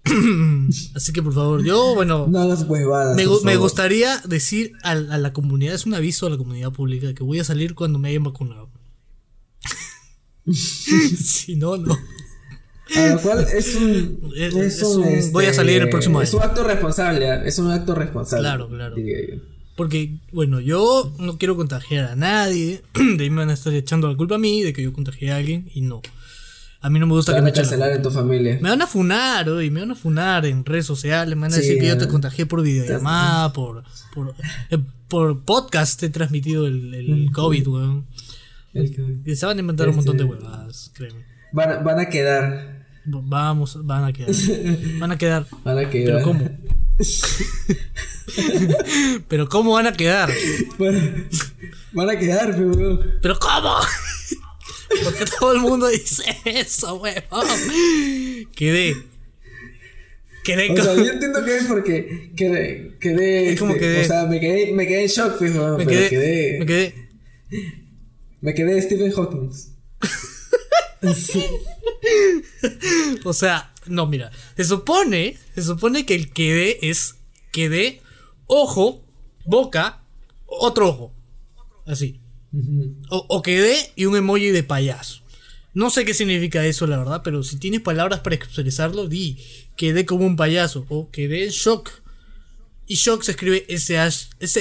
Así 0.96 1.14
que 1.14 1.22
por 1.22 1.34
favor, 1.34 1.64
yo, 1.64 1.94
bueno. 1.96 2.28
No 2.28 2.40
hagas 2.40 2.66
huevadas. 2.68 3.16
Me, 3.16 3.56
gustaría 3.56 4.18
decir 4.28 4.74
a, 4.84 4.92
a 4.92 4.96
la 5.18 5.32
comunidad, 5.34 5.76
es 5.76 5.86
un 5.86 5.94
aviso 5.94 6.26
a 6.28 6.30
la 6.30 6.38
comunidad 6.38 6.72
pública 6.72 7.14
que 7.14 7.24
voy 7.24 7.40
a 7.40 7.44
salir 7.44 7.76
cuando 7.76 8.00
me 8.00 8.10
hayan 8.10 8.24
vacunado. 8.24 8.70
si 10.52 11.56
no, 11.56 11.78
no. 11.78 11.98
A 12.96 13.08
lo 13.16 13.22
cual 13.22 13.46
es 13.54 13.76
un. 13.76 14.32
Es- 14.36 14.54
es 14.56 14.78
es 14.78 14.84
un, 14.84 15.04
este, 15.06 15.32
voy 15.32 15.46
a 15.46 15.54
salir 15.54 15.82
el 15.82 15.90
próximo 15.90 16.22
Es 16.22 16.30
año. 16.34 16.40
un 16.44 16.50
acto 16.50 16.64
responsable. 16.64 17.30
¿ah? 17.32 17.44
Es 17.46 17.58
un 17.60 17.72
acto 17.72 17.96
responsable. 17.96 18.44
Claro, 18.44 18.68
claro. 18.68 18.96
Porque, 19.78 20.20
bueno, 20.34 20.60
yo 20.60 21.14
no 21.18 21.38
quiero 21.38 21.56
contagiar 21.56 22.06
a 22.06 22.16
nadie. 22.16 22.82
De 23.18 23.24
ahí 23.24 23.30
me 23.30 23.38
van 23.38 23.50
a 23.50 23.54
estar 23.54 23.74
echando 23.74 24.10
la 24.10 24.18
culpa 24.18 24.36
a 24.36 24.40
mí 24.40 24.62
de 24.62 24.74
que 24.74 24.84
yo 24.84 24.92
contagié 24.94 25.32
a 25.32 25.38
alguien 25.38 25.70
y 25.74 25.82
no. 25.82 26.02
A 26.84 26.90
mí 26.90 26.98
no 27.00 27.06
me 27.06 27.14
gusta 27.14 27.32
Te 27.32 27.36
que 27.36 27.42
van 27.42 27.46
me 27.46 27.50
a 27.52 27.54
la 27.54 27.62
cancelar 27.62 27.92
en 27.92 28.02
tu 28.02 28.10
familia. 28.10 28.58
Me 28.62 28.70
van 28.70 28.82
a 28.82 28.88
funar, 28.88 29.48
hoy, 29.50 29.70
me 29.70 29.82
van 29.82 29.92
a 29.92 29.96
funar 29.96 30.46
en 30.48 30.66
redes 30.66 30.86
sociales, 30.88 31.36
me 31.36 31.42
van 31.42 31.52
a 31.52 31.56
Sí, 31.56 31.62
decir 31.62 31.80
que 31.80 31.88
yo 31.88 31.98
te 31.98 32.08
contagié 32.08 32.46
por 32.48 32.64
videollamada, 32.64 33.54
por, 33.54 33.84
por, 34.16 34.34
eh, 34.72 34.78
por 35.08 35.44
podcast 35.44 36.00
te 36.00 36.08
he 36.08 36.10
transmitido 36.10 36.66
el, 36.66 36.94
el 36.94 37.32
COVID, 37.32 37.68
weón. 37.68 38.08
El 38.74 39.36
se 39.36 39.46
van 39.46 39.58
a 39.58 39.60
inventar 39.60 39.90
un 39.90 39.98
montón 39.98 40.18
de 40.18 40.24
Este- 40.24 40.36
huevadas, 40.36 40.92
créeme. 40.96 41.24
Van, 41.52 41.72
a- 41.72 41.78
van 41.80 42.00
a 42.00 42.10
quedar. 42.10 42.86
Vamos, 43.06 43.78
van 43.86 44.06
a 44.06 44.14
quedar. 44.14 44.32
Van 45.00 45.12
a 45.12 45.18
quedar. 45.18 45.46
Van 45.64 45.78
a 45.78 45.90
quedar. 45.90 46.14
Pero 46.16 46.24
¿cómo? 46.24 46.50
Pero 49.28 49.50
¿cómo 49.50 49.74
van 49.74 49.88
a 49.88 49.94
quedar? 49.94 50.30
Van, 50.80 51.28
van 51.94 52.10
a 52.10 52.18
quedar, 52.18 52.52
pero. 52.56 52.72
weón. 52.72 53.12
¿Pero 53.22 53.38
cómo? 53.40 53.76
Porque 55.04 55.26
todo 55.40 55.54
el 55.54 55.60
mundo 55.60 55.88
dice 55.88 56.24
eso, 56.46 56.96
weón. 56.96 57.24
Quedé. 58.56 58.96
Quedé 60.44 60.72
O 60.72 60.84
sea, 60.84 60.96
yo 60.96 61.06
entiendo 61.06 61.46
que 61.46 61.58
es 61.58 61.64
porque 61.66 62.32
quedé. 62.36 62.98
quedé 63.00 63.54
Es 63.54 63.60
como 63.60 63.74
este, 63.74 63.86
quedé. 63.86 64.02
O 64.02 64.08
sea, 64.08 64.26
me 64.26 64.40
quedé, 64.40 64.74
me 64.74 64.88
quedé 64.88 65.04
en 65.04 65.08
shock, 65.08 65.38
pues, 65.38 65.56
weón, 65.56 65.78
me 65.78 65.86
quedé, 65.86 66.10
quedé, 66.10 66.60
me 66.60 66.66
quedé. 66.66 67.10
Me 68.42 68.54
quedé 68.54 68.82
Stephen 68.82 69.12
Hawking. 69.12 69.52
Sí. 71.16 71.44
O 73.24 73.34
sea, 73.34 73.74
no, 73.88 74.08
mira. 74.08 74.32
Se 74.56 74.64
supone, 74.64 75.38
se 75.56 75.64
supone 75.64 76.06
que 76.06 76.16
el 76.16 76.32
quedé 76.32 76.90
es 76.90 77.16
quedé, 77.52 78.02
ojo, 78.48 79.04
boca, 79.46 80.04
otro 80.46 80.90
ojo. 80.90 81.14
Así. 81.86 82.20
O, 83.10 83.26
o 83.30 83.42
quedé 83.42 83.92
y 83.96 84.06
un 84.06 84.16
emoji 84.16 84.50
de 84.50 84.64
payaso. 84.64 85.22
No 85.74 85.90
sé 85.90 86.04
qué 86.04 86.14
significa 86.14 86.66
eso, 86.66 86.86
la 86.86 86.98
verdad, 86.98 87.22
pero 87.24 87.44
si 87.44 87.58
tienes 87.58 87.80
palabras 87.82 88.20
para 88.20 88.36
expresarlo, 88.36 89.08
di 89.08 89.38
quedé 89.78 90.06
como 90.06 90.26
un 90.26 90.36
payaso 90.36 90.86
o 90.90 91.10
quedé 91.12 91.46
en 91.46 91.52
shock. 91.52 91.90
Y 92.88 92.96
shock 92.96 93.24
se 93.24 93.32
escribe 93.32 93.66
S-H-O-C-K, 94.40 94.60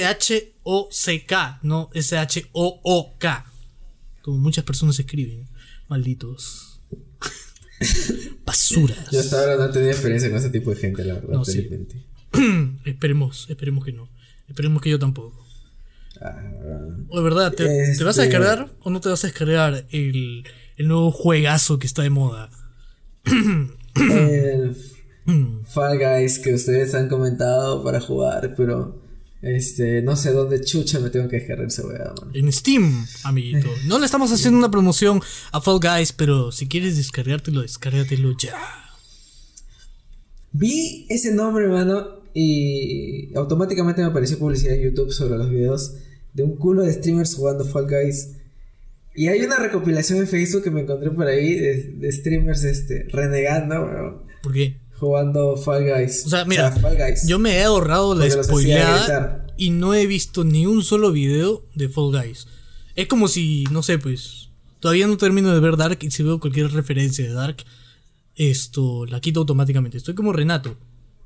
no 1.63 1.89
S-H-O-O-K. 1.93 3.45
Como 4.21 4.37
muchas 4.37 4.63
personas 4.63 4.97
escriben. 4.99 5.49
Malditos. 5.89 6.79
Basuras. 8.45 9.11
Yo 9.11 9.19
hasta 9.19 9.37
ahora 9.37 9.57
no 9.57 9.65
he 9.65 9.73
tenido 9.73 9.91
experiencia 9.91 10.29
con 10.29 10.37
ese 10.37 10.49
tipo 10.49 10.69
de 10.69 10.77
gente, 10.77 11.03
la 11.03 11.15
verdad, 11.15 11.29
No, 11.29 11.43
sí. 11.43 11.67
esperemos, 12.85 13.47
esperemos 13.49 13.83
que 13.83 13.91
no. 13.91 14.07
Esperemos 14.47 14.81
que 14.81 14.91
yo 14.91 14.99
tampoco. 14.99 15.45
De 16.21 17.21
verdad, 17.21 17.51
¿te, 17.51 17.65
te 17.65 18.03
vas 18.03 18.17
a 18.19 18.23
Este- 18.23 18.37
descargar 18.37 18.71
o 18.81 18.89
no 18.89 19.01
te 19.01 19.09
vas 19.09 19.23
a 19.23 19.27
descargar 19.27 19.85
el, 19.91 20.43
el 20.77 20.87
nuevo 20.87 21.11
juegazo 21.11 21.79
que 21.79 21.87
está 21.87 22.01
de 22.03 22.09
moda? 22.09 22.49
el 23.95 24.75
Mm. 25.25 25.65
Fall 25.65 25.99
Guys 25.99 26.39
que 26.39 26.51
ustedes 26.55 26.95
han 26.95 27.07
comentado 27.07 27.83
para 27.83 28.01
jugar, 28.01 28.55
pero 28.57 28.99
este 29.43 30.01
no 30.01 30.15
sé 30.15 30.31
dónde 30.31 30.61
chucha 30.61 30.99
me 30.99 31.11
tengo 31.11 31.29
que 31.29 31.35
descargar 31.37 31.67
esa 31.67 31.85
weá, 31.85 32.11
mano. 32.19 32.31
En 32.33 32.51
Steam, 32.51 33.05
amiguito. 33.23 33.69
No 33.87 33.99
le 33.99 34.05
estamos 34.05 34.31
haciendo 34.31 34.57
una 34.57 34.71
promoción 34.71 35.21
a 35.51 35.61
Fall 35.61 35.79
Guys, 35.79 36.11
pero 36.13 36.51
si 36.51 36.67
quieres 36.67 36.97
descargártelo, 36.97 37.61
descárgatelo 37.61 38.35
ya. 38.35 38.55
Vi 40.53 41.05
ese 41.09 41.33
nombre, 41.33 41.65
hermano, 41.65 42.21
y 42.33 43.31
automáticamente 43.35 44.01
me 44.01 44.07
apareció 44.07 44.39
publicidad 44.39 44.73
en 44.75 44.83
YouTube 44.85 45.11
sobre 45.11 45.37
los 45.37 45.49
videos 45.51 45.93
de 46.33 46.43
un 46.43 46.55
culo 46.55 46.83
de 46.83 46.93
streamers 46.93 47.35
jugando 47.35 47.65
Fall 47.65 47.87
Guys. 47.87 48.37
Y 49.13 49.27
hay 49.27 49.41
una 49.41 49.57
recopilación 49.57 50.19
en 50.19 50.27
Facebook 50.27 50.63
que 50.63 50.71
me 50.71 50.81
encontré 50.81 51.11
por 51.11 51.27
ahí 51.27 51.55
de, 51.55 51.83
de 51.97 52.11
streamers 52.11 52.63
este, 52.63 53.07
renegando, 53.11 53.81
weón, 53.81 54.21
¿Por 54.41 54.53
qué? 54.53 54.77
jugando 55.01 55.57
Fall 55.57 55.83
Guys. 55.83 56.25
O 56.27 56.29
sea, 56.29 56.45
mira, 56.45 56.71
Fall 56.71 56.95
Guys. 56.95 57.27
Yo 57.27 57.39
me 57.39 57.57
he 57.57 57.63
ahorrado 57.63 58.13
la 58.15 58.29
spoileada 58.29 59.47
y 59.57 59.71
no 59.71 59.93
he 59.93 60.05
visto 60.05 60.43
ni 60.43 60.65
un 60.65 60.83
solo 60.83 61.11
video 61.11 61.65
de 61.75 61.89
Fall 61.89 62.11
Guys. 62.11 62.47
Es 62.95 63.07
como 63.07 63.27
si, 63.27 63.65
no 63.71 63.83
sé, 63.83 63.97
pues, 63.97 64.49
todavía 64.79 65.07
no 65.07 65.17
termino 65.17 65.53
de 65.53 65.59
ver 65.59 65.75
Dark 65.75 65.97
y 66.01 66.11
si 66.11 66.23
veo 66.23 66.39
cualquier 66.39 66.71
referencia 66.71 67.25
de 67.25 67.33
Dark, 67.33 67.57
esto 68.35 69.05
la 69.07 69.19
quito 69.19 69.39
automáticamente. 69.39 69.97
Estoy 69.97 70.13
como 70.13 70.33
Renato, 70.33 70.77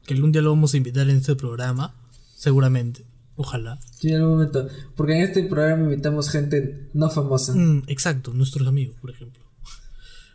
que 0.05 0.13
algún 0.13 0.31
día 0.31 0.41
lo 0.41 0.51
vamos 0.51 0.73
a 0.73 0.77
invitar 0.77 1.09
en 1.09 1.17
este 1.17 1.35
programa, 1.35 1.95
seguramente. 2.35 3.03
Ojalá. 3.35 3.79
Sí, 3.91 4.09
en 4.09 4.15
algún 4.15 4.33
momento. 4.33 4.67
Porque 4.95 5.13
en 5.13 5.23
este 5.23 5.43
programa 5.43 5.83
invitamos 5.83 6.29
gente 6.29 6.89
no 6.93 7.09
famosa. 7.09 7.53
Mm, 7.53 7.83
exacto, 7.87 8.33
nuestros 8.33 8.67
amigos, 8.67 8.95
por 9.01 9.11
ejemplo. 9.11 9.43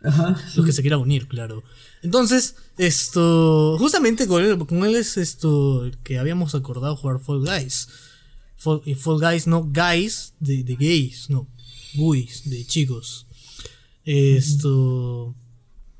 Ajá. 0.03 0.35
Los 0.55 0.65
que 0.65 0.71
se 0.71 0.81
quieran 0.81 0.99
unir, 0.99 1.27
claro. 1.27 1.63
Entonces, 2.01 2.55
esto. 2.77 3.77
Justamente 3.77 4.27
con 4.27 4.43
él, 4.43 4.57
con 4.57 4.83
él 4.85 4.95
es 4.95 5.17
esto 5.17 5.89
que 6.03 6.17
habíamos 6.17 6.55
acordado 6.55 6.95
jugar 6.95 7.19
Fall 7.19 7.41
Guys. 7.45 7.87
Fall, 8.55 8.81
y 8.85 8.95
Fall 8.95 9.19
Guys, 9.19 9.47
no 9.47 9.63
guys 9.63 10.33
de, 10.39 10.63
de 10.63 10.75
gays, 10.75 11.29
no. 11.29 11.47
Guys, 11.95 12.49
de 12.49 12.65
chicos. 12.65 13.27
Esto. 14.03 15.35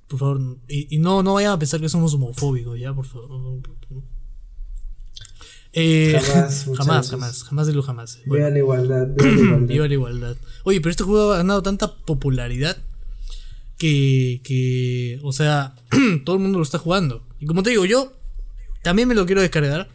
Por 0.07 0.19
favor, 0.19 0.57
y, 0.67 0.95
y 0.95 0.99
no, 0.99 1.23
no 1.23 1.35
vayan 1.35 1.53
a 1.53 1.59
pensar 1.59 1.79
que 1.79 1.87
somos 1.87 2.13
homofóbicos, 2.13 2.77
ya, 2.79 2.93
por 2.93 3.05
favor. 3.05 3.61
Eh, 5.73 6.19
Jamás, 6.21 6.65
jamás, 6.77 7.09
jamás, 7.09 7.43
jamás 7.43 7.67
de 7.67 7.73
lo 7.73 7.81
jamás. 7.83 8.19
Bueno. 8.25 8.45
Viva 8.45 8.49
la 8.51 8.57
igualdad, 8.59 9.07
viva 9.17 9.27
la 9.27 9.33
igualdad. 9.39 9.67
Viva 9.67 9.87
la 9.87 9.93
igualdad. 9.93 10.37
Oye, 10.63 10.81
pero 10.81 10.91
este 10.91 11.03
juego 11.03 11.31
ha 11.33 11.37
ganado 11.37 11.63
tanta 11.63 11.95
popularidad 11.95 12.77
que, 13.77 14.41
que, 14.43 15.19
o 15.23 15.31
sea, 15.33 15.75
todo 16.25 16.35
el 16.35 16.41
mundo 16.41 16.57
lo 16.59 16.63
está 16.63 16.77
jugando. 16.77 17.25
Y 17.39 17.45
como 17.45 17.63
te 17.63 17.71
digo, 17.71 17.85
yo 17.85 18.13
también 18.83 19.07
me 19.07 19.15
lo 19.15 19.25
quiero 19.25 19.41
descargar. 19.41 19.89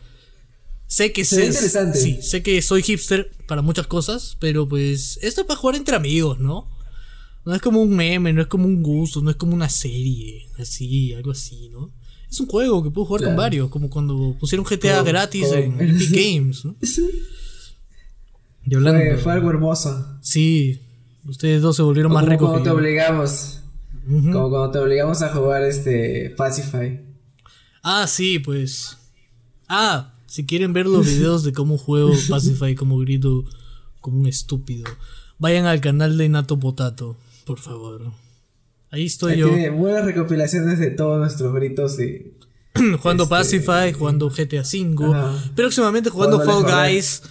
Sé 0.89 1.13
que 1.13 1.25
sé- 1.25 1.47
interesante. 1.47 1.99
Sí, 1.99 2.23
sé 2.23 2.43
que 2.43 2.63
soy 2.63 2.83
hipster 2.83 3.31
para 3.49 3.61
muchas 3.63 3.87
cosas, 3.87 4.37
pero 4.41 4.69
pues 4.69 5.19
esto 5.23 5.41
es 5.41 5.47
para 5.47 5.59
jugar 5.59 5.77
entre 5.77 5.97
amigos, 5.97 6.39
¿no? 6.39 6.69
No 7.45 7.55
es 7.55 7.61
como 7.63 7.81
un 7.83 7.95
meme, 7.95 8.33
no 8.33 8.41
es 8.43 8.49
como 8.49 8.67
un 8.67 8.83
gusto, 8.83 9.21
no 9.21 9.31
es 9.31 9.37
como 9.37 9.55
una 9.55 9.69
serie, 9.69 10.49
así, 10.59 11.13
algo 11.15 11.31
así, 11.33 11.69
¿no? 11.71 11.93
Es 12.31 12.41
un 12.41 12.47
juego 12.47 12.83
que 12.83 12.91
puedo 12.91 13.07
jugar 13.07 13.25
con 13.25 13.37
varios, 13.37 13.71
como 13.71 13.89
cuando 13.89 14.37
pusieron 14.39 14.65
GTA 14.67 14.99
Como- 14.99 15.05
gratis 15.05 15.45
como- 15.47 15.55
en 15.57 15.81
Epic 15.81 16.11
Games, 16.11 16.65
¿no? 16.65 16.75
Y 18.65 18.75
hablando, 18.75 19.01
Fue, 19.01 19.17
fue 19.19 19.33
algo 19.33 19.51
hermoso. 19.51 20.19
sí, 20.21 20.81
ustedes 21.25 21.63
dos 21.63 21.77
se 21.77 21.83
volvieron 21.83 22.13
más 22.13 22.23
Como 22.23 22.33
ricos 22.33 22.49
cuando 22.51 22.65
que 22.65 22.71
te 22.71 22.75
obligamos. 22.75 23.61
Como 24.07 24.51
cuando 24.51 24.71
te 24.71 24.79
obligamos 24.79 25.23
a 25.23 25.33
jugar 25.33 25.63
este 25.65 26.31
Pacify. 26.37 27.01
Ah, 27.83 28.07
sí, 28.09 28.39
pues. 28.41 28.97
Ah, 29.69 30.15
si 30.27 30.45
quieren 30.47 30.73
ver 30.73 30.87
los 30.87 31.07
videos 31.07 31.45
de 31.45 31.53
cómo 31.53 31.79
juego 31.79 32.13
Pacify, 32.29 32.75
cómo 32.75 32.99
grito 32.99 33.45
como 34.01 34.19
un 34.21 34.27
estúpido, 34.27 34.85
vayan 35.39 35.67
al 35.67 35.81
canal 35.81 36.17
de 36.19 36.29
Nato 36.29 36.59
Potato, 36.59 37.17
por 37.45 37.59
favor. 37.61 38.13
Ahí 38.91 39.07
estoy 39.07 39.35
Ahí 39.35 39.39
yo, 39.41 39.49
Tiene 39.49 39.71
buenas 39.71 40.05
recopilaciones 40.05 40.79
de 40.79 40.91
todos 40.91 41.19
nuestros 41.19 41.53
gritos 41.55 41.99
y 42.01 42.33
jugando 43.01 43.25
este- 43.25 43.35
Pacify, 43.35 43.93
jugando 43.93 44.29
GTA 44.31 44.63
V, 44.63 45.05
Ajá. 45.15 45.53
próximamente 45.55 46.11
jugando 46.11 46.39
Fall 46.39 46.47
Left 46.47 46.61
4 46.65 46.77
Dead. 46.77 46.93
Guys. 46.93 47.23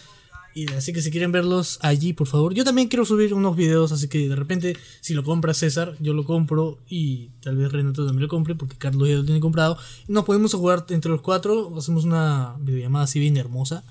Y 0.57 0.71
así 0.71 0.93
que 0.93 1.01
si 1.01 1.11
quieren 1.11 1.33
verlos 1.33 1.79
allí, 1.81 2.13
por 2.13 2.27
favor. 2.27 2.53
Yo 2.53 2.63
también 2.63 2.87
quiero 2.87 3.03
subir 3.03 3.33
unos 3.33 3.57
videos, 3.57 3.91
así 3.91 4.07
que 4.07 4.29
de 4.29 4.37
repente, 4.37 4.77
si 5.01 5.13
lo 5.13 5.21
compra 5.21 5.53
César, 5.53 5.97
yo 5.99 6.13
lo 6.13 6.23
compro 6.23 6.79
y 6.87 7.31
tal 7.41 7.57
vez 7.57 7.73
Renato 7.73 8.05
también 8.05 8.21
lo 8.21 8.29
compre, 8.29 8.55
porque 8.55 8.77
Carlos 8.77 9.09
ya 9.09 9.15
lo 9.15 9.25
tiene 9.25 9.41
comprado. 9.41 9.77
Nos 10.07 10.23
podemos 10.23 10.53
jugar 10.53 10.85
entre 10.89 11.11
los 11.11 11.19
cuatro, 11.19 11.73
hacemos 11.77 12.05
una 12.05 12.55
videollamada 12.61 13.03
así 13.03 13.19
bien 13.19 13.35
hermosa. 13.35 13.83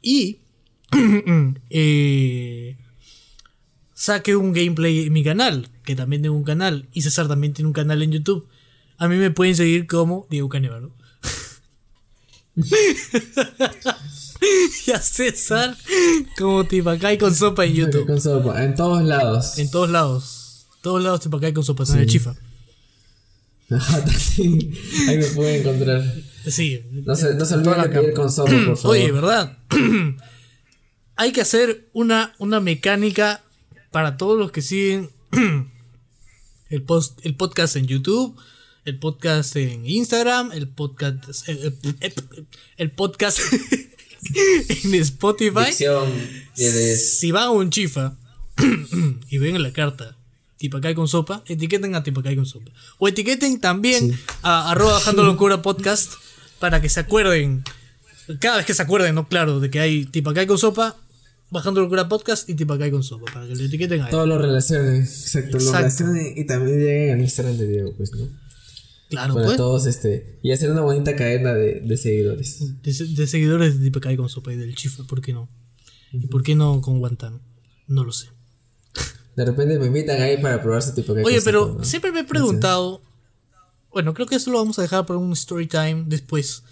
Y 0.00 0.38
eh, 1.70 2.78
saque 3.98 4.36
un 4.36 4.52
gameplay 4.52 5.06
en 5.06 5.12
mi 5.12 5.24
canal, 5.24 5.68
que 5.82 5.96
también 5.96 6.22
tengo 6.22 6.36
un 6.36 6.44
canal, 6.44 6.88
y 6.92 7.02
César 7.02 7.26
también 7.26 7.52
tiene 7.52 7.66
un 7.66 7.72
canal 7.72 8.00
en 8.00 8.12
YouTube. 8.12 8.46
A 8.96 9.08
mí 9.08 9.16
me 9.16 9.32
pueden 9.32 9.56
seguir 9.56 9.88
como 9.88 10.28
Diego 10.30 10.48
Canevaro. 10.48 10.92
y 14.86 14.90
a 14.92 15.00
César 15.00 15.76
como 16.38 16.64
Tipacay 16.64 17.18
con 17.18 17.34
sopa 17.34 17.64
en 17.64 17.74
YouTube. 17.74 18.06
con 18.06 18.20
sopa, 18.20 18.62
en 18.62 18.76
todos 18.76 19.02
lados. 19.02 19.58
En 19.58 19.68
todos 19.68 19.90
lados. 19.90 20.68
Todos 20.80 21.02
lados 21.02 21.18
Tipacay 21.20 21.52
con 21.52 21.64
sopa. 21.64 21.82
El 21.96 22.06
chifa. 22.06 22.36
Ahí 23.70 25.18
me 25.18 25.26
pueden 25.34 25.60
encontrar. 25.60 26.04
Sí. 26.46 26.84
No 27.04 27.16
se, 27.16 27.34
no 27.34 27.44
se 27.44 27.54
olviden 27.54 27.82
de 27.82 27.88
pedir 27.88 28.14
con 28.14 28.30
sopa, 28.30 28.52
por 28.64 28.76
favor. 28.80 28.96
Oye, 28.96 29.10
¿verdad? 29.10 29.58
Hay 31.16 31.32
que 31.32 31.40
hacer 31.40 31.88
una, 31.92 32.36
una 32.38 32.60
mecánica 32.60 33.42
para 33.90 34.16
todos 34.16 34.38
los 34.38 34.50
que 34.52 34.62
siguen 34.62 35.10
el, 36.70 36.82
post, 36.82 37.18
el 37.24 37.34
podcast 37.36 37.76
en 37.76 37.86
YouTube, 37.86 38.36
el 38.84 38.98
podcast 38.98 39.56
en 39.56 39.86
Instagram, 39.86 40.52
el 40.52 40.68
podcast, 40.68 41.48
el, 41.48 41.74
el- 42.00 42.46
el 42.76 42.90
podcast 42.92 43.38
en 44.84 44.94
Spotify. 44.94 45.66
Dicción. 45.66 46.08
Si 46.54 47.30
van 47.32 47.44
a 47.44 47.50
un 47.50 47.70
chifa 47.70 48.16
y 49.30 49.38
ven 49.38 49.56
en 49.56 49.62
la 49.62 49.72
carta 49.72 50.16
Tipacay 50.58 50.94
con 50.94 51.06
sopa, 51.06 51.42
etiqueten 51.46 51.94
a 51.94 52.02
Tipacay 52.02 52.34
con 52.36 52.46
sopa. 52.46 52.72
O 52.98 53.06
etiqueten 53.08 53.60
también 53.60 54.18
a 54.42 54.70
arroba 54.72 54.94
bajando 54.94 55.22
locura 55.24 55.62
podcast 55.62 56.14
para 56.58 56.80
que 56.80 56.88
se 56.88 56.98
acuerden. 57.00 57.62
Cada 58.40 58.56
vez 58.58 58.66
que 58.66 58.74
se 58.74 58.82
acuerden, 58.82 59.14
no 59.14 59.28
claro, 59.28 59.60
de 59.60 59.70
que 59.70 59.78
hay 59.80 60.04
Tipacay 60.04 60.46
con 60.48 60.58
sopa, 60.58 60.96
bajando 61.50 61.80
locura 61.80 62.08
podcast 62.08 62.48
y 62.48 62.54
Tipacay 62.54 62.90
con 62.90 63.02
sopa, 63.02 63.32
para 63.32 63.46
que 63.46 63.54
le 63.54 63.64
etiqueten 63.64 64.00
a 64.02 64.04
él. 64.06 64.10
Todo 64.10 64.26
lo 64.26 64.38
relacionen, 64.38 65.02
exacto, 65.02 65.58
lo 65.58 65.64
Exacto. 65.64 65.78
relacionen 65.78 66.32
y 66.36 66.46
también 66.46 66.78
lleguen 66.78 67.14
al 67.14 67.20
Instagram 67.20 67.56
de 67.56 67.66
Diego, 67.66 67.94
pues, 67.96 68.12
¿no? 68.12 68.28
Claro, 69.08 69.34
Para 69.34 69.46
pues. 69.46 69.56
todos, 69.56 69.86
este, 69.86 70.38
y 70.42 70.52
hacer 70.52 70.70
una 70.70 70.82
bonita 70.82 71.16
cadena 71.16 71.54
de, 71.54 71.80
de 71.80 71.96
seguidores. 71.96 72.82
De, 72.82 72.92
de 72.92 73.26
seguidores 73.26 73.78
de 73.78 73.84
Tipacay 73.84 74.16
con 74.18 74.28
sopa 74.28 74.52
y 74.52 74.56
del 74.56 74.74
chifa, 74.74 75.04
¿por 75.04 75.22
qué 75.22 75.32
no? 75.32 75.48
¿Y 76.12 76.26
por 76.26 76.42
qué 76.42 76.54
no 76.54 76.80
con 76.82 76.98
Guantán? 76.98 77.40
No 77.86 78.04
lo 78.04 78.12
sé. 78.12 78.28
De 79.34 79.44
repente 79.44 79.78
me 79.78 79.86
invitan 79.86 80.20
ahí 80.20 80.36
para 80.42 80.60
probar 80.62 80.82
su 80.82 80.92
tipo 80.94 81.14
de 81.14 81.22
Oye, 81.22 81.40
pero 81.42 81.76
¿no? 81.78 81.84
siempre 81.84 82.12
me 82.12 82.20
he 82.20 82.24
preguntado. 82.24 83.02
Bueno, 83.90 84.12
creo 84.12 84.26
que 84.26 84.34
eso 84.36 84.50
lo 84.50 84.58
vamos 84.58 84.78
a 84.78 84.82
dejar 84.82 85.06
para 85.06 85.18
un 85.18 85.32
story 85.32 85.66
time 85.66 86.04
después. 86.06 86.62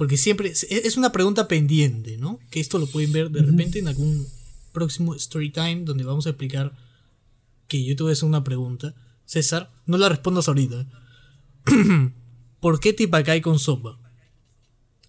Porque 0.00 0.16
siempre 0.16 0.50
es 0.50 0.96
una 0.96 1.12
pregunta 1.12 1.46
pendiente, 1.46 2.16
¿no? 2.16 2.40
Que 2.50 2.58
esto 2.58 2.78
lo 2.78 2.86
pueden 2.86 3.12
ver 3.12 3.30
de 3.30 3.42
repente 3.42 3.80
en 3.80 3.86
algún 3.86 4.26
próximo 4.72 5.14
story 5.14 5.50
time 5.50 5.82
donde 5.84 6.04
vamos 6.04 6.24
a 6.24 6.30
explicar 6.30 6.74
que 7.68 7.84
yo 7.84 7.94
te 7.94 8.04
voy 8.04 8.12
a 8.12 8.14
hacer 8.14 8.24
una 8.24 8.42
pregunta. 8.42 8.94
César, 9.26 9.70
no 9.84 9.98
la 9.98 10.08
respondas 10.08 10.48
ahorita. 10.48 10.86
¿Por 12.60 12.80
qué 12.80 12.94
Tipacay 12.94 13.42
con 13.42 13.58
sopa? 13.58 13.98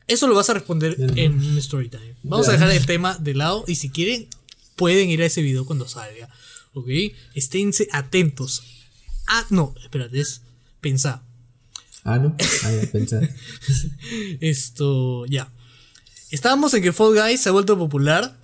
Eso 0.08 0.28
lo 0.28 0.36
vas 0.36 0.50
a 0.50 0.56
responder 0.56 0.98
en 1.16 1.40
un 1.40 1.58
story 1.60 1.88
time. 1.88 2.18
Vamos 2.24 2.50
a 2.50 2.52
dejar 2.52 2.70
el 2.72 2.86
tema 2.86 3.18
de 3.18 3.34
lado 3.34 3.64
y 3.70 3.76
si 3.76 3.92
quieren 3.92 4.28
pueden 4.76 5.10
ir 5.10 5.22
a 5.22 5.28
ese 5.28 5.42
video 5.42 5.66
cuando 5.66 5.88
salga. 5.88 6.28
¿Ok? 6.74 6.90
Esténse 7.34 7.88
atentos. 7.94 8.62
Ah, 9.26 9.46
no, 9.52 9.74
espérate, 9.82 10.20
es 10.20 10.42
pensar. 10.82 11.24
Ah, 12.04 12.18
¿no? 12.18 12.36
Ah, 12.64 12.72
ya, 12.72 12.92
pensar. 12.92 13.30
Esto, 14.40 15.26
ya. 15.28 15.52
Estábamos 16.32 16.74
en 16.74 16.82
que 16.82 16.94
Fall 16.94 17.14
Guys 17.14 17.42
se 17.42 17.50
ha 17.50 17.52
vuelto 17.52 17.78
popular. 17.78 18.40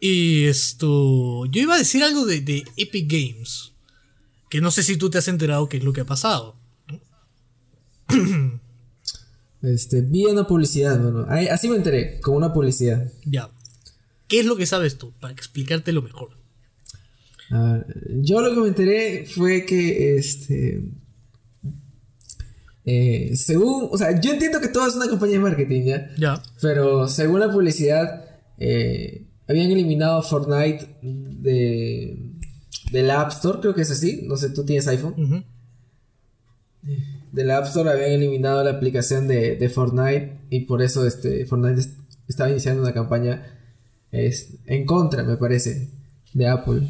Y 0.00 0.44
esto. 0.44 1.46
Yo 1.46 1.62
iba 1.62 1.74
a 1.74 1.78
decir 1.78 2.02
algo 2.02 2.24
de, 2.24 2.40
de 2.40 2.64
Epic 2.76 3.10
Games. 3.10 3.72
Que 4.48 4.60
no 4.60 4.70
sé 4.70 4.82
si 4.82 4.96
tú 4.96 5.10
te 5.10 5.18
has 5.18 5.28
enterado 5.28 5.68
qué 5.68 5.76
es 5.78 5.84
lo 5.84 5.92
que 5.92 6.02
ha 6.02 6.06
pasado. 6.06 6.56
Este, 9.60 10.02
vi 10.02 10.24
una 10.24 10.46
publicidad, 10.46 11.00
bueno, 11.00 11.26
así 11.50 11.68
me 11.68 11.74
enteré, 11.76 12.20
con 12.20 12.36
una 12.36 12.52
publicidad. 12.52 13.10
Ya. 13.24 13.50
¿Qué 14.28 14.40
es 14.40 14.46
lo 14.46 14.56
que 14.56 14.66
sabes 14.66 14.98
tú? 14.98 15.12
Para 15.18 15.32
explicártelo 15.32 16.00
mejor. 16.00 16.30
A 17.50 17.72
ver, 17.72 17.86
yo 18.22 18.40
lo 18.40 18.54
que 18.54 18.60
me 18.60 18.68
enteré 18.68 19.26
fue 19.26 19.64
que, 19.64 20.16
este, 20.16 20.82
eh, 22.90 23.36
según, 23.36 23.88
o 23.90 23.96
sea, 23.98 24.18
yo 24.20 24.32
entiendo 24.32 24.60
que 24.60 24.68
todo 24.68 24.86
es 24.88 24.94
una 24.96 25.08
campaña 25.08 25.32
de 25.32 25.38
marketing, 25.40 25.82
¿ya? 25.84 26.10
Pero 26.62 27.06
según 27.08 27.40
la 27.40 27.50
publicidad, 27.52 28.24
eh, 28.58 29.26
habían 29.46 29.70
eliminado 29.70 30.22
Fortnite 30.22 30.98
de, 31.02 32.16
del 32.92 33.10
App 33.10 33.30
Store, 33.32 33.58
creo 33.60 33.74
que 33.74 33.82
es 33.82 33.90
así, 33.90 34.22
no 34.26 34.36
sé, 34.36 34.50
tú 34.50 34.64
tienes 34.64 34.86
iPhone. 34.88 35.14
Ujú. 35.18 35.44
Del 37.32 37.50
App 37.50 37.66
Store 37.66 37.90
habían 37.90 38.12
eliminado 38.12 38.62
la 38.64 38.70
aplicación 38.70 39.28
de, 39.28 39.56
de 39.56 39.68
Fortnite 39.68 40.38
y 40.50 40.60
por 40.60 40.80
eso 40.82 41.06
este, 41.06 41.44
Fortnite 41.44 41.80
est- 41.80 41.98
estaba 42.28 42.50
iniciando 42.50 42.82
una 42.82 42.94
campaña 42.94 43.42
es, 44.10 44.54
en 44.66 44.86
contra, 44.86 45.22
me 45.24 45.36
parece, 45.36 45.90
de 46.32 46.46
Apple. 46.48 46.80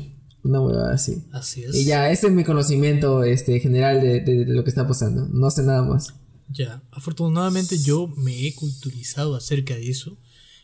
Una 0.43 0.61
huevada 0.61 0.95
así. 0.95 1.25
Así 1.33 1.65
es. 1.65 1.75
Y 1.75 1.85
ya, 1.85 2.11
ese 2.11 2.29
es 2.29 2.33
mi 2.33 2.45
conocimiento 2.45 3.25
este, 3.25 3.59
general 3.61 4.01
de, 4.01 4.21
de 4.21 4.45
lo 4.47 4.65
que 4.65 4.71
está 4.71 4.87
pasando. 4.87 5.27
No 5.27 5.51
sé 5.51 5.63
nada 5.63 5.83
más. 5.83 6.15
Ya, 6.51 6.83
afortunadamente 6.93 7.79
yo 7.79 8.09
me 8.17 8.47
he 8.47 8.55
culturizado 8.55 9.35
acerca 9.35 9.75
de 9.75 9.91
eso. 9.91 10.17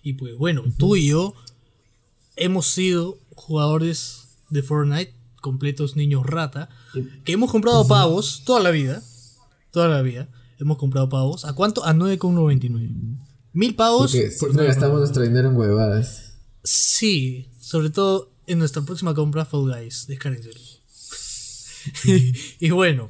Y 0.03 0.15
pues 0.15 0.37
bueno, 0.37 0.63
tú 0.79 0.97
y 0.97 1.09
yo 1.09 1.35
hemos 2.37 2.67
sido 2.67 3.19
jugadores 3.35 4.39
de 4.51 4.63
Fortnite, 4.63 5.15
completos 5.41 5.97
niños 5.97 6.25
rata, 6.25 6.69
que 7.25 7.33
hemos 7.33 7.51
comprado 7.51 7.87
pavos 7.87 8.43
toda 8.45 8.61
la 8.61 8.71
vida. 8.71 9.03
Toda 9.71 9.89
la 9.89 10.03
vida. 10.03 10.29
Hemos 10.59 10.79
comprado 10.79 11.09
pavos. 11.09 11.45
¿A 11.45 11.53
cuánto? 11.53 11.85
A 11.85 11.93
9,99. 11.93 13.19
Mil 13.53 13.75
pavos. 13.75 14.13
Porque 14.13 14.29
por 14.39 14.51
siempre 14.51 14.65
9,99. 14.65 14.67
gastamos 14.67 14.99
nuestro 15.01 15.23
dinero 15.23 15.49
en 15.51 15.57
huevadas. 15.57 16.39
Sí, 16.63 17.51
sobre 17.61 17.91
todo 17.91 18.34
en 18.47 18.59
nuestra 18.59 18.83
próxima 18.83 19.15
compra 19.15 19.45
Fall 19.45 19.73
Guys. 19.73 20.07
Descárguenselo. 20.07 20.61
y 22.61 22.71
bueno, 22.71 23.07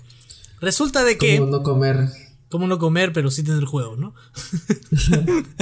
resulta 0.60 1.04
de 1.04 1.18
que. 1.18 1.38
Como 1.38 1.50
no 1.50 1.62
comer. 1.62 2.08
Cómo 2.48 2.66
no 2.66 2.78
comer, 2.78 3.12
pero 3.12 3.30
sí 3.30 3.42
tener 3.42 3.64
juegos, 3.64 3.98
¿no? 3.98 4.14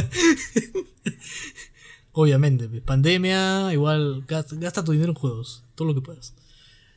Obviamente, 2.12 2.68
pues, 2.68 2.82
pandemia, 2.82 3.72
igual 3.72 4.24
gasta, 4.28 4.56
gasta 4.56 4.84
tu 4.84 4.92
dinero 4.92 5.12
en 5.12 5.16
juegos, 5.16 5.64
todo 5.74 5.88
lo 5.88 5.94
que 5.94 6.02
puedas. 6.02 6.34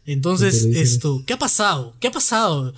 Entonces, 0.05 0.65
esto, 0.65 1.23
¿qué 1.25 1.33
ha 1.33 1.39
pasado? 1.39 1.95
¿Qué 1.99 2.09
ha 2.09 2.11
pasado 2.11 2.73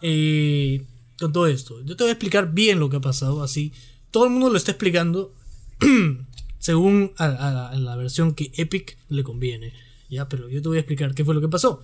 eh, 0.00 0.86
con 1.18 1.32
todo 1.32 1.46
esto? 1.48 1.82
Yo 1.82 1.96
te 1.96 2.04
voy 2.04 2.10
a 2.10 2.12
explicar 2.12 2.52
bien 2.52 2.78
lo 2.78 2.88
que 2.88 2.96
ha 2.96 3.00
pasado, 3.00 3.42
así. 3.42 3.72
Todo 4.10 4.24
el 4.24 4.30
mundo 4.30 4.48
lo 4.50 4.56
está 4.56 4.70
explicando 4.70 5.34
según 6.60 7.12
a, 7.16 7.24
a- 7.24 7.68
a 7.70 7.74
la 7.76 7.96
versión 7.96 8.34
que 8.34 8.52
Epic 8.56 8.96
le 9.08 9.24
conviene. 9.24 9.72
Ya, 10.08 10.28
pero 10.28 10.48
yo 10.48 10.62
te 10.62 10.68
voy 10.68 10.76
a 10.76 10.80
explicar 10.80 11.14
qué 11.14 11.24
fue 11.24 11.34
lo 11.34 11.40
que 11.40 11.48
pasó. 11.48 11.82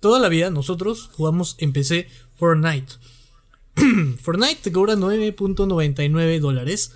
toda 0.00 0.20
la 0.20 0.28
vida 0.28 0.50
nosotros 0.50 1.10
jugamos 1.14 1.56
en 1.58 1.72
PC 1.72 2.08
Fortnite. 2.36 2.94
Fortnite 4.22 4.60
te 4.62 4.70
cobra 4.72 4.94
9.99 4.94 6.40
dólares 6.40 6.92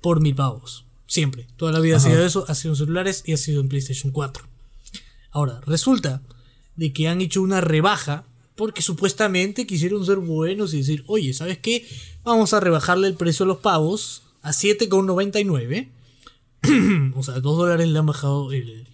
por 0.00 0.20
mil 0.20 0.34
pavos. 0.34 0.84
Siempre. 1.06 1.46
Toda 1.56 1.72
la 1.72 1.80
vida 1.80 1.96
ha 1.96 2.00
sido 2.00 2.24
eso, 2.24 2.44
ha 2.48 2.54
sido 2.54 2.74
en 2.74 2.76
celulares 2.78 3.22
y 3.26 3.32
ha 3.32 3.36
sido 3.38 3.60
en 3.60 3.68
PlayStation 3.68 4.12
4. 4.12 4.44
Ahora, 5.30 5.60
resulta 5.66 6.22
de 6.76 6.92
que 6.92 7.08
han 7.08 7.20
hecho 7.20 7.40
una 7.42 7.60
rebaja 7.60 8.24
porque 8.56 8.82
supuestamente 8.82 9.66
quisieron 9.66 10.04
ser 10.04 10.16
buenos 10.18 10.74
y 10.74 10.78
decir, 10.78 11.04
oye, 11.06 11.32
¿sabes 11.32 11.58
qué? 11.58 11.86
Vamos 12.24 12.52
a 12.52 12.60
rebajarle 12.60 13.06
el 13.08 13.14
precio 13.14 13.44
a 13.44 13.46
los 13.46 13.58
pavos 13.58 14.22
a 14.42 14.50
7,99. 14.52 15.88
o 17.14 17.22
sea, 17.22 17.40
2 17.40 17.42
dólares 17.42 17.88
le 17.88 17.98
han 17.98 18.06
bajado 18.06 18.52
el, 18.52 18.86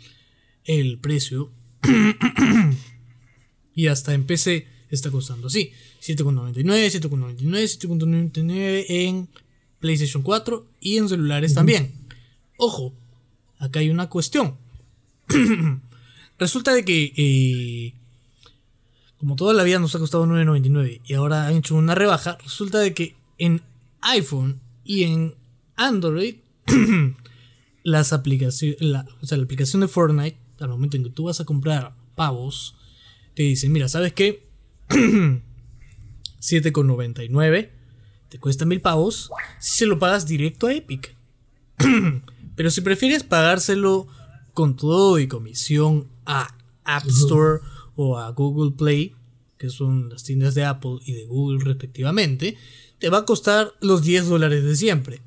el 0.65 0.99
precio. 0.99 1.51
y 3.75 3.87
hasta 3.89 4.15
en 4.15 4.25
PC 4.25 4.67
está 4.91 5.11
costando 5.11 5.49
así. 5.49 5.73
7,99, 6.03 7.01
7,99, 7.01 7.39
7,99 7.41 8.85
en 8.89 9.29
PlayStation 9.81 10.23
4 10.23 10.67
y 10.81 10.99
en 10.99 11.09
celulares 11.09 11.55
también. 11.55 11.93
Ojo, 12.57 12.93
acá 13.59 13.81
hay 13.81 13.91
una 13.91 14.09
cuestión. 14.09 14.57
Resulta 16.39 16.75
de 16.75 16.85
que, 16.85 17.13
eh, 17.17 17.93
como 19.19 19.37
toda 19.37 19.55
la 19.55 19.63
vida 19.63 19.79
nos 19.79 19.95
ha 19.95 19.99
costado 19.99 20.27
9,99 20.27 21.01
y 21.05 21.15
ahora 21.15 21.47
han 21.47 21.57
hecho 21.57 21.75
una 21.75 21.95
rebaja, 21.95 22.39
resulta 22.43 22.79
de 22.81 22.93
que 22.93 23.15
en 23.39 23.63
iPhone 24.01 24.61
y 24.85 25.05
en 25.05 25.35
Android, 25.77 26.37
las 27.85 28.13
aplicaciones, 28.13 28.81
la, 28.81 29.07
o 29.23 29.27
sea, 29.27 29.39
la 29.39 29.45
aplicación 29.45 29.83
de 29.83 29.89
Fortnite, 29.89 30.39
al 30.59 30.71
momento 30.71 30.97
en 30.97 31.05
que 31.05 31.11
tú 31.11 31.25
vas 31.25 31.41
a 31.41 31.45
comprar 31.45 31.95
pavos, 32.17 32.75
te 33.35 33.45
dice, 33.45 33.69
mira, 33.69 33.89
¿sabes 33.89 34.13
qué? 34.13 34.49
7,99 34.89 37.71
te 38.35 38.41
cuesta 38.41 38.65
mil 38.65 38.81
pavos 38.81 39.31
si 39.61 39.79
se 39.79 39.87
lo 39.87 40.01
pagas 40.01 40.27
directo 40.27 40.67
a 40.67 40.75
Epic. 40.75 41.15
Pero 42.57 42.71
si 42.71 42.81
prefieres 42.81 43.23
pagárselo 43.23 44.09
con 44.55 44.75
todo 44.75 45.21
y 45.21 45.29
comisión 45.29 46.09
a 46.27 46.53
App 46.83 47.07
Store 47.07 47.61
o 47.95 48.19
a 48.19 48.29
Google 48.31 48.73
Play, 48.77 49.15
que 49.57 49.71
son 49.71 50.09
las 50.09 50.25
tiendas 50.25 50.57
de 50.57 50.65
Apple 50.65 50.99
y 51.05 51.13
de 51.13 51.27
Google 51.27 51.65
respectivamente, 51.65 52.57
te 52.99 53.09
va 53.09 53.19
a 53.19 53.25
costar 53.25 53.73
los 53.81 54.03
10 54.03 54.27
dólares 54.27 54.65
de 54.65 54.75
siempre. 54.75 55.21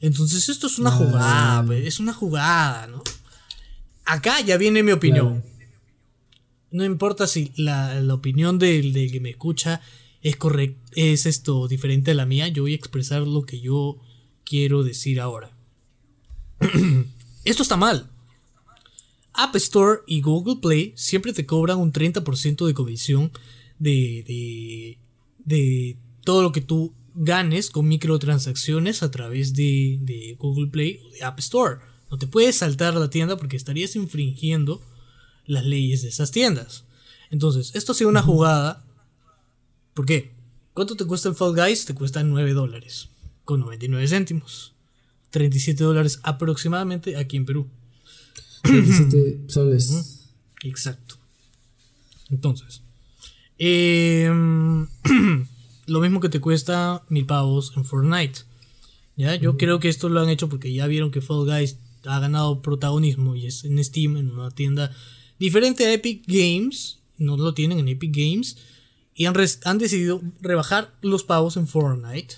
Entonces 0.00 0.48
esto 0.48 0.66
es 0.66 0.78
una 0.78 0.90
jugada, 0.90 1.64
pues, 1.64 1.86
es 1.86 2.00
una 2.00 2.14
jugada, 2.14 2.86
¿no? 2.86 3.02
Acá 4.06 4.40
ya 4.40 4.56
viene 4.56 4.82
mi 4.82 4.92
opinión. 4.92 5.44
No 6.70 6.84
importa 6.84 7.26
si 7.26 7.52
la, 7.56 8.02
opinión 8.12 8.58
del, 8.58 8.92
que 9.10 9.20
me 9.20 9.30
escucha 9.30 9.80
es 10.22 10.36
correcta, 10.36 10.80
es 10.92 11.26
esto 11.26 11.68
diferente 11.68 12.12
a 12.12 12.14
la 12.14 12.26
mía, 12.26 12.48
yo 12.48 12.62
voy 12.62 12.72
a 12.72 12.76
expresar 12.76 13.22
lo 13.22 13.42
que 13.42 13.60
yo 13.60 13.98
quiero 14.44 14.82
decir 14.82 15.20
ahora. 15.20 15.50
esto 17.44 17.62
está 17.62 17.76
mal. 17.76 18.10
App 19.32 19.54
Store 19.56 20.00
y 20.06 20.22
Google 20.22 20.56
Play 20.56 20.92
siempre 20.96 21.32
te 21.32 21.46
cobran 21.46 21.78
un 21.78 21.92
30% 21.92 22.66
de 22.66 22.74
comisión 22.74 23.32
de, 23.78 24.24
de, 24.26 24.98
de 25.44 25.96
todo 26.24 26.42
lo 26.42 26.52
que 26.52 26.60
tú 26.60 26.94
ganes 27.22 27.68
con 27.68 27.86
microtransacciones 27.86 29.02
a 29.02 29.10
través 29.10 29.52
de, 29.52 30.36
Google 30.38 30.68
Play 30.68 31.00
o 31.04 31.10
de 31.10 31.22
App 31.22 31.38
Store. 31.38 31.80
No 32.10 32.16
te 32.18 32.26
puedes 32.26 32.56
saltar 32.56 32.94
la 32.94 33.10
tienda 33.10 33.36
porque 33.36 33.58
estarías 33.58 33.94
infringiendo 33.94 34.82
las 35.44 35.64
leyes 35.66 36.00
de 36.02 36.08
esas 36.08 36.30
tiendas. 36.30 36.84
Entonces, 37.30 37.72
esto 37.74 37.92
ha 37.92 37.94
sido 37.94 38.08
una 38.08 38.22
jugada. 38.22 38.82
¿Por 39.92 40.06
qué? 40.06 40.32
¿Cuánto 40.72 40.96
te 40.96 41.04
cuesta 41.04 41.28
el 41.28 41.34
Fall 41.34 41.54
Guys? 41.54 41.84
Te 41.84 41.94
cuesta 41.94 42.24
9 42.24 42.54
dólares. 42.54 43.10
Con 43.44 43.60
99 43.60 44.08
céntimos. 44.08 44.72
37 45.28 45.84
dólares 45.84 46.20
aproximadamente 46.22 47.18
aquí 47.18 47.36
en 47.36 47.44
Perú. 47.44 47.68
37 48.62 49.42
soles. 49.48 50.30
Exacto. 50.62 51.16
Entonces. 52.30 52.80
Eh, 53.58 54.30
lo 55.90 55.98
mismo 55.98 56.20
que 56.20 56.28
te 56.28 56.40
cuesta 56.40 57.02
mil 57.08 57.26
pavos 57.26 57.72
en 57.76 57.84
Fortnite. 57.84 58.42
¿Ya? 59.16 59.34
Yo 59.34 59.56
creo 59.56 59.80
que 59.80 59.88
esto 59.88 60.08
lo 60.08 60.20
han 60.20 60.28
hecho 60.28 60.48
porque 60.48 60.72
ya 60.72 60.86
vieron 60.86 61.10
que 61.10 61.20
Fall 61.20 61.46
Guys 61.46 61.78
ha 62.06 62.20
ganado 62.20 62.62
protagonismo 62.62 63.34
y 63.34 63.46
es 63.46 63.64
en 63.64 63.82
Steam, 63.82 64.16
en 64.16 64.30
una 64.30 64.52
tienda 64.52 64.94
diferente 65.40 65.84
a 65.84 65.92
Epic 65.92 66.22
Games. 66.28 67.00
No 67.18 67.36
lo 67.36 67.54
tienen 67.54 67.80
en 67.80 67.88
Epic 67.88 68.14
Games. 68.14 68.56
Y 69.16 69.26
han, 69.26 69.34
han 69.64 69.78
decidido 69.78 70.22
rebajar 70.40 70.94
los 71.02 71.24
pavos 71.24 71.56
en 71.56 71.66
Fortnite. 71.66 72.36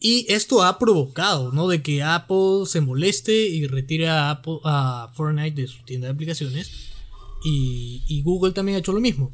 Y 0.00 0.26
esto 0.28 0.64
ha 0.64 0.80
provocado, 0.80 1.52
¿no? 1.52 1.68
De 1.68 1.80
que 1.80 2.02
Apple 2.02 2.66
se 2.66 2.80
moleste 2.80 3.46
y 3.46 3.68
retire 3.68 4.08
a, 4.08 4.30
Apple, 4.30 4.58
a 4.64 5.12
Fortnite 5.14 5.62
de 5.62 5.68
su 5.68 5.84
tienda 5.84 6.08
de 6.08 6.14
aplicaciones. 6.14 6.72
Y, 7.44 8.02
y 8.08 8.20
Google 8.22 8.52
también 8.52 8.76
ha 8.76 8.80
hecho 8.80 8.92
lo 8.92 9.00
mismo. 9.00 9.32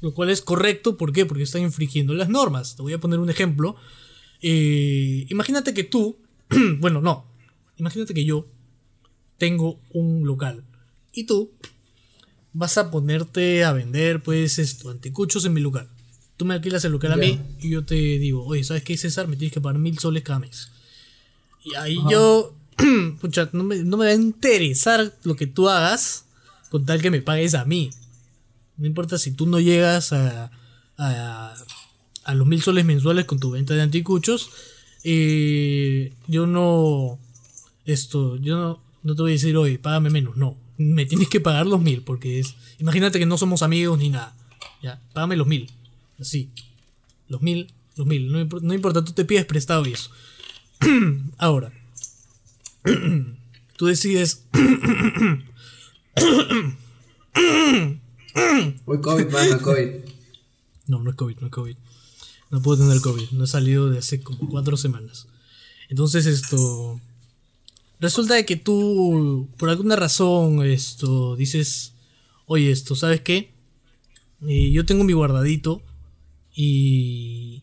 Lo 0.00 0.12
cual 0.12 0.30
es 0.30 0.42
correcto, 0.42 0.96
¿por 0.96 1.12
qué? 1.12 1.26
Porque 1.26 1.42
están 1.42 1.62
infringiendo 1.62 2.14
las 2.14 2.28
normas. 2.28 2.76
Te 2.76 2.82
voy 2.82 2.92
a 2.92 3.00
poner 3.00 3.18
un 3.18 3.30
ejemplo. 3.30 3.76
Eh, 4.42 5.26
imagínate 5.30 5.74
que 5.74 5.84
tú, 5.84 6.18
bueno, 6.78 7.00
no, 7.00 7.26
imagínate 7.78 8.14
que 8.14 8.24
yo 8.24 8.46
tengo 9.38 9.80
un 9.92 10.26
local 10.26 10.64
y 11.12 11.24
tú 11.24 11.52
vas 12.52 12.78
a 12.78 12.90
ponerte 12.90 13.64
a 13.64 13.72
vender, 13.72 14.22
pues, 14.22 14.58
esto, 14.58 14.90
anticuchos 14.90 15.44
en 15.44 15.52
mi 15.52 15.60
local. 15.60 15.88
Tú 16.36 16.44
me 16.44 16.54
alquilas 16.54 16.84
el 16.84 16.92
local 16.92 17.12
a 17.12 17.16
mí 17.16 17.40
y 17.60 17.70
yo 17.70 17.84
te 17.84 17.94
digo, 17.94 18.44
oye, 18.44 18.62
¿sabes 18.64 18.82
qué, 18.82 18.96
César? 18.96 19.26
Me 19.26 19.36
tienes 19.36 19.52
que 19.52 19.60
pagar 19.60 19.78
mil 19.78 19.98
soles 19.98 20.22
cada 20.22 20.38
mes. 20.38 20.70
Y 21.64 21.74
ahí 21.74 21.98
yo, 22.10 22.54
pucha, 23.20 23.48
no 23.52 23.64
me, 23.64 23.76
no 23.82 23.96
me 23.96 24.06
va 24.06 24.10
a 24.10 24.14
interesar 24.14 25.18
lo 25.24 25.34
que 25.34 25.46
tú 25.46 25.68
hagas 25.68 26.26
con 26.70 26.84
tal 26.84 27.00
que 27.00 27.10
me 27.10 27.22
pagues 27.22 27.54
a 27.54 27.64
mí. 27.64 27.90
No 28.78 28.86
importa 28.86 29.18
si 29.18 29.32
tú 29.32 29.46
no 29.46 29.60
llegas 29.60 30.12
a, 30.12 30.50
a, 30.98 31.54
los 32.34 32.46
mil 32.46 32.62
soles 32.62 32.84
mensuales 32.84 33.24
con 33.24 33.38
tu 33.38 33.50
venta 33.50 33.74
de 33.74 33.82
anticuchos. 33.82 34.50
Eh, 35.04 36.12
yo 36.26 36.46
no. 36.46 37.18
Esto, 37.84 38.36
yo 38.36 38.56
no, 38.56 38.82
no 39.02 39.14
te 39.14 39.22
voy 39.22 39.32
a 39.32 39.34
decir, 39.34 39.56
oye, 39.56 39.78
págame 39.78 40.10
menos. 40.10 40.36
No, 40.36 40.56
me 40.76 41.06
tienes 41.06 41.28
que 41.28 41.40
pagar 41.40 41.66
los 41.66 41.80
mil 41.80 42.02
porque 42.02 42.40
es. 42.40 42.56
Imagínate 42.78 43.18
que 43.18 43.26
no 43.26 43.38
somos 43.38 43.62
amigos 43.62 43.98
ni 43.98 44.10
nada. 44.10 44.36
Ya, 44.82 45.00
págame 45.12 45.36
los 45.36 45.46
mil. 45.46 45.70
Así. 46.18 46.50
Los 47.28 47.42
mil, 47.42 47.72
los 47.96 48.06
mil. 48.06 48.30
No, 48.30 48.44
no 48.44 48.74
importa, 48.74 49.04
tú 49.04 49.12
te 49.12 49.24
pides 49.24 49.46
prestado 49.46 49.86
y 49.86 49.92
eso. 49.92 50.10
Ahora. 51.38 51.72
tú 53.76 53.86
decides. 53.86 54.44
Uy, 58.86 59.00
COVID, 59.00 59.26
COVID. 59.62 59.88
No, 60.86 61.02
no 61.02 61.10
es 61.10 61.16
COVID, 61.16 61.38
no 61.40 61.46
es 61.46 61.52
COVID. 61.52 61.76
No 62.50 62.62
puedo 62.62 62.84
tener 62.84 63.00
COVID. 63.00 63.30
No 63.32 63.44
he 63.44 63.46
salido 63.46 63.90
de 63.90 63.98
hace 63.98 64.20
como 64.20 64.48
cuatro 64.48 64.76
semanas. 64.76 65.26
Entonces, 65.88 66.26
esto. 66.26 67.00
Resulta 67.98 68.34
de 68.34 68.44
que 68.44 68.56
tú, 68.56 69.48
por 69.56 69.70
alguna 69.70 69.96
razón, 69.96 70.62
esto, 70.62 71.34
dices, 71.34 71.94
oye, 72.44 72.70
esto, 72.70 72.94
¿sabes 72.94 73.22
qué? 73.22 73.54
Eh, 74.46 74.70
yo 74.70 74.84
tengo 74.84 75.02
mi 75.02 75.14
guardadito 75.14 75.80
y 76.54 77.62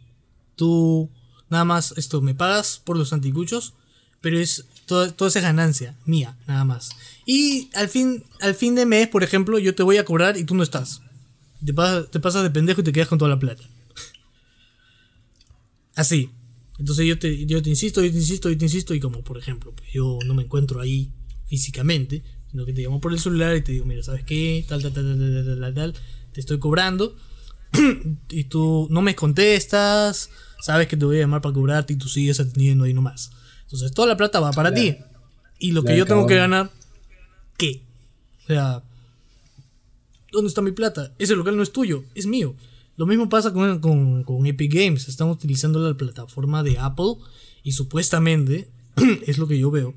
tú 0.56 1.12
nada 1.50 1.66
más, 1.66 1.94
esto, 1.98 2.20
me 2.22 2.34
pagas 2.34 2.82
por 2.84 2.98
los 2.98 3.14
anticuchos, 3.14 3.76
pero 4.24 4.40
es 4.40 4.66
toda, 4.86 5.12
toda 5.12 5.28
esa 5.28 5.42
ganancia 5.42 5.98
mía, 6.06 6.38
nada 6.48 6.64
más. 6.64 6.92
Y 7.26 7.70
al 7.74 7.90
fin, 7.90 8.24
al 8.40 8.56
fin 8.56 8.74
de 8.74 8.86
mes, 8.86 9.10
por 9.10 9.22
ejemplo, 9.22 9.60
yo 9.60 9.76
te 9.76 9.84
voy 9.84 9.98
a 9.98 10.06
cobrar 10.06 10.38
y 10.38 10.46
tú 10.46 10.56
no 10.56 10.64
estás. 10.64 11.02
Te, 11.64 11.74
te 12.10 12.20
pasas 12.22 12.42
de 12.42 12.50
pendejo 12.50 12.80
y 12.80 12.86
te 12.86 12.94
quedas 12.94 13.10
con 13.10 13.20
toda 13.20 13.28
la 13.28 13.38
plata. 13.38 13.64
Así. 15.96 16.30
Entonces 16.80 17.06
yo 17.06 17.20
te, 17.20 17.46
yo 17.46 17.62
te 17.62 17.70
insisto, 17.70 18.02
yo 18.02 18.10
te 18.10 18.18
insisto, 18.18 18.50
yo 18.50 18.58
te 18.58 18.64
insisto. 18.64 18.94
Y 18.94 19.02
como, 19.02 19.26
por 19.26 19.38
ejemplo, 19.38 19.74
pues 19.76 19.90
yo 19.92 20.18
no 20.26 20.34
me 20.34 20.44
encuentro 20.44 20.80
ahí 20.80 21.12
físicamente, 21.48 22.24
sino 22.50 22.66
que 22.66 22.72
te 22.72 22.82
llamo 22.82 23.02
por 23.02 23.12
el 23.12 23.20
celular 23.20 23.58
y 23.58 23.62
te 23.62 23.74
digo, 23.74 23.84
mira, 23.84 24.04
¿sabes 24.04 24.24
qué? 24.24 24.64
Tal, 24.70 24.82
tal, 24.82 24.94
tal, 24.94 25.04
tal, 25.04 25.46
tal, 25.46 25.60
tal, 25.60 25.74
tal. 25.74 25.94
Te 26.32 26.40
estoy 26.40 26.60
cobrando. 26.60 27.14
y 28.30 28.46
tú 28.46 28.88
no 28.90 29.02
me 29.02 29.16
contestas. 29.16 30.30
Sabes 30.62 30.88
que 30.88 30.96
te 30.96 31.04
voy 31.04 31.18
a 31.18 31.22
llamar 31.22 31.42
para 31.42 31.54
cobrarte 31.54 31.92
y 31.92 31.98
tú 31.98 32.08
sigues 32.08 32.40
atendiendo 32.40 32.86
ahí 32.86 32.94
nomás. 32.94 33.32
Entonces 33.74 33.92
toda 33.92 34.08
la 34.08 34.18
plata 34.18 34.40
va 34.40 34.52
para 34.52 34.72
ti. 34.72 34.96
Y 35.58 35.72
lo 35.72 35.84
que 35.84 35.98
yo 35.98 36.06
tengo 36.06 36.28
que 36.28 36.36
ganar 36.36 36.70
¿qué? 37.58 37.82
O 38.44 38.48
sea, 38.48 38.84
¿dónde 40.32 40.50
está 40.50 40.62
mi 40.62 40.74
plata? 40.74 41.12
Ese 41.18 41.36
local 41.36 41.58
no 41.58 41.64
es 41.64 41.72
tuyo, 41.72 42.04
es 42.14 42.28
mío. 42.28 42.56
Lo 42.98 43.08
mismo 43.08 43.30
pasa 43.30 43.52
con, 43.52 43.80
con, 43.80 44.46
Epic 44.46 44.72
Games. 44.72 45.08
Están 45.08 45.30
utilizando 45.30 45.80
la 45.80 45.98
plataforma 45.98 46.62
de 46.62 46.78
Apple 46.78 47.16
y 47.64 47.72
supuestamente, 47.72 48.70
es 49.26 49.40
lo 49.40 49.48
que 49.48 49.58
yo 49.58 49.72
veo, 49.72 49.96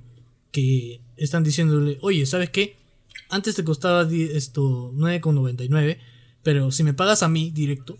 que 0.52 1.02
están 1.18 1.44
diciéndole, 1.44 1.98
oye, 2.00 2.24
¿sabes 2.24 2.48
qué? 2.48 2.78
Antes 3.28 3.56
te 3.56 3.64
costaba 3.64 4.08
esto 4.10 4.90
9,99, 4.94 5.98
Pero 6.42 6.70
si 6.70 6.82
me 6.82 6.94
pagas 6.94 7.22
a 7.22 7.28
mí 7.28 7.50
directo, 7.50 7.98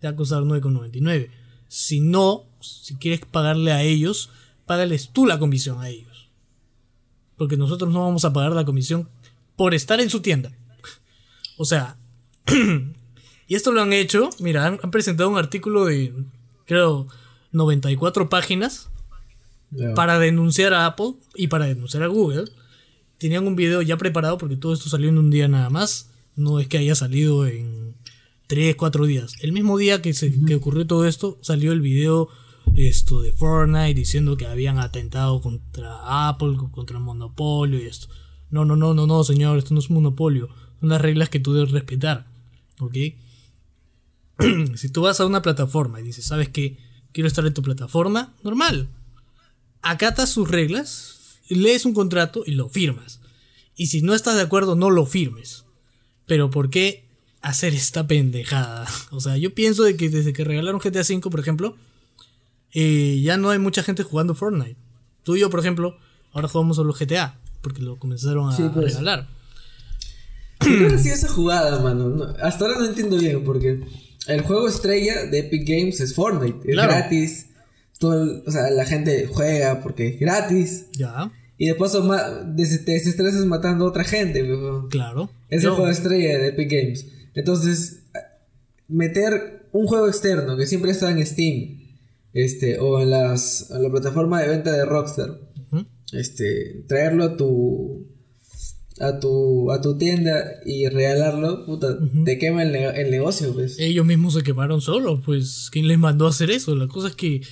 te 0.00 0.06
va 0.06 0.12
a 0.12 0.16
costar 0.16 0.42
9,99. 0.42 1.30
Si 1.68 2.00
no, 2.00 2.44
si 2.60 2.96
quieres 2.96 3.20
pagarle 3.24 3.72
a 3.72 3.82
ellos, 3.82 4.28
págales 4.66 5.10
tú 5.12 5.26
la 5.26 5.38
comisión 5.38 5.80
a 5.80 5.88
ellos. 5.88 6.28
Porque 7.36 7.56
nosotros 7.56 7.92
no 7.92 8.02
vamos 8.02 8.24
a 8.24 8.32
pagar 8.32 8.52
la 8.52 8.64
comisión 8.64 9.08
por 9.56 9.74
estar 9.74 10.00
en 10.00 10.10
su 10.10 10.20
tienda. 10.20 10.52
O 11.56 11.64
sea, 11.64 11.96
y 13.46 13.54
esto 13.54 13.72
lo 13.72 13.82
han 13.82 13.92
hecho, 13.92 14.30
mira, 14.38 14.66
han, 14.66 14.78
han 14.82 14.90
presentado 14.90 15.30
un 15.30 15.38
artículo 15.38 15.86
de, 15.86 16.12
creo, 16.66 17.06
94 17.52 18.28
páginas 18.28 18.90
para 19.94 20.18
denunciar 20.18 20.74
a 20.74 20.86
Apple 20.86 21.14
y 21.34 21.48
para 21.48 21.66
denunciar 21.66 22.02
a 22.02 22.06
Google. 22.06 22.44
Tenían 23.18 23.46
un 23.46 23.56
video 23.56 23.82
ya 23.82 23.96
preparado 23.96 24.38
porque 24.38 24.56
todo 24.56 24.74
esto 24.74 24.88
salió 24.88 25.08
en 25.08 25.18
un 25.18 25.30
día 25.30 25.48
nada 25.48 25.70
más. 25.70 26.10
No 26.34 26.60
es 26.60 26.68
que 26.68 26.78
haya 26.78 26.94
salido 26.94 27.46
en 27.46 27.94
3, 28.46 28.76
4 28.76 29.06
días. 29.06 29.34
El 29.40 29.52
mismo 29.52 29.78
día 29.78 30.02
que, 30.02 30.12
se, 30.12 30.32
que 30.44 30.54
ocurrió 30.54 30.86
todo 30.86 31.06
esto, 31.06 31.38
salió 31.40 31.72
el 31.72 31.80
video 31.80 32.28
esto 32.74 33.20
de 33.20 33.32
Fortnite 33.32 33.94
diciendo 33.94 34.36
que 34.36 34.46
habían 34.46 34.78
atentado 34.78 35.40
contra 35.40 36.28
Apple, 36.28 36.56
contra 36.72 36.98
el 36.98 37.02
monopolio 37.02 37.78
y 37.80 37.86
esto. 37.86 38.08
No, 38.50 38.64
no, 38.64 38.76
no, 38.76 38.94
no, 38.94 39.06
no, 39.06 39.24
señor, 39.24 39.58
esto 39.58 39.74
no 39.74 39.80
es 39.80 39.90
monopolio. 39.90 40.48
Son 40.80 40.88
las 40.88 41.00
reglas 41.00 41.28
que 41.28 41.40
tú 41.40 41.52
debes 41.52 41.72
respetar. 41.72 42.26
¿Ok? 42.80 42.96
si 44.74 44.88
tú 44.90 45.02
vas 45.02 45.20
a 45.20 45.26
una 45.26 45.42
plataforma 45.42 46.00
y 46.00 46.04
dices, 46.04 46.26
¿sabes 46.26 46.48
qué? 46.48 46.78
Quiero 47.12 47.28
estar 47.28 47.46
en 47.46 47.54
tu 47.54 47.62
plataforma, 47.62 48.34
normal. 48.42 48.88
Acatas 49.82 50.30
sus 50.30 50.50
reglas, 50.50 51.40
lees 51.48 51.86
un 51.86 51.94
contrato 51.94 52.42
y 52.46 52.52
lo 52.52 52.68
firmas. 52.68 53.20
Y 53.74 53.86
si 53.86 54.02
no 54.02 54.14
estás 54.14 54.36
de 54.36 54.42
acuerdo, 54.42 54.76
no 54.76 54.90
lo 54.90 55.06
firmes. 55.06 55.64
Pero 56.26 56.50
¿por 56.50 56.70
qué 56.70 57.08
hacer 57.40 57.74
esta 57.74 58.06
pendejada? 58.06 58.86
O 59.10 59.20
sea, 59.20 59.36
yo 59.36 59.54
pienso 59.54 59.84
de 59.84 59.96
que 59.96 60.10
desde 60.10 60.32
que 60.32 60.44
regalaron 60.44 60.80
GTA 60.80 61.00
V, 61.00 61.20
por 61.30 61.40
ejemplo, 61.40 61.76
eh, 62.72 63.20
ya 63.22 63.36
no 63.36 63.50
hay 63.50 63.58
mucha 63.58 63.82
gente 63.82 64.02
jugando 64.02 64.34
Fortnite. 64.34 64.76
Tú 65.22 65.36
y 65.36 65.40
yo, 65.40 65.50
por 65.50 65.60
ejemplo, 65.60 65.96
ahora 66.32 66.48
jugamos 66.48 66.76
solo 66.76 66.92
GTA, 66.92 67.38
porque 67.62 67.82
lo 67.82 67.98
comenzaron 67.98 68.48
a 68.48 68.56
Sí, 68.56 68.64
pues. 68.72 68.86
regalar. 68.92 69.28
¿Qué 70.60 70.86
ha 70.94 70.98
sido 70.98 71.14
esa 71.14 71.28
jugada, 71.28 71.80
mano? 71.80 72.08
No, 72.08 72.24
hasta 72.42 72.64
ahora 72.64 72.78
no 72.78 72.86
entiendo 72.86 73.18
bien 73.18 73.44
porque 73.44 73.80
el 74.26 74.40
juego 74.42 74.68
estrella 74.68 75.26
de 75.26 75.40
Epic 75.40 75.68
Games 75.68 76.00
es 76.00 76.14
Fortnite. 76.14 76.58
Es 76.68 76.74
Claro. 76.74 76.92
gratis. 76.92 77.46
Todo 77.98 78.22
el- 78.22 78.42
o 78.46 78.50
sea, 78.50 78.70
la 78.70 78.84
gente 78.84 79.26
juega 79.26 79.80
porque 79.82 80.08
es 80.08 80.20
gratis. 80.20 80.86
Ya, 80.92 81.30
Y 81.58 81.66
después 81.68 81.90
son 81.92 82.10
des- 82.54 82.84
te 82.84 82.92
desestresas 82.92 83.46
matando 83.46 83.86
a 83.86 83.88
otra 83.88 84.04
gente. 84.04 84.46
claro. 84.90 85.30
Es 85.48 85.62
Yo- 85.62 85.70
el 85.70 85.74
juego 85.76 85.90
estrella 85.90 86.38
de 86.38 86.48
Epic 86.48 86.70
Games. 86.70 87.06
Entonces, 87.34 88.02
meter 88.88 89.66
un 89.72 89.86
juego 89.86 90.06
externo 90.08 90.56
que 90.56 90.66
siempre 90.66 90.90
está 90.90 91.10
en 91.10 91.24
Steam 91.24 91.85
este, 92.44 92.78
o 92.78 93.00
en, 93.00 93.10
las, 93.10 93.70
en 93.70 93.82
la 93.82 93.90
plataforma 93.90 94.40
de 94.42 94.48
venta 94.48 94.72
de 94.72 94.84
Rockstar, 94.84 95.40
este, 96.12 96.84
traerlo 96.86 97.24
a 97.24 97.36
tu 97.36 98.06
a 99.00 99.18
tu 99.20 99.70
a 99.72 99.80
tu 99.80 99.98
tienda 99.98 100.44
y 100.64 100.86
regalarlo, 100.88 101.66
puta, 101.66 101.98
te 102.24 102.38
quema 102.38 102.62
el, 102.62 102.72
ne- 102.72 103.00
el 103.00 103.10
negocio, 103.10 103.52
pues. 103.52 103.78
ellos 103.78 104.06
mismos 104.06 104.34
se 104.34 104.42
quemaron 104.42 104.80
solos, 104.80 105.20
pues 105.24 105.68
¿quién 105.70 105.86
les 105.88 105.98
mandó 105.98 106.26
a 106.26 106.30
hacer 106.30 106.50
eso? 106.50 106.74
La 106.76 106.86
cosa 106.88 107.08
es 107.08 107.14
que 107.16 107.42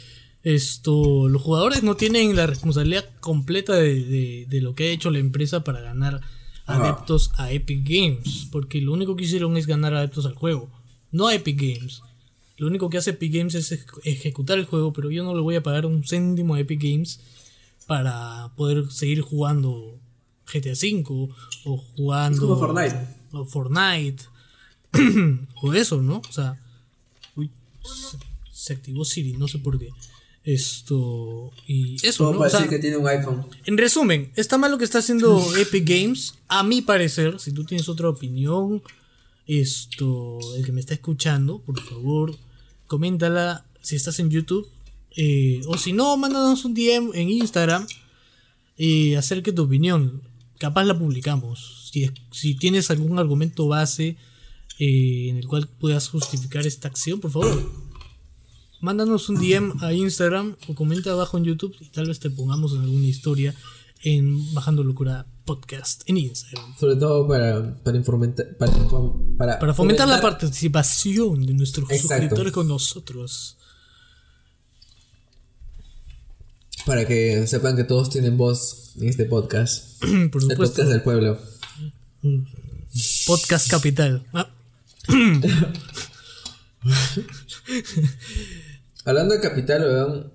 esto 0.43 1.29
los 1.29 1.41
jugadores 1.43 1.83
no 1.83 1.97
tienen 1.97 2.37
la 2.37 2.47
responsabilidad 2.47 3.05
completa 3.21 3.75
de, 3.75 4.05
de- 4.05 4.47
de 4.49 4.61
lo 4.61 4.75
que 4.75 4.85
ha 4.85 4.93
hecho 4.93 5.11
la 5.11 5.19
empresa 5.19 5.65
para 5.65 5.81
ganar 5.81 6.21
adeptos 6.67 7.31
a 7.37 7.51
Epic 7.53 7.83
Games, 7.87 8.49
porque 8.51 8.81
lo 8.81 8.93
único 8.93 9.17
que 9.17 9.25
hicieron 9.25 9.57
es 9.57 9.67
ganar 9.67 9.95
adeptos 9.95 10.25
al 10.27 10.35
juego, 10.35 10.71
no 11.13 11.29
a 11.29 11.35
Epic 11.35 11.61
Games. 11.61 12.01
Lo 12.57 12.67
único 12.69 12.89
que 12.91 12.99
hace 12.99 13.11
Epic 13.11 13.33
Games 13.35 13.55
es 13.55 13.73
eje- 13.73 13.87
ejecutar 14.05 14.59
el 14.59 14.65
juego, 14.65 14.93
pero 14.93 15.11
yo 15.11 15.25
no 15.25 15.35
le 15.35 15.41
voy 15.41 15.57
a 15.57 15.63
pagar 15.63 15.87
un 15.87 16.05
céntimo 16.05 16.55
a 16.55 16.61
Epic 16.61 16.81
Games 16.83 17.21
para 17.87 18.53
poder 18.57 18.91
seguir 18.93 19.21
jugando 19.23 19.99
GTA 20.53 20.73
V 20.73 21.29
o 21.65 21.77
jugando 21.97 22.37
Es 22.37 22.41
como 22.41 22.57
Fortnite. 22.57 23.09
o 23.33 23.45
Fortnite 23.45 24.25
o 25.63 25.75
eso, 25.75 26.01
¿no? 26.01 26.23
O 26.29 26.33
sea, 26.33 26.61
uy, 27.37 27.51
se, 27.83 28.19
se 28.53 28.73
activó 28.75 29.05
Siri, 29.05 29.33
no 29.35 29.49
sé 29.49 29.59
por 29.59 29.79
qué. 29.79 29.89
Esto 30.45 31.51
y 31.67 31.97
eso, 32.07 32.31
¿no? 32.31 32.39
para 32.39 32.47
O 32.49 32.51
sea, 32.51 32.61
decir 32.61 32.71
que 32.77 32.79
tiene 32.79 32.99
un 32.99 33.09
iPhone. 33.09 33.47
en 33.65 33.79
resumen, 33.79 34.31
está 34.37 34.59
mal 34.59 34.71
lo 34.71 34.79
que 34.79 34.85
está 34.85 34.99
haciendo 34.99 35.43
Epic 35.57 35.89
Games, 35.89 36.35
a 36.49 36.63
mi 36.63 36.83
parecer, 36.83 37.41
si 37.41 37.51
tú 37.53 37.65
tienes 37.65 37.89
otra 37.89 38.09
opinión, 38.11 38.83
esto, 39.47 40.39
el 40.57 40.65
que 40.65 40.73
me 40.73 40.81
está 40.81 40.95
escuchando, 40.95 41.61
por 41.61 41.81
favor, 41.81 42.37
coméntala 42.87 43.67
si 43.83 43.97
estás 43.97 44.19
en 44.19 44.31
YouTube, 44.31 44.69
eh, 45.17 45.61
o 45.67 45.77
si 45.77 45.93
no, 45.93 46.17
mándanos 46.17 46.65
un 46.65 46.75
DM 46.75 47.11
en 47.15 47.31
Instagram 47.31 47.87
y 48.77 49.15
acerca 49.15 49.55
tu 49.55 49.63
opinión, 49.63 50.23
capaz 50.59 50.85
la 50.85 50.99
publicamos, 50.99 51.91
si, 51.93 52.11
si 52.33 52.55
tienes 52.55 52.91
algún 52.91 53.19
argumento 53.19 53.69
base 53.69 54.17
eh, 54.79 55.29
en 55.29 55.37
el 55.37 55.47
cual 55.47 55.69
puedas 55.69 56.09
justificar 56.09 56.67
esta 56.67 56.89
acción, 56.89 57.21
por 57.21 57.31
favor. 57.31 57.71
Mándanos 58.81 59.29
un 59.29 59.37
DM 59.37 59.83
a 59.83 59.93
Instagram 59.93 60.57
o 60.67 60.75
comenta 60.75 61.13
abajo 61.13 61.39
en 61.39 61.45
YouTube 61.45 61.75
y 61.81 61.87
tal 61.87 62.09
vez 62.09 62.19
te 62.19 62.29
pongamos 62.29 62.75
en 62.75 62.81
alguna 62.81 63.07
historia 63.07 63.55
en 64.05 64.55
Bajando 64.55 64.85
Locura 64.85 65.27
Podcast 65.45 66.03
en 66.07 66.19
Instagram. 66.19 66.77
Sobre 66.79 66.97
todo 66.97 67.27
para 67.27 67.77
para 67.83 68.03
para, 68.03 68.73
para, 69.37 69.59
Para 69.59 69.75
fomentar 69.75 70.07
la 70.09 70.21
participación 70.21 71.45
de 71.45 71.55
nuestros 71.55 71.91
Exacto. 71.91 72.09
suscriptores 72.09 72.53
con 72.53 72.69
nosotros. 72.69 73.57
para 76.85 77.07
que 77.07 77.47
sepan 77.47 77.77
que 77.77 77.85
todos 77.85 78.11
tienen 78.11 78.37
voz 78.37 78.93
en 78.97 79.09
este 79.09 79.25
podcast. 79.25 80.05
Por 80.33 80.43
El 80.43 80.57
podcast 80.57 80.89
del 80.89 81.03
pueblo. 81.03 81.39
Podcast 83.27 83.71
Capital. 83.71 84.27
Ah, 84.33 84.51
Hablando 89.05 89.35
de 89.35 89.41
capital, 89.41 89.83
weón. 89.83 90.33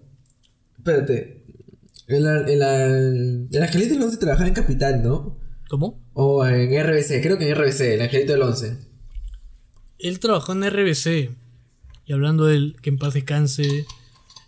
Espérate. 0.78 1.39
El, 2.10 2.26
el, 2.26 2.62
el, 2.62 3.48
el 3.52 3.64
Angelito 3.64 3.94
del 3.94 4.04
11 4.04 4.18
trabajaba 4.18 4.48
en 4.48 4.56
Capital, 4.56 5.04
¿no? 5.04 5.38
¿Cómo? 5.70 6.04
O 6.14 6.46
en 6.46 6.72
RBC, 6.72 7.22
creo 7.22 7.38
que 7.38 7.48
en 7.48 7.56
RBC, 7.56 7.82
el 7.82 8.02
Angelito 8.02 8.34
del 8.34 8.42
11. 8.42 8.78
Él 10.00 10.20
trabajó 10.20 10.54
en 10.54 10.70
RBC. 10.70 11.30
Y 12.06 12.14
hablando 12.14 12.46
del 12.46 12.76
que 12.82 12.90
en 12.90 12.98
paz 12.98 13.14
descanse, 13.14 13.86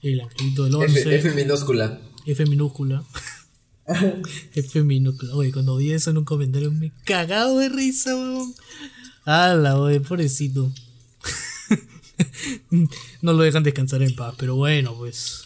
el 0.01 0.21
angelito 0.21 0.63
del 0.63 0.73
11. 0.73 0.99
F, 0.99 1.15
F 1.15 1.31
minúscula. 1.35 2.01
F 2.25 2.45
minúscula. 2.47 3.03
F 4.55 4.81
minúscula. 4.81 5.35
Oye, 5.35 5.51
cuando 5.51 5.77
vi 5.77 5.91
eso 5.91 6.09
en 6.09 6.17
un 6.17 6.25
comentario 6.25 6.71
me 6.71 6.87
he 6.87 6.91
cagado 7.05 7.59
de 7.59 7.69
risa, 7.69 8.15
weón. 8.15 8.55
Ala, 9.25 9.77
oye, 9.77 9.99
pobrecito. 9.99 10.71
no 13.21 13.33
lo 13.33 13.43
dejan 13.43 13.61
descansar 13.61 14.01
en 14.01 14.15
paz, 14.15 14.33
pero 14.39 14.55
bueno, 14.55 14.95
pues. 14.97 15.43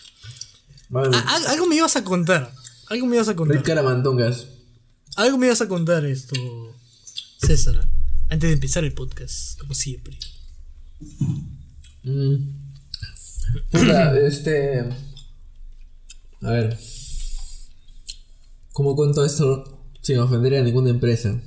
Algo 0.96 1.68
me 1.68 1.76
ibas 1.76 1.96
a 1.96 2.04
contar. 2.04 2.52
Algo 2.90 3.08
me 3.08 3.16
ibas 3.16 3.30
a 3.30 3.36
contar. 3.36 3.64
Caramandongas. 3.64 4.48
Algo 5.18 5.38
me 5.38 5.48
ibas 5.48 5.62
a 5.62 5.68
contar 5.68 6.06
esto, 6.06 6.36
César. 7.38 7.88
Antes 8.30 8.50
de 8.50 8.54
empezar 8.54 8.84
el 8.84 8.94
podcast, 8.94 9.60
como 9.60 9.74
siempre. 9.74 10.18
Mm. 12.04 12.36
Puta, 13.72 14.20
este. 14.26 14.90
A 16.42 16.52
ver. 16.52 16.78
¿Cómo 18.72 18.96
cuento 18.96 19.24
esto 19.24 19.90
sin 20.02 20.20
ofender 20.20 20.56
a 20.56 20.64
ninguna 20.64 20.90
empresa? 20.90 21.40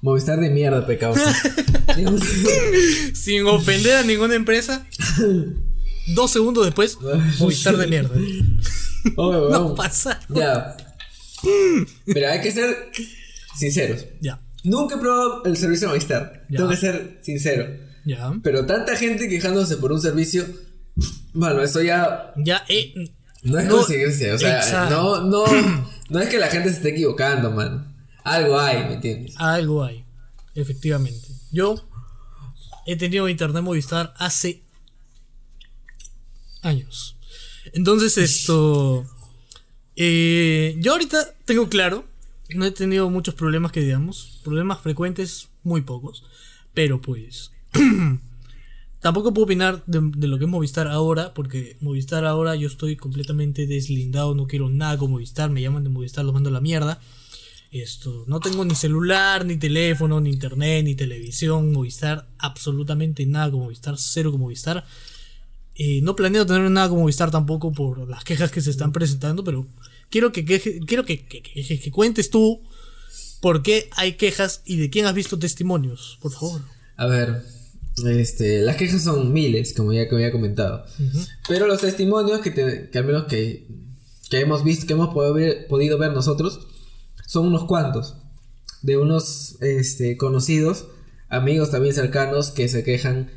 Movistar 0.00 0.40
de 0.40 0.50
mierda, 0.50 0.84
pecado. 0.84 1.14
Sin 3.14 3.46
ofender 3.46 3.98
a 3.98 4.02
ninguna 4.02 4.34
empresa. 4.34 4.84
Dos 6.08 6.30
segundos 6.30 6.64
después, 6.64 6.98
Movistar 7.38 7.76
de 7.76 7.86
mierda. 7.86 8.14
No 9.16 9.74
pasa. 9.74 10.20
Ya. 10.28 10.76
Mira, 12.06 12.32
hay 12.32 12.40
que 12.40 12.52
ser 12.52 12.90
sinceros. 13.58 14.06
Ya, 14.20 14.40
Nunca 14.62 14.94
he 14.94 14.98
probado 14.98 15.44
el 15.44 15.56
servicio 15.56 15.88
de 15.88 15.94
Movistar. 15.94 16.46
Ya. 16.48 16.58
Tengo 16.58 16.70
que 16.70 16.76
ser 16.76 17.18
sincero. 17.22 17.66
ya. 18.04 18.32
Pero 18.44 18.64
tanta 18.64 18.96
gente 18.96 19.28
quejándose 19.28 19.76
por 19.78 19.90
un 19.92 20.00
servicio. 20.00 20.46
Bueno, 21.32 21.62
eso 21.62 21.82
ya 21.82 22.32
Ya, 22.36 22.64
eh. 22.68 22.94
no 23.42 23.58
es 23.58 23.66
No, 23.66 23.78
conciencia. 23.78 24.34
O 24.34 24.38
sea, 24.38 24.58
exacto. 24.58 24.94
no, 24.94 25.20
no, 25.24 25.44
no 26.10 26.20
es 26.20 26.28
que 26.28 26.38
la 26.38 26.46
gente 26.48 26.68
se 26.70 26.76
esté 26.76 26.90
equivocando, 26.90 27.50
man. 27.50 27.96
Algo 28.22 28.60
hay, 28.60 28.84
¿me 28.84 28.94
entiendes? 28.94 29.34
Algo 29.36 29.82
hay, 29.82 30.04
efectivamente. 30.54 31.26
Yo 31.50 31.74
he 32.86 32.94
tenido 32.96 33.28
internet 33.28 33.64
Movistar 33.64 34.14
hace 34.16 34.62
años. 36.62 37.16
Entonces 37.72 38.18
esto... 38.18 39.06
eh, 39.96 40.76
yo 40.78 40.92
ahorita 40.92 41.34
tengo 41.44 41.68
claro, 41.68 42.04
no 42.54 42.64
he 42.64 42.70
tenido 42.70 43.08
muchos 43.10 43.34
problemas 43.34 43.72
que 43.72 43.80
digamos, 43.80 44.40
problemas 44.42 44.80
frecuentes, 44.80 45.48
muy 45.62 45.82
pocos. 45.82 46.24
Pero 46.74 47.00
pues. 47.00 47.50
Tampoco 49.02 49.34
puedo 49.34 49.46
opinar 49.46 49.82
de, 49.86 50.28
lo 50.28 50.38
que 50.38 50.44
es 50.44 50.50
Movistar 50.50 50.86
ahora, 50.86 51.34
porque 51.34 51.76
Movistar 51.80 52.24
ahora 52.24 52.54
yo 52.54 52.68
estoy 52.68 52.94
completamente 52.94 53.66
deslindado, 53.66 54.36
no 54.36 54.46
quiero 54.46 54.68
nada 54.68 54.96
con 54.96 55.10
Movistar, 55.10 55.50
me 55.50 55.60
llaman 55.60 55.82
de 55.82 55.90
Movistar, 55.90 56.24
los 56.24 56.32
mando 56.32 56.50
a 56.50 56.52
la 56.52 56.60
mierda. 56.60 57.00
Esto, 57.72 58.24
no 58.28 58.38
tengo 58.38 58.64
ni 58.64 58.76
celular, 58.76 59.44
ni 59.44 59.56
teléfono, 59.56 60.20
ni 60.20 60.30
internet, 60.30 60.84
ni 60.84 60.94
televisión, 60.94 61.72
Movistar, 61.72 62.28
absolutamente 62.38 63.26
nada 63.26 63.50
con 63.50 63.60
Movistar, 63.60 63.96
cero 63.98 64.30
con 64.30 64.40
Movistar. 64.40 64.84
Eh, 65.74 66.00
no 66.02 66.14
planeo 66.16 66.44
tener 66.46 66.70
nada 66.70 66.88
con 66.88 66.98
Movistar 66.98 67.30
tampoco 67.30 67.72
por 67.72 68.08
las 68.08 68.24
quejas 68.24 68.50
que 68.50 68.60
se 68.60 68.70
están 68.70 68.92
presentando, 68.92 69.42
pero 69.42 69.66
quiero 70.10 70.30
que, 70.32 70.44
quiero 70.44 71.04
que, 71.04 71.24
que- 71.26 71.42
que- 71.42 71.80
que 71.80 71.90
cuentes 71.90 72.28
tú 72.30 72.60
por 73.40 73.62
qué 73.62 73.88
hay 73.96 74.12
quejas 74.14 74.62
y 74.64 74.76
de 74.76 74.90
quién 74.90 75.06
has 75.06 75.14
visto 75.14 75.38
testimonios, 75.38 76.18
por 76.20 76.32
favor. 76.32 76.60
A 76.96 77.06
ver, 77.06 77.42
este, 78.06 78.60
las 78.62 78.76
quejas 78.76 79.02
son 79.02 79.32
miles, 79.32 79.72
como 79.74 79.92
ya 79.92 80.08
que 80.08 80.14
había 80.14 80.30
comentado. 80.30 80.84
Pero 81.48 81.66
los 81.66 81.80
testimonios 81.80 82.40
que, 82.40 82.50
te- 82.50 82.90
que 82.90 82.98
al 82.98 83.04
menos 83.04 83.24
que, 83.24 83.66
que 84.30 84.40
hemos 84.40 84.62
visto, 84.64 84.86
que 84.86 84.92
hemos 84.92 85.12
podido 85.12 85.34
ver, 85.34 85.66
podido 85.68 85.98
ver 85.98 86.12
nosotros, 86.12 86.66
son 87.26 87.46
unos 87.46 87.64
cuantos. 87.64 88.14
De 88.82 88.96
unos 88.96 89.56
este, 89.62 90.16
conocidos, 90.16 90.86
amigos 91.28 91.70
también 91.70 91.94
cercanos 91.94 92.50
que 92.50 92.68
se 92.68 92.84
quejan 92.84 93.30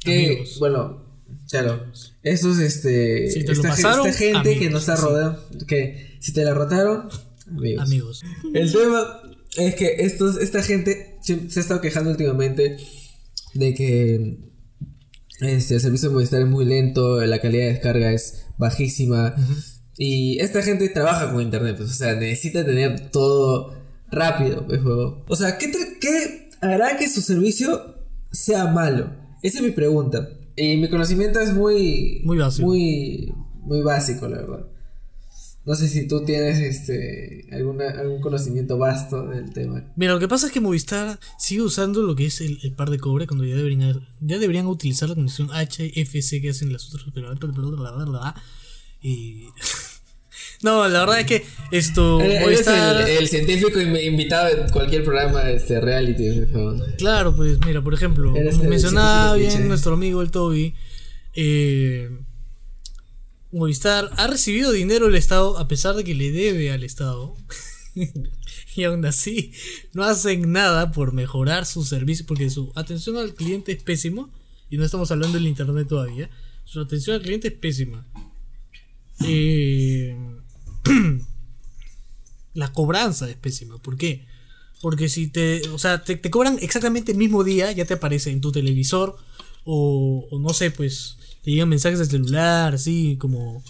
que, 0.00 0.26
Amigos. 0.26 0.58
bueno, 0.58 1.05
claro, 1.48 1.86
esos, 2.22 2.58
este, 2.58 3.30
Si 3.30 3.40
te 3.40 3.46
lo 3.46 3.52
esta, 3.52 3.68
pasaron, 3.68 4.06
esta 4.06 4.18
gente 4.18 4.58
que 4.58 4.70
nos 4.70 4.88
ha 4.88 4.96
sí. 4.96 5.02
rodeado, 5.02 5.48
que 5.66 6.16
si 6.20 6.32
te 6.32 6.44
la 6.44 6.54
rotaron, 6.54 7.08
amigos. 7.48 7.82
Amigos. 7.84 8.24
El 8.54 8.72
tema 8.72 9.20
es 9.56 9.74
que 9.74 9.96
estos, 9.98 10.36
esta 10.38 10.62
gente 10.62 11.18
se 11.22 11.34
ha 11.34 11.60
estado 11.60 11.80
quejando 11.80 12.10
últimamente 12.10 12.76
de 13.54 13.74
que 13.74 14.38
este, 15.40 15.74
el 15.74 15.80
servicio 15.80 16.08
de 16.08 16.14
Movistar 16.14 16.40
es 16.40 16.48
muy 16.48 16.64
lento, 16.64 17.20
la 17.24 17.40
calidad 17.40 17.64
de 17.64 17.72
descarga 17.72 18.12
es 18.12 18.46
bajísima. 18.58 19.34
Y 19.98 20.38
esta 20.40 20.62
gente 20.62 20.88
trabaja 20.88 21.32
con 21.32 21.42
internet, 21.42 21.76
pues, 21.78 21.90
o 21.90 21.94
sea, 21.94 22.14
necesita 22.14 22.64
tener 22.64 23.10
todo 23.10 23.74
rápido, 24.10 24.66
pues. 24.66 24.80
O 24.84 25.36
sea, 25.36 25.58
¿qué, 25.58 25.72
¿qué 26.00 26.50
hará 26.60 26.96
que 26.96 27.08
su 27.08 27.22
servicio 27.22 27.96
sea 28.30 28.66
malo? 28.66 29.10
Esa 29.42 29.58
es 29.58 29.64
mi 29.64 29.70
pregunta. 29.70 30.28
Y 30.56 30.76
mi 30.78 30.88
conocimiento 30.88 31.38
es 31.40 31.52
muy... 31.52 32.22
Muy 32.24 32.38
básico. 32.38 32.66
Muy, 32.66 33.32
muy 33.62 33.82
básico, 33.82 34.26
la 34.26 34.38
verdad. 34.38 34.66
No 35.66 35.74
sé 35.74 35.88
si 35.88 36.06
tú 36.06 36.24
tienes 36.24 36.60
este 36.60 37.48
alguna, 37.50 37.90
algún 37.90 38.20
conocimiento 38.20 38.78
vasto 38.78 39.26
del 39.26 39.52
tema. 39.52 39.84
Mira, 39.96 40.12
lo 40.12 40.20
que 40.20 40.28
pasa 40.28 40.46
es 40.46 40.52
que 40.52 40.60
Movistar 40.60 41.18
sigue 41.38 41.62
usando 41.62 42.02
lo 42.02 42.14
que 42.14 42.26
es 42.26 42.40
el, 42.40 42.60
el 42.62 42.72
par 42.72 42.88
de 42.88 43.00
cobre 43.00 43.26
cuando 43.26 43.44
ya 43.44 43.56
deberían 43.56 44.06
ya 44.20 44.38
deberían 44.38 44.68
utilizar 44.68 45.08
la 45.08 45.16
conexión 45.16 45.48
HFC 45.48 46.40
que 46.40 46.50
hacen 46.50 46.72
las 46.72 46.86
otras 46.86 47.06
pero 47.12 47.34
y 49.02 49.48
no, 50.62 50.88
la 50.88 51.00
verdad 51.00 51.20
es 51.20 51.26
que 51.26 51.44
esto 51.70 52.20
Eres 52.20 52.66
el, 52.66 53.08
el 53.08 53.28
científico 53.28 53.78
inv- 53.80 54.04
invitado 54.04 54.48
en 54.48 54.68
cualquier 54.70 55.04
programa 55.04 55.48
este 55.50 55.80
reality. 55.80 56.40
por 56.40 56.48
favor. 56.50 56.96
Claro, 56.96 57.34
pues 57.36 57.58
mira, 57.64 57.82
por 57.82 57.94
ejemplo, 57.94 58.36
Eres 58.36 58.56
como 58.56 58.70
mencionaba 58.70 59.34
bien 59.36 59.68
nuestro 59.68 59.94
amigo 59.94 60.22
el 60.22 60.30
Toby, 60.30 60.74
eh, 61.34 62.10
Movistar 63.52 64.10
ha 64.16 64.26
recibido 64.26 64.72
dinero 64.72 65.06
del 65.06 65.14
Estado 65.14 65.58
a 65.58 65.68
pesar 65.68 65.94
de 65.94 66.04
que 66.04 66.14
le 66.14 66.30
debe 66.30 66.72
al 66.72 66.82
Estado. 66.84 67.34
y 68.76 68.84
aún 68.84 69.04
así 69.06 69.52
no 69.94 70.02
hacen 70.04 70.52
nada 70.52 70.90
por 70.92 71.12
mejorar 71.12 71.64
su 71.64 71.82
servicio 71.84 72.26
porque 72.26 72.50
su 72.50 72.72
atención 72.74 73.16
al 73.16 73.34
cliente 73.34 73.72
es 73.72 73.82
pésimo. 73.82 74.30
Y 74.68 74.76
no 74.78 74.84
estamos 74.84 75.10
hablando 75.12 75.38
del 75.38 75.46
Internet 75.46 75.86
todavía. 75.88 76.28
Su 76.64 76.80
atención 76.80 77.16
al 77.16 77.22
cliente 77.22 77.48
es 77.48 77.54
pésima. 77.54 78.04
Eh, 79.24 80.14
la 82.54 82.72
cobranza 82.72 83.28
es 83.28 83.36
pésima. 83.36 83.78
¿Por 83.78 83.96
qué? 83.96 84.26
Porque 84.82 85.08
si 85.08 85.28
te, 85.28 85.68
o 85.70 85.78
sea, 85.78 86.04
te, 86.04 86.16
te 86.16 86.30
cobran 86.30 86.58
exactamente 86.60 87.12
el 87.12 87.18
mismo 87.18 87.44
día, 87.44 87.72
ya 87.72 87.84
te 87.84 87.94
aparece 87.94 88.30
en 88.30 88.40
tu 88.40 88.52
televisor 88.52 89.16
o, 89.64 90.26
o 90.30 90.38
no 90.38 90.50
sé, 90.50 90.70
pues 90.70 91.16
te 91.42 91.50
llegan 91.50 91.68
mensajes 91.68 91.98
del 91.98 92.08
celular, 92.10 92.74
así 92.74 93.16
como, 93.18 93.62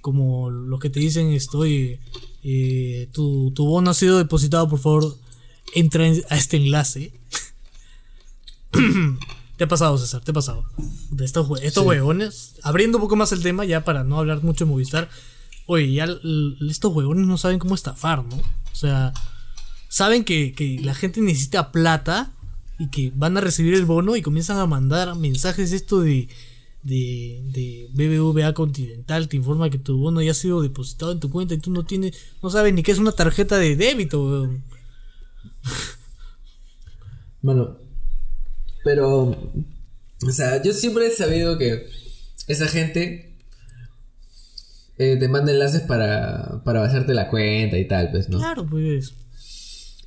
como 0.00 0.50
los 0.50 0.80
que 0.80 0.90
te 0.90 1.00
dicen 1.00 1.32
estoy, 1.32 1.98
eh, 2.42 3.08
tu, 3.12 3.50
tu 3.52 3.66
bono 3.66 3.90
ha 3.90 3.94
sido 3.94 4.18
depositado, 4.18 4.68
por 4.68 4.78
favor, 4.78 5.16
entra 5.74 6.06
en- 6.06 6.22
a 6.30 6.36
este 6.36 6.56
enlace. 6.56 7.12
te 9.56 9.64
ha 9.64 9.68
pasado, 9.68 9.98
César, 9.98 10.22
te 10.24 10.30
ha 10.30 10.34
pasado. 10.34 10.64
De 11.10 11.24
estos, 11.24 11.48
estos 11.62 11.82
Sí. 11.84 11.88
huevones, 11.88 12.54
abriendo 12.62 12.98
un 12.98 13.02
poco 13.02 13.16
más 13.16 13.32
el 13.32 13.42
tema 13.42 13.64
ya 13.64 13.84
para 13.84 14.04
no 14.04 14.18
hablar 14.18 14.42
mucho 14.42 14.64
de 14.64 14.70
Movistar. 14.70 15.08
Oye, 15.66 15.92
ya 15.92 16.06
estos 16.68 16.92
huevones 16.92 17.26
no 17.26 17.38
saben 17.38 17.58
cómo 17.58 17.74
estafar, 17.74 18.24
¿no? 18.24 18.36
O 18.36 18.74
sea, 18.74 19.12
saben 19.88 20.24
que, 20.24 20.54
que 20.54 20.80
la 20.82 20.94
gente 20.94 21.20
necesita 21.20 21.72
plata 21.72 22.32
y 22.78 22.88
que 22.88 23.12
van 23.14 23.36
a 23.36 23.40
recibir 23.40 23.74
el 23.74 23.84
bono 23.84 24.16
y 24.16 24.22
comienzan 24.22 24.58
a 24.58 24.66
mandar 24.66 25.14
mensajes 25.14 25.72
esto 25.72 26.00
de, 26.00 26.28
de, 26.82 27.40
de 27.44 27.88
BBVA 27.92 28.54
Continental, 28.54 29.28
te 29.28 29.36
informa 29.36 29.70
que 29.70 29.78
tu 29.78 29.98
bono 29.98 30.20
ya 30.20 30.32
ha 30.32 30.34
sido 30.34 30.62
depositado 30.62 31.12
en 31.12 31.20
tu 31.20 31.30
cuenta 31.30 31.54
y 31.54 31.58
tú 31.58 31.70
no 31.70 31.84
tienes, 31.84 32.16
no 32.42 32.50
sabes 32.50 32.74
ni 32.74 32.82
qué 32.82 32.92
es 32.92 32.98
una 32.98 33.12
tarjeta 33.12 33.58
de 33.58 33.76
débito, 33.76 34.24
weón. 34.24 34.64
Bueno, 37.40 37.76
pero, 38.84 39.30
o 39.30 40.30
sea, 40.30 40.62
yo 40.62 40.72
siempre 40.72 41.06
he 41.06 41.10
sabido 41.10 41.58
que 41.58 41.88
esa 42.46 42.66
gente 42.68 43.31
eh, 44.98 45.16
te 45.18 45.28
manda 45.28 45.52
enlaces 45.52 45.82
para, 45.82 46.62
para 46.64 46.80
vaciarte 46.80 47.14
la 47.14 47.28
cuenta 47.28 47.78
y 47.78 47.86
tal, 47.88 48.10
pues, 48.10 48.28
¿no? 48.28 48.38
Claro, 48.38 48.66
pues. 48.66 49.14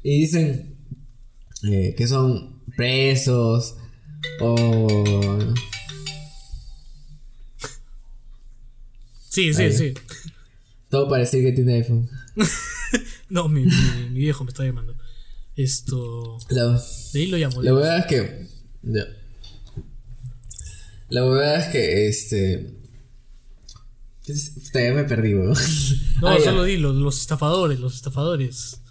Y 0.04 0.20
dicen 0.20 0.78
eh, 1.64 1.96
que 1.98 2.08
son 2.08 2.62
presos 2.76 3.76
o... 4.40 5.40
Sí, 9.30 9.54
sí, 9.54 9.64
Ahí. 9.64 9.74
sí. 9.74 9.94
Todo 10.90 11.10
para 11.10 11.22
decir 11.22 11.44
que 11.44 11.52
tiene 11.52 11.76
iPhone. 11.76 12.10
No, 13.28 13.50
mi, 13.50 13.66
mi, 13.66 14.10
mi 14.12 14.20
viejo 14.20 14.44
me 14.44 14.50
está 14.52 14.64
llamando. 14.64 14.96
Esto. 15.56 16.38
La, 16.50 16.80
De 17.12 17.20
ahí 17.20 17.28
lo 17.28 17.38
llamo. 17.38 17.62
la 17.64 17.74
verdad 17.74 17.98
es 18.00 18.06
que... 18.06 18.48
ya. 18.84 19.04
La 21.10 21.24
verdad 21.24 21.60
es 21.60 21.66
que, 21.72 22.08
este... 22.08 22.74
ya 24.28 24.94
me 24.94 25.04
perdí, 25.04 25.34
weón. 25.36 25.56
No, 26.22 26.28
Ah, 26.30 26.38
solo 26.44 26.64
di 26.64 26.78
los, 26.78 26.96
los 26.96 27.20
estafadores, 27.20 27.80
los 27.80 27.96
estafadores. 27.96 28.82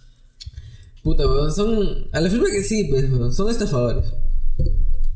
Puta, 1.03 1.27
weón, 1.27 1.53
son... 1.53 2.09
A 2.13 2.21
la 2.21 2.31
firma 2.31 2.47
que 2.51 2.63
sí, 2.63 2.85
pues, 2.91 3.11
weón, 3.11 3.33
son 3.33 3.51
estafadores. 3.51 4.07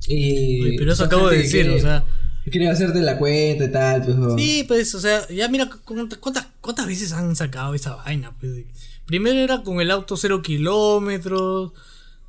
Y... 0.06 0.62
Oye, 0.62 0.74
pero 0.78 0.92
eso 0.92 1.04
acabo 1.04 1.28
de 1.28 1.38
decir, 1.38 1.62
quiere- 1.66 1.76
o 1.76 1.80
sea. 1.80 2.04
que 2.44 2.50
Quiere 2.50 2.68
hacerte 2.70 3.00
la 3.00 3.18
cuenta 3.18 3.64
y 3.64 3.70
tal, 3.72 4.04
pues, 4.04 4.16
weón. 4.18 4.38
Sí, 4.38 4.64
pues, 4.66 4.94
o 4.94 5.00
sea, 5.00 5.26
ya 5.28 5.48
mira 5.48 5.68
cuántas, 5.84 6.18
cuántas, 6.18 6.46
cuántas 6.60 6.86
veces 6.86 7.12
han 7.12 7.34
sacado 7.36 7.74
esa 7.74 7.96
vaina. 7.96 8.34
Pues. 8.40 8.64
Primero 9.06 9.38
era 9.38 9.62
con 9.62 9.80
el 9.80 9.90
auto 9.90 10.16
cero 10.16 10.42
kilómetros, 10.42 11.72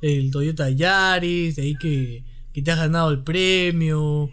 el 0.02 0.30
Toyota 0.30 0.70
Yaris, 0.70 1.56
de 1.56 1.62
ahí 1.62 1.76
que, 1.76 2.24
que 2.54 2.62
te 2.62 2.70
has 2.70 2.78
ganado 2.78 3.10
el 3.10 3.22
premio. 3.22 4.30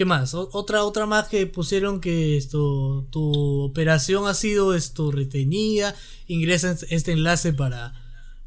¿Qué 0.00 0.06
más? 0.06 0.32
O- 0.32 0.48
otra, 0.54 0.82
otra 0.84 1.04
más 1.04 1.28
que 1.28 1.46
pusieron 1.46 2.00
que 2.00 2.38
esto, 2.38 3.06
tu 3.10 3.60
operación 3.60 4.26
ha 4.28 4.32
sido 4.32 4.74
esto 4.74 5.10
retenida, 5.10 5.94
ingresa 6.26 6.74
este 6.88 7.12
enlace 7.12 7.52
para, 7.52 7.92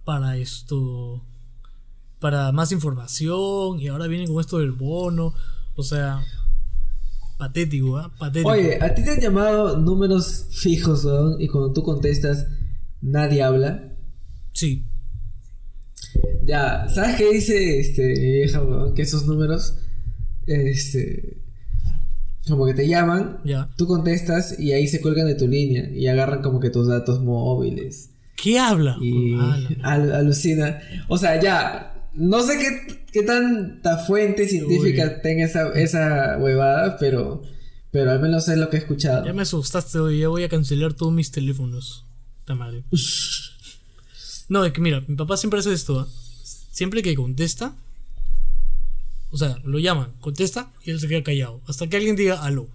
para 0.03 0.35
esto, 0.37 1.23
para 2.19 2.51
más 2.53 2.71
información 2.71 3.79
y 3.79 3.87
ahora 3.87 4.07
vienen 4.07 4.29
con 4.33 4.41
esto 4.41 4.57
del 4.57 4.71
bono, 4.71 5.35
o 5.75 5.83
sea, 5.83 6.23
patético, 7.37 7.97
¿ah? 7.97 8.11
Patético. 8.17 8.49
Oye, 8.49 8.79
¿a 8.81 8.95
ti 8.95 9.03
te 9.03 9.11
han 9.11 9.19
llamado 9.21 9.77
números 9.77 10.47
fijos, 10.49 11.05
weón? 11.05 11.39
Y 11.39 11.49
cuando 11.49 11.71
tú 11.71 11.83
contestas, 11.83 12.47
nadie 12.99 13.43
habla. 13.43 13.93
Sí, 14.53 14.87
Ya, 16.47 16.87
¿sabes 16.89 17.15
qué 17.15 17.31
dice 17.31 17.79
este 17.79 18.07
mi 18.07 18.31
vieja? 18.31 18.59
Que 18.95 19.03
esos 19.03 19.27
números, 19.27 19.75
este, 20.47 21.42
como 22.47 22.65
que 22.65 22.73
te 22.73 22.87
llaman, 22.87 23.39
tú 23.77 23.87
contestas 23.87 24.59
y 24.59 24.71
ahí 24.73 24.87
se 24.87 24.99
cuelgan 25.01 25.27
de 25.27 25.35
tu 25.35 25.47
línea 25.47 25.89
y 25.91 26.07
agarran 26.07 26.41
como 26.41 26.59
que 26.59 26.69
tus 26.69 26.87
datos 26.87 27.21
móviles 27.21 28.09
¿Qué 28.35 28.59
habla? 28.59 28.97
y 29.01 29.31
la- 29.35 29.55
al- 29.83 30.11
alucina. 30.13 30.81
O 31.07 31.17
sea, 31.17 31.41
ya, 31.41 32.09
no 32.13 32.43
sé 32.43 32.57
qué, 32.59 33.05
qué 33.11 33.23
tanta 33.23 33.97
fuente 33.97 34.47
científica 34.47 35.05
Uy. 35.15 35.21
tenga 35.23 35.45
esa, 35.45 35.69
esa 35.73 36.37
huevada, 36.37 36.97
pero, 36.97 37.43
pero 37.91 38.11
al 38.11 38.19
menos 38.19 38.49
es 38.49 38.57
lo 38.57 38.69
que 38.69 38.77
he 38.77 38.79
escuchado. 38.79 39.25
Ya 39.25 39.33
me 39.33 39.43
asustaste 39.43 39.99
hoy, 39.99 40.19
ya 40.19 40.27
voy 40.27 40.43
a 40.43 40.49
cancelar 40.49 40.93
todos 40.93 41.13
mis 41.13 41.31
teléfonos. 41.31 42.05
Puta 42.39 42.55
madre. 42.55 42.83
No, 44.49 44.65
es 44.65 44.73
que 44.73 44.81
mira, 44.81 45.01
mi 45.07 45.15
papá 45.15 45.37
siempre 45.37 45.59
hace 45.61 45.73
esto. 45.73 46.05
Siempre 46.71 47.01
que 47.01 47.15
contesta, 47.15 47.73
O 49.33 49.37
sea, 49.37 49.57
lo 49.63 49.79
llaman, 49.79 50.13
contesta 50.21 50.71
y 50.85 50.91
él 50.91 50.99
se 50.99 51.07
queda 51.07 51.23
callado. 51.23 51.59
Hasta 51.67 51.87
que 51.87 51.97
alguien 51.97 52.15
diga 52.15 52.43
aló. 52.43 52.69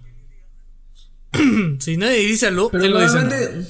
si 1.79 1.95
nadie 1.95 2.19
dice 2.27 2.47
aló, 2.47 2.69
Pero 2.69 2.83
él 2.83 2.91
no 2.91 2.99
dice 2.99 3.13
nada. 3.15 3.29
normalmente, 3.29 3.67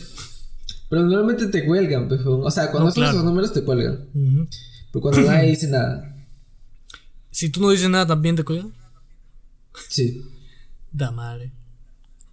pero 0.89 1.01
normalmente 1.03 1.47
te 1.47 1.65
cuelgan, 1.65 2.07
pues, 2.07 2.21
o 2.25 2.49
sea, 2.49 2.71
cuando 2.71 2.87
No, 2.89 2.91
son 2.91 3.01
claro. 3.03 3.11
esos 3.13 3.23
números 3.25 3.53
te 3.53 3.63
cuelgan. 3.63 4.07
Pero 4.91 5.01
cuando 5.01 5.21
nadie 5.21 5.49
dice 5.51 5.67
nada. 5.67 6.15
Si 7.29 7.49
tú 7.49 7.61
no 7.61 7.69
dices 7.69 7.89
nada, 7.89 8.07
también 8.07 8.35
te 8.35 8.43
cuelgan. 8.43 8.73
Sí. 9.87 10.23
Da 10.91 11.11
madre. 11.11 11.51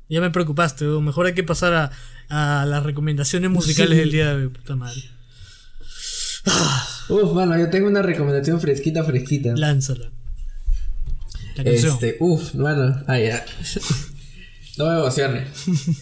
Ya 0.09 0.20
me 0.22 0.30
preocupaste, 0.30 0.86
weón. 0.86 1.04
mejor 1.04 1.26
hay 1.26 1.34
que 1.34 1.42
pasar 1.44 1.74
a, 1.74 2.61
a 2.62 2.64
las 2.64 2.82
recomendaciones 2.82 3.50
musicales 3.50 3.92
Sí. 3.92 3.98
del 4.00 4.11
día 4.11 4.34
de 4.34 4.44
hoy, 4.44 4.48
puta 4.48 4.74
madre. 4.74 5.02
Uf, 7.09 7.32
mano, 7.34 7.59
yo 7.59 7.68
tengo 7.70 7.88
una 7.88 8.02
recomendación 8.02 8.61
fresquita, 8.61 9.04
fresquita. 9.04 9.52
Lánzala. 9.57 10.12
Este, 11.64 12.16
uf, 12.20 12.54
mano. 12.54 13.02
Ah, 13.07 13.18
ya. 13.18 13.44
no 14.78 14.86
me 14.90 14.98
emocione. 14.98 15.46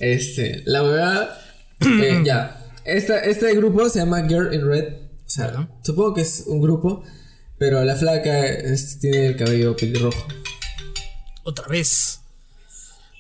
Este, 0.00 0.62
la 0.66 0.82
verdad. 0.82 1.38
eh, 1.80 2.22
ya. 2.26 2.61
Esta, 2.84 3.18
este 3.20 3.55
grupo 3.55 3.88
se 3.88 4.00
llama 4.00 4.26
Girl 4.28 4.52
in 4.55 4.66
Red. 4.66 4.94
O 5.26 5.30
sea, 5.30 5.68
supongo 5.82 6.14
que 6.14 6.20
es 6.22 6.44
un 6.46 6.61
grupo. 6.61 7.02
Pero 7.59 7.82
la 7.84 7.94
flaca 7.96 8.46
es- 8.46 8.98
tiene 8.98 9.26
el 9.26 9.36
cabello 9.36 9.76
pelirrojo. 9.76 10.26
Otra 11.44 11.66
vez. 11.68 12.20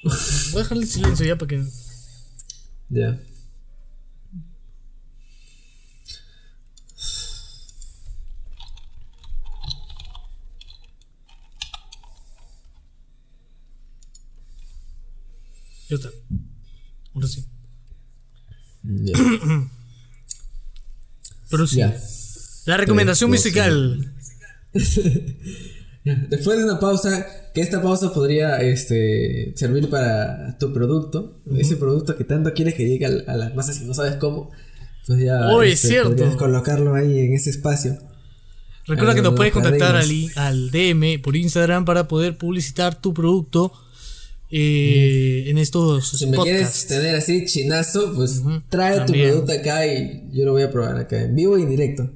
Voy 0.02 0.12
a 0.12 0.58
dejarle 0.58 0.82
el 0.84 0.88
silencio 0.90 1.24
ya 1.26 1.36
para 1.36 1.48
que. 1.48 1.64
Ya. 2.90 3.18
Yo. 15.98 16.10
Ahora 17.14 17.28
sí. 17.28 17.44
Pero. 21.50 21.66
La 22.66 22.76
recomendación 22.76 23.30
musical. 23.30 24.14
Después 26.04 26.58
de 26.58 26.64
una 26.64 26.78
pausa, 26.80 27.26
que 27.54 27.62
esta 27.62 27.80
pausa 27.80 28.12
podría 28.12 28.58
este, 28.60 29.54
servir 29.56 29.88
para 29.88 30.58
tu 30.58 30.70
producto, 30.72 31.40
ese 31.56 31.76
producto 31.76 32.16
que 32.16 32.24
tanto 32.24 32.52
quieres 32.52 32.74
que 32.74 32.86
llegue 32.86 33.06
a, 33.06 33.36
las 33.36 33.54
masas 33.54 33.80
y 33.80 33.84
no 33.86 33.94
sabes 33.94 34.16
cómo, 34.16 34.50
pues 35.06 35.20
ya 35.20 35.48
Oh, 35.48 35.62
es 35.62 35.80
cierto. 35.80 36.10
podrías 36.10 36.36
colocarlo 36.36 36.94
ahí 36.94 37.20
en 37.20 37.32
ese 37.32 37.48
espacio. 37.48 37.96
Recuerda 38.86 39.14
que 39.14 39.22
nos 39.22 39.34
puedes 39.34 39.54
contactar 39.54 39.96
al 39.96 40.70
DM 40.70 41.22
por 41.22 41.36
Instagram 41.36 41.86
para 41.86 42.06
poder 42.06 42.36
publicitar 42.36 43.00
tu 43.00 43.14
producto 43.14 43.72
eh, 44.56 45.50
en 45.50 45.58
estos 45.58 46.10
Si 46.10 46.26
me 46.28 46.38
quieres 46.38 46.86
tener 46.86 47.16
así 47.16 47.44
chinazo, 47.44 48.14
pues 48.14 48.40
trae 48.68 48.98
también. 48.98 49.30
tu 49.30 49.32
producto 49.32 49.52
acá 49.60 49.84
y 49.84 50.28
yo 50.32 50.44
lo 50.44 50.52
voy 50.52 50.62
a 50.62 50.70
probar 50.70 50.96
acá 50.96 51.20
en 51.20 51.34
vivo 51.34 51.58
y 51.58 51.62
en 51.62 51.70
directo. 51.70 52.08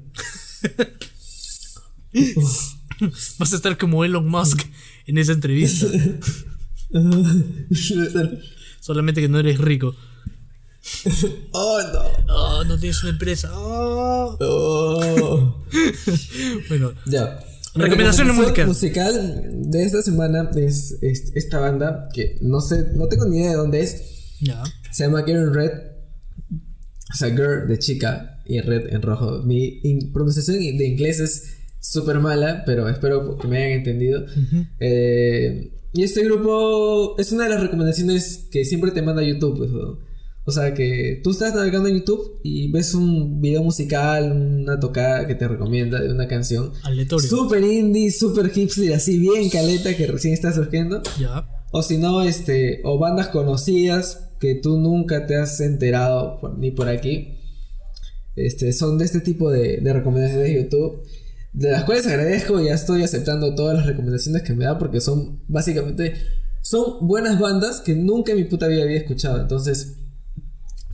Vas 3.38 3.52
a 3.52 3.56
estar 3.56 3.76
como 3.76 4.04
Elon 4.04 4.28
Musk 4.28 4.62
en 5.06 5.18
esa 5.18 5.32
entrevista. 5.32 5.86
Solamente 8.80 9.20
que 9.20 9.28
no 9.28 9.40
eres 9.40 9.58
rico. 9.58 9.96
oh 11.52 11.80
no. 11.92 12.02
Oh, 12.34 12.64
no 12.64 12.78
tienes 12.78 13.02
una 13.02 13.10
empresa. 13.10 13.50
Oh. 13.52 14.36
Oh. 14.40 15.64
Bueno, 16.68 16.92
Ya. 17.06 17.40
Recomendación 17.74 18.34
musical. 18.34 18.66
musical 18.66 19.50
de 19.70 19.82
esta 19.84 20.02
semana 20.02 20.50
es, 20.56 20.98
es 21.02 21.32
esta 21.34 21.60
banda 21.60 22.08
que 22.12 22.36
no 22.42 22.60
sé, 22.60 22.86
no 22.94 23.06
tengo 23.08 23.26
ni 23.26 23.38
idea 23.38 23.50
de 23.50 23.56
dónde 23.56 23.80
es. 23.82 24.36
ya. 24.40 24.62
Se 24.92 25.04
llama 25.04 25.22
Girl 25.24 25.48
in 25.48 25.54
Red. 25.54 25.70
O 27.12 27.16
sea, 27.16 27.30
Girl 27.30 27.68
de 27.68 27.78
chica 27.78 28.40
y 28.46 28.60
Red 28.60 28.92
en 28.92 29.02
rojo. 29.02 29.42
Mi 29.44 29.80
in- 29.82 30.12
pronunciación 30.12 30.58
de 30.58 30.86
inglés 30.86 31.20
es 31.20 31.56
súper 31.80 32.18
mala, 32.18 32.62
pero 32.66 32.88
espero 32.88 33.36
que 33.38 33.46
me 33.48 33.58
hayan 33.58 33.78
entendido. 33.78 34.24
Eh, 34.80 35.72
y 35.92 36.02
este 36.02 36.24
grupo 36.24 37.16
es 37.18 37.32
una 37.32 37.44
de 37.44 37.50
las 37.50 37.62
recomendaciones 37.62 38.48
que 38.50 38.64
siempre 38.64 38.90
te 38.90 39.02
manda 39.02 39.22
YouTube. 39.22 39.56
pues, 39.58 39.70
o- 40.48 40.52
sea, 40.52 40.74
que 40.74 41.20
tú 41.22 41.30
estás 41.30 41.54
navegando 41.54 41.88
en 41.88 41.98
YouTube 41.98 42.40
y 42.42 42.70
ves 42.72 42.94
un 42.94 43.40
video 43.40 43.62
musical, 43.62 44.32
una 44.32 44.80
tocada 44.80 45.26
que 45.26 45.34
te 45.34 45.46
recomienda 45.46 46.00
de 46.00 46.10
una 46.12 46.26
canción. 46.26 46.72
Aleatorio. 46.82 47.28
Super 47.28 47.62
indie, 47.64 48.10
super 48.10 48.48
hipster, 48.50 48.92
así 48.94 49.18
bien 49.18 49.48
caleta 49.50 49.96
que 49.96 50.06
recién 50.06 50.34
está 50.34 50.52
surgiendo. 50.52 51.02
Ya. 51.20 51.46
O 51.70 51.82
si 51.82 51.98
no, 51.98 52.22
este, 52.22 52.80
o 52.84 52.98
bandas 52.98 53.28
conocidas 53.28 54.30
que 54.40 54.54
tú 54.54 54.78
nunca 54.78 55.26
te 55.26 55.36
has 55.36 55.60
enterado 55.60 56.38
por- 56.40 56.58
ni 56.58 56.70
por 56.70 56.88
aquí. 56.88 57.34
Este, 58.36 58.72
son 58.72 58.98
de 58.98 59.04
este 59.04 59.20
tipo 59.20 59.50
de, 59.50 59.78
de 59.78 59.92
recomendaciones 59.92 60.46
de 60.46 60.62
YouTube. 60.62 61.02
De 61.52 61.70
las 61.72 61.84
cuales 61.84 62.06
agradezco, 62.06 62.60
ya 62.60 62.74
estoy 62.74 63.02
aceptando 63.02 63.54
todas 63.54 63.76
las 63.76 63.86
recomendaciones 63.86 64.42
que 64.42 64.54
me 64.54 64.64
da 64.64 64.78
porque 64.78 65.00
son 65.00 65.40
básicamente 65.48 66.14
son 66.62 67.06
buenas 67.06 67.38
bandas 67.40 67.80
que 67.80 67.94
nunca 67.94 68.32
en 68.32 68.38
mi 68.38 68.44
puta 68.44 68.68
vida 68.68 68.82
había 68.82 68.98
escuchado. 68.98 69.40
Entonces, 69.40 69.96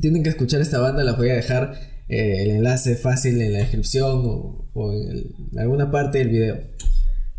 tienen 0.05 0.23
que 0.23 0.29
escuchar 0.29 0.61
esta 0.61 0.79
banda, 0.81 1.03
la 1.03 1.13
voy 1.15 1.31
a 1.31 1.35
dejar 1.35 1.81
eh, 2.11 2.43
el 2.43 2.51
enlace 2.51 2.95
fácil 2.97 3.41
en 3.41 3.55
la 3.55 3.61
descripción 3.61 4.21
o, 4.27 4.69
o 4.75 4.93
en, 4.93 5.09
el- 5.11 5.35
en 5.53 5.59
alguna 5.59 5.91
parte 5.91 6.19
del 6.19 6.29
video. 6.29 6.61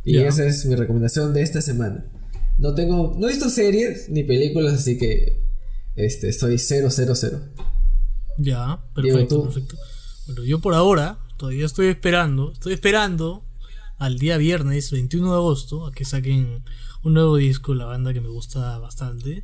Y 0.04 0.18
esa 0.18 0.46
es 0.48 0.66
mi 0.66 0.74
recomendación 0.76 1.32
de 1.36 1.44
esta 1.44 1.62
semana. 1.62 2.06
No 2.58 2.74
tengo, 2.74 3.16
no 3.20 3.28
he 3.28 3.32
visto 3.32 3.50
series 3.50 4.10
ni 4.10 4.24
películas, 4.24 4.74
así 4.74 4.98
que 4.98 5.44
este, 5.96 6.28
estoy 6.30 6.58
000. 6.58 6.90
Ya. 8.40 8.80
Perfecto, 8.96 9.44
perfecto. 9.44 9.76
Bueno, 10.26 10.44
yo 10.44 10.60
por 10.60 10.74
ahora 10.74 11.20
todavía 11.38 11.68
estoy 11.68 11.88
esperando. 11.88 12.52
Estoy 12.52 12.74
esperando 12.74 13.46
al 14.00 14.18
día 14.18 14.38
viernes 14.38 14.90
21 14.92 15.30
de 15.32 15.38
agosto 15.38 15.86
a 15.86 15.92
que 15.92 16.04
saquen 16.04 16.64
un 17.04 17.14
nuevo 17.14 17.38
disco, 17.38 17.76
la 17.76 17.86
banda 17.86 18.12
que 18.12 18.22
me 18.22 18.30
gusta 18.30 18.80
bastante. 18.80 19.44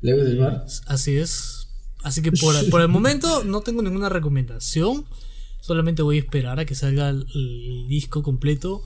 Leo 0.00 0.22
del 0.24 0.38
Mar. 0.38 0.64
Así 0.86 1.16
es. 1.16 1.55
Así 2.06 2.22
que 2.22 2.30
por, 2.30 2.54
por 2.70 2.80
el 2.80 2.88
momento 2.88 3.42
no 3.42 3.62
tengo 3.62 3.82
ninguna 3.82 4.08
recomendación. 4.08 5.04
Solamente 5.60 6.02
voy 6.02 6.18
a 6.18 6.20
esperar 6.20 6.60
a 6.60 6.64
que 6.64 6.76
salga 6.76 7.10
el, 7.10 7.26
el 7.34 7.88
disco 7.88 8.22
completo. 8.22 8.84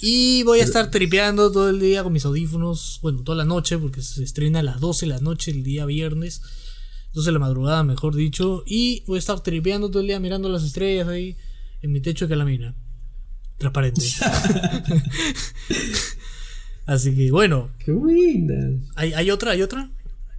Y 0.00 0.44
voy 0.44 0.60
a 0.60 0.64
estar 0.64 0.88
tripeando 0.88 1.50
todo 1.50 1.70
el 1.70 1.80
día 1.80 2.04
con 2.04 2.12
mis 2.12 2.24
audífonos. 2.24 3.00
Bueno, 3.02 3.24
toda 3.24 3.38
la 3.38 3.44
noche, 3.44 3.78
porque 3.78 4.00
se 4.00 4.22
estrena 4.22 4.60
a 4.60 4.62
las 4.62 4.78
12 4.78 5.06
de 5.06 5.12
la 5.12 5.18
noche 5.18 5.50
el 5.50 5.64
día 5.64 5.84
viernes. 5.86 6.40
12 7.14 7.28
de 7.28 7.32
la 7.32 7.40
madrugada, 7.40 7.82
mejor 7.82 8.14
dicho. 8.14 8.62
Y 8.64 9.02
voy 9.08 9.16
a 9.16 9.18
estar 9.18 9.40
tripeando 9.40 9.90
todo 9.90 10.00
el 10.00 10.06
día 10.06 10.20
mirando 10.20 10.48
las 10.48 10.62
estrellas 10.62 11.08
ahí 11.08 11.36
en 11.82 11.90
mi 11.90 12.00
techo 12.00 12.26
de 12.26 12.30
calamina. 12.30 12.76
Transparente. 13.58 14.02
Así 16.86 17.12
que 17.16 17.32
bueno, 17.32 17.70
Qué 17.84 17.90
buena. 17.90 18.78
¿Hay, 18.94 19.14
hay 19.14 19.32
otra? 19.32 19.50
¿Hay 19.50 19.62
otra? 19.62 19.90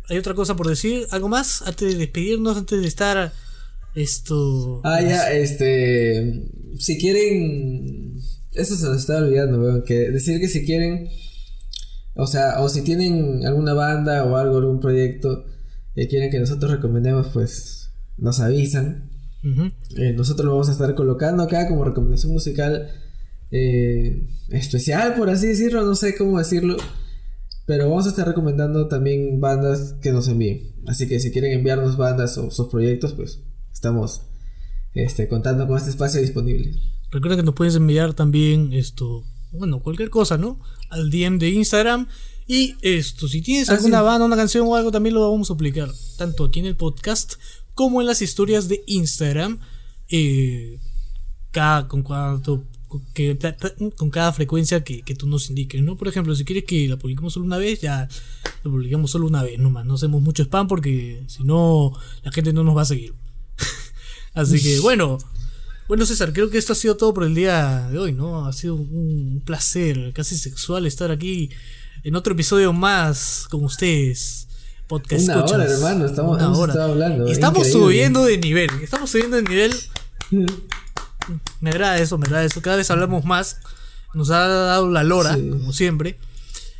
¿Hay 0.09 0.17
otra 0.17 0.33
cosa 0.33 0.55
por 0.55 0.67
decir? 0.67 1.07
¿Algo 1.11 1.29
más? 1.29 1.61
Antes 1.61 1.93
de 1.93 1.97
despedirnos, 1.97 2.57
antes 2.57 2.81
de 2.81 2.87
estar 2.87 3.33
esto... 3.95 4.81
Ah, 4.83 5.01
ya, 5.01 5.31
este. 5.31 6.49
Si 6.77 6.97
quieren. 6.97 8.17
Eso 8.53 8.75
se 8.75 8.85
nos 8.85 8.97
estaba 8.97 9.19
olvidando, 9.19 9.59
weón. 9.59 9.83
Que 9.83 10.11
decir 10.11 10.39
que 10.39 10.47
si 10.47 10.65
quieren. 10.65 11.09
O 12.15 12.27
sea, 12.27 12.61
o 12.61 12.69
si 12.69 12.81
tienen 12.81 13.45
alguna 13.45 13.73
banda 13.73 14.25
o 14.25 14.35
algo, 14.35 14.57
algún 14.57 14.79
proyecto 14.79 15.45
que 15.95 16.07
quieren 16.07 16.29
que 16.31 16.39
nosotros 16.39 16.71
recomendemos, 16.71 17.27
pues 17.33 17.91
nos 18.17 18.39
avisan. 18.39 19.09
Eh, 19.97 20.13
nosotros 20.13 20.45
lo 20.45 20.51
vamos 20.51 20.69
a 20.69 20.71
estar 20.71 20.95
colocando 20.95 21.43
acá 21.43 21.67
como 21.67 21.83
recomendación 21.83 22.31
musical 22.31 22.89
eh, 23.51 24.25
especial, 24.49 25.15
por 25.15 25.29
así 25.29 25.47
decirlo, 25.47 25.83
no 25.83 25.95
sé 25.95 26.15
cómo 26.15 26.39
decirlo. 26.39 26.77
Pero 27.65 27.89
vamos 27.89 28.05
a 28.05 28.09
estar 28.09 28.27
recomendando 28.27 28.87
también 28.87 29.39
bandas 29.39 29.95
que 30.01 30.11
nos 30.11 30.27
envíen. 30.27 30.73
Así 30.87 31.07
que 31.07 31.19
si 31.19 31.31
quieren 31.31 31.53
enviarnos 31.53 31.95
bandas 31.97 32.37
o 32.37 32.51
sus 32.51 32.67
proyectos, 32.67 33.13
pues 33.13 33.39
estamos 33.71 34.23
este, 34.93 35.27
contando 35.29 35.65
con 35.67 35.77
este 35.77 35.89
espacio 35.89 36.19
disponible. 36.21 36.73
Recuerda 37.11 37.37
que 37.37 37.43
nos 37.43 37.55
puedes 37.55 37.75
enviar 37.75 38.13
también 38.13 38.73
esto, 38.73 39.23
bueno, 39.51 39.81
cualquier 39.81 40.09
cosa, 40.09 40.37
¿no? 40.37 40.59
Al 40.89 41.09
DM 41.09 41.37
de 41.39 41.49
Instagram. 41.51 42.07
Y 42.47 42.75
esto, 42.81 43.27
si 43.29 43.41
tienes 43.41 43.69
Ah, 43.69 43.75
alguna 43.75 43.99
sí. 43.99 44.03
banda, 44.05 44.25
una 44.25 44.35
canción 44.35 44.67
o 44.67 44.75
algo, 44.75 44.91
también 44.91 45.15
lo 45.15 45.31
vamos 45.31 45.49
a 45.49 45.55
publicar. 45.55 45.89
Tanto 46.17 46.43
aquí 46.43 46.59
en 46.59 46.65
el 46.65 46.75
podcast 46.75 47.35
como 47.73 48.01
en 48.01 48.07
las 48.07 48.21
historias 48.21 48.67
de 48.67 48.83
Instagram. 48.87 49.59
eh, 50.09 50.79
cada, 51.51 51.87
con, 51.87 52.03
cuanto- 52.03 52.65
que- 53.13 53.37
con 53.95 54.09
cada 54.09 54.31
frecuencia 54.33 54.83
que, 54.83 55.01
que 55.01 55.15
tú 55.15 55.27
nos 55.27 55.49
indiques, 55.49 55.81
¿no? 55.81 55.95
Por 55.95 56.07
ejemplo, 56.07 56.35
si 56.35 56.45
quieres 56.45 56.65
que 56.65 56.87
la 56.87 56.97
publiquemos 56.97 57.33
solo 57.33 57.45
una 57.45 57.57
vez, 57.57 57.81
ya 57.81 58.07
la 58.63 58.71
publicamos 58.71 59.11
solo 59.11 59.27
una 59.27 59.41
vez 59.43 59.57
nomás. 59.59 59.85
No 59.85 59.95
hacemos 59.95 60.21
mucho 60.21 60.43
spam 60.43 60.67
porque 60.67 61.23
si 61.27 61.43
no, 61.43 61.93
la 62.23 62.31
gente 62.31 62.53
no 62.53 62.63
nos 62.63 62.75
va 62.77 62.81
a 62.83 62.85
seguir. 62.85 63.13
Así 64.33 64.61
que, 64.61 64.79
bueno. 64.79 65.17
Bueno, 65.87 66.05
César, 66.05 66.31
creo 66.31 66.49
que 66.49 66.57
esto 66.57 66.71
ha 66.71 66.75
sido 66.77 66.95
todo 66.95 67.13
por 67.13 67.25
el 67.25 67.35
día 67.35 67.89
de 67.91 67.99
hoy, 67.99 68.13
¿no? 68.13 68.45
Ha 68.47 68.53
sido 68.53 68.75
un 68.75 69.41
placer 69.45 70.13
casi 70.13 70.37
sexual 70.37 70.85
estar 70.85 71.11
aquí 71.11 71.49
en 72.05 72.15
otro 72.15 72.33
episodio 72.33 72.71
más 72.71 73.47
con 73.49 73.65
ustedes. 73.65 74.47
Podcast 74.87 75.25
Una 75.25 75.43
hora, 75.43 75.65
hermano, 75.65 76.05
estamos, 76.05 76.41
hablando. 76.41 77.27
estamos 77.27 77.67
subiendo 77.71 78.23
de 78.25 78.37
nivel, 78.37 78.69
estamos 78.81 79.09
subiendo 79.09 79.35
de 79.37 79.43
nivel. 79.43 79.73
me 81.59 81.69
agrada 81.69 81.97
eso, 81.99 82.17
me 82.17 82.25
agrada 82.25 82.45
eso. 82.45 82.61
Cada 82.61 82.77
vez 82.77 82.89
hablamos 82.91 83.25
más. 83.25 83.59
Nos 84.13 84.29
ha 84.29 84.47
dado 84.47 84.89
la 84.89 85.03
lora, 85.03 85.33
como 85.35 85.73
siempre. 85.73 86.19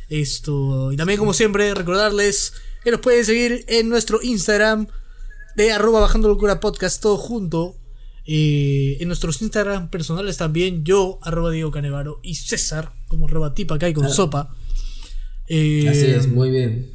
Esto, 0.08 0.92
y 0.92 0.96
también, 0.96 1.18
como 1.18 1.32
siempre, 1.32 1.74
recordarles 1.74 2.52
que 2.84 2.90
nos 2.90 3.00
pueden 3.00 3.24
seguir 3.24 3.64
en 3.68 3.88
nuestro 3.88 4.20
Instagram 4.22 4.86
de 5.56 5.72
arroba 5.72 6.00
bajando 6.00 6.28
locura 6.28 6.60
podcast, 6.60 7.02
todo 7.02 7.16
junto. 7.16 7.76
Eh, 8.26 8.96
en 9.00 9.08
nuestros 9.08 9.42
Instagram 9.42 9.90
personales 9.90 10.36
también, 10.36 10.84
yo, 10.84 11.18
arroba 11.22 11.50
Diego 11.50 11.70
Canevaro, 11.70 12.20
y 12.22 12.36
César, 12.36 12.92
como 13.08 13.26
arroba 13.26 13.54
tipa 13.54 13.74
acá 13.74 13.88
y 13.88 13.94
con 13.94 14.08
sopa. 14.08 14.54
Eh, 15.46 15.88
Así 15.88 16.06
es, 16.06 16.28
muy 16.28 16.50
bien. 16.50 16.90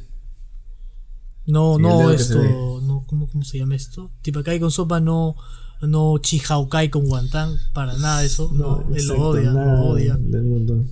No, 1.46 1.78
no, 1.78 2.10
esto, 2.10 2.38
no, 2.82 3.04
¿cómo, 3.06 3.28
¿cómo, 3.28 3.44
se 3.44 3.58
llama 3.58 3.76
esto? 3.76 4.10
Tipa 4.22 4.42
y 4.54 4.60
con 4.60 4.70
sopa 4.70 5.00
no, 5.00 5.36
no 5.82 6.18
Chihaukai 6.18 6.90
con 6.90 7.06
guantán, 7.06 7.56
para 7.72 7.96
nada 7.98 8.24
eso. 8.24 8.50
No, 8.52 8.86
él 8.94 9.06
lo 9.06 9.28
odia, 9.28 9.50
lo 9.50 9.82
odia. 9.82 10.16
Del 10.16 10.44
mundo. 10.44 10.84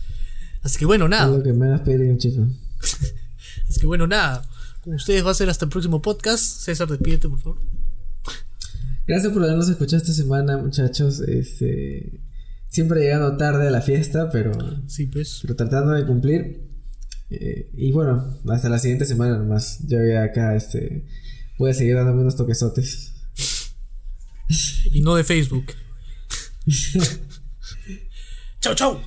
Así 0.62 0.78
que 0.78 0.84
bueno, 0.84 1.08
nada. 1.08 1.30
Es 1.30 1.36
lo 1.38 1.42
que 1.42 1.52
menos 1.52 1.80
un 1.86 2.18
chico. 2.18 2.42
Así 3.68 3.80
que 3.80 3.86
bueno, 3.86 4.06
nada. 4.06 4.42
Con 4.82 4.94
ustedes 4.94 5.24
va 5.24 5.30
a 5.30 5.34
ser 5.34 5.48
hasta 5.48 5.64
el 5.64 5.70
próximo 5.70 6.02
podcast. 6.02 6.44
César, 6.44 6.88
despídete, 6.88 7.28
por 7.28 7.40
favor. 7.40 7.60
Gracias 9.06 9.32
por 9.32 9.44
habernos 9.44 9.68
escuchado 9.68 10.02
esta 10.02 10.12
semana, 10.12 10.58
muchachos. 10.58 11.20
Este, 11.20 12.20
siempre 12.68 13.00
llegando 13.00 13.36
tarde 13.36 13.68
a 13.68 13.70
la 13.70 13.80
fiesta, 13.80 14.30
pero, 14.30 14.52
sí, 14.88 15.06
pues. 15.06 15.38
pero 15.42 15.54
tratando 15.54 15.92
de 15.92 16.04
cumplir. 16.04 16.66
Eh, 17.30 17.70
y 17.74 17.92
bueno, 17.92 18.38
hasta 18.48 18.68
la 18.68 18.78
siguiente 18.78 19.06
semana 19.06 19.38
nomás. 19.38 19.78
Yo 19.86 19.98
voy 19.98 20.12
acá, 20.12 20.56
este, 20.56 21.06
voy 21.58 21.70
a 21.70 21.74
seguir 21.74 21.94
dándome 21.94 22.22
unos 22.22 22.36
toquesotes. 22.36 23.15
Y 24.92 25.00
no 25.00 25.14
de 25.14 25.24
Facebook. 25.24 25.74
chau, 28.60 28.74
chau. 28.74 29.00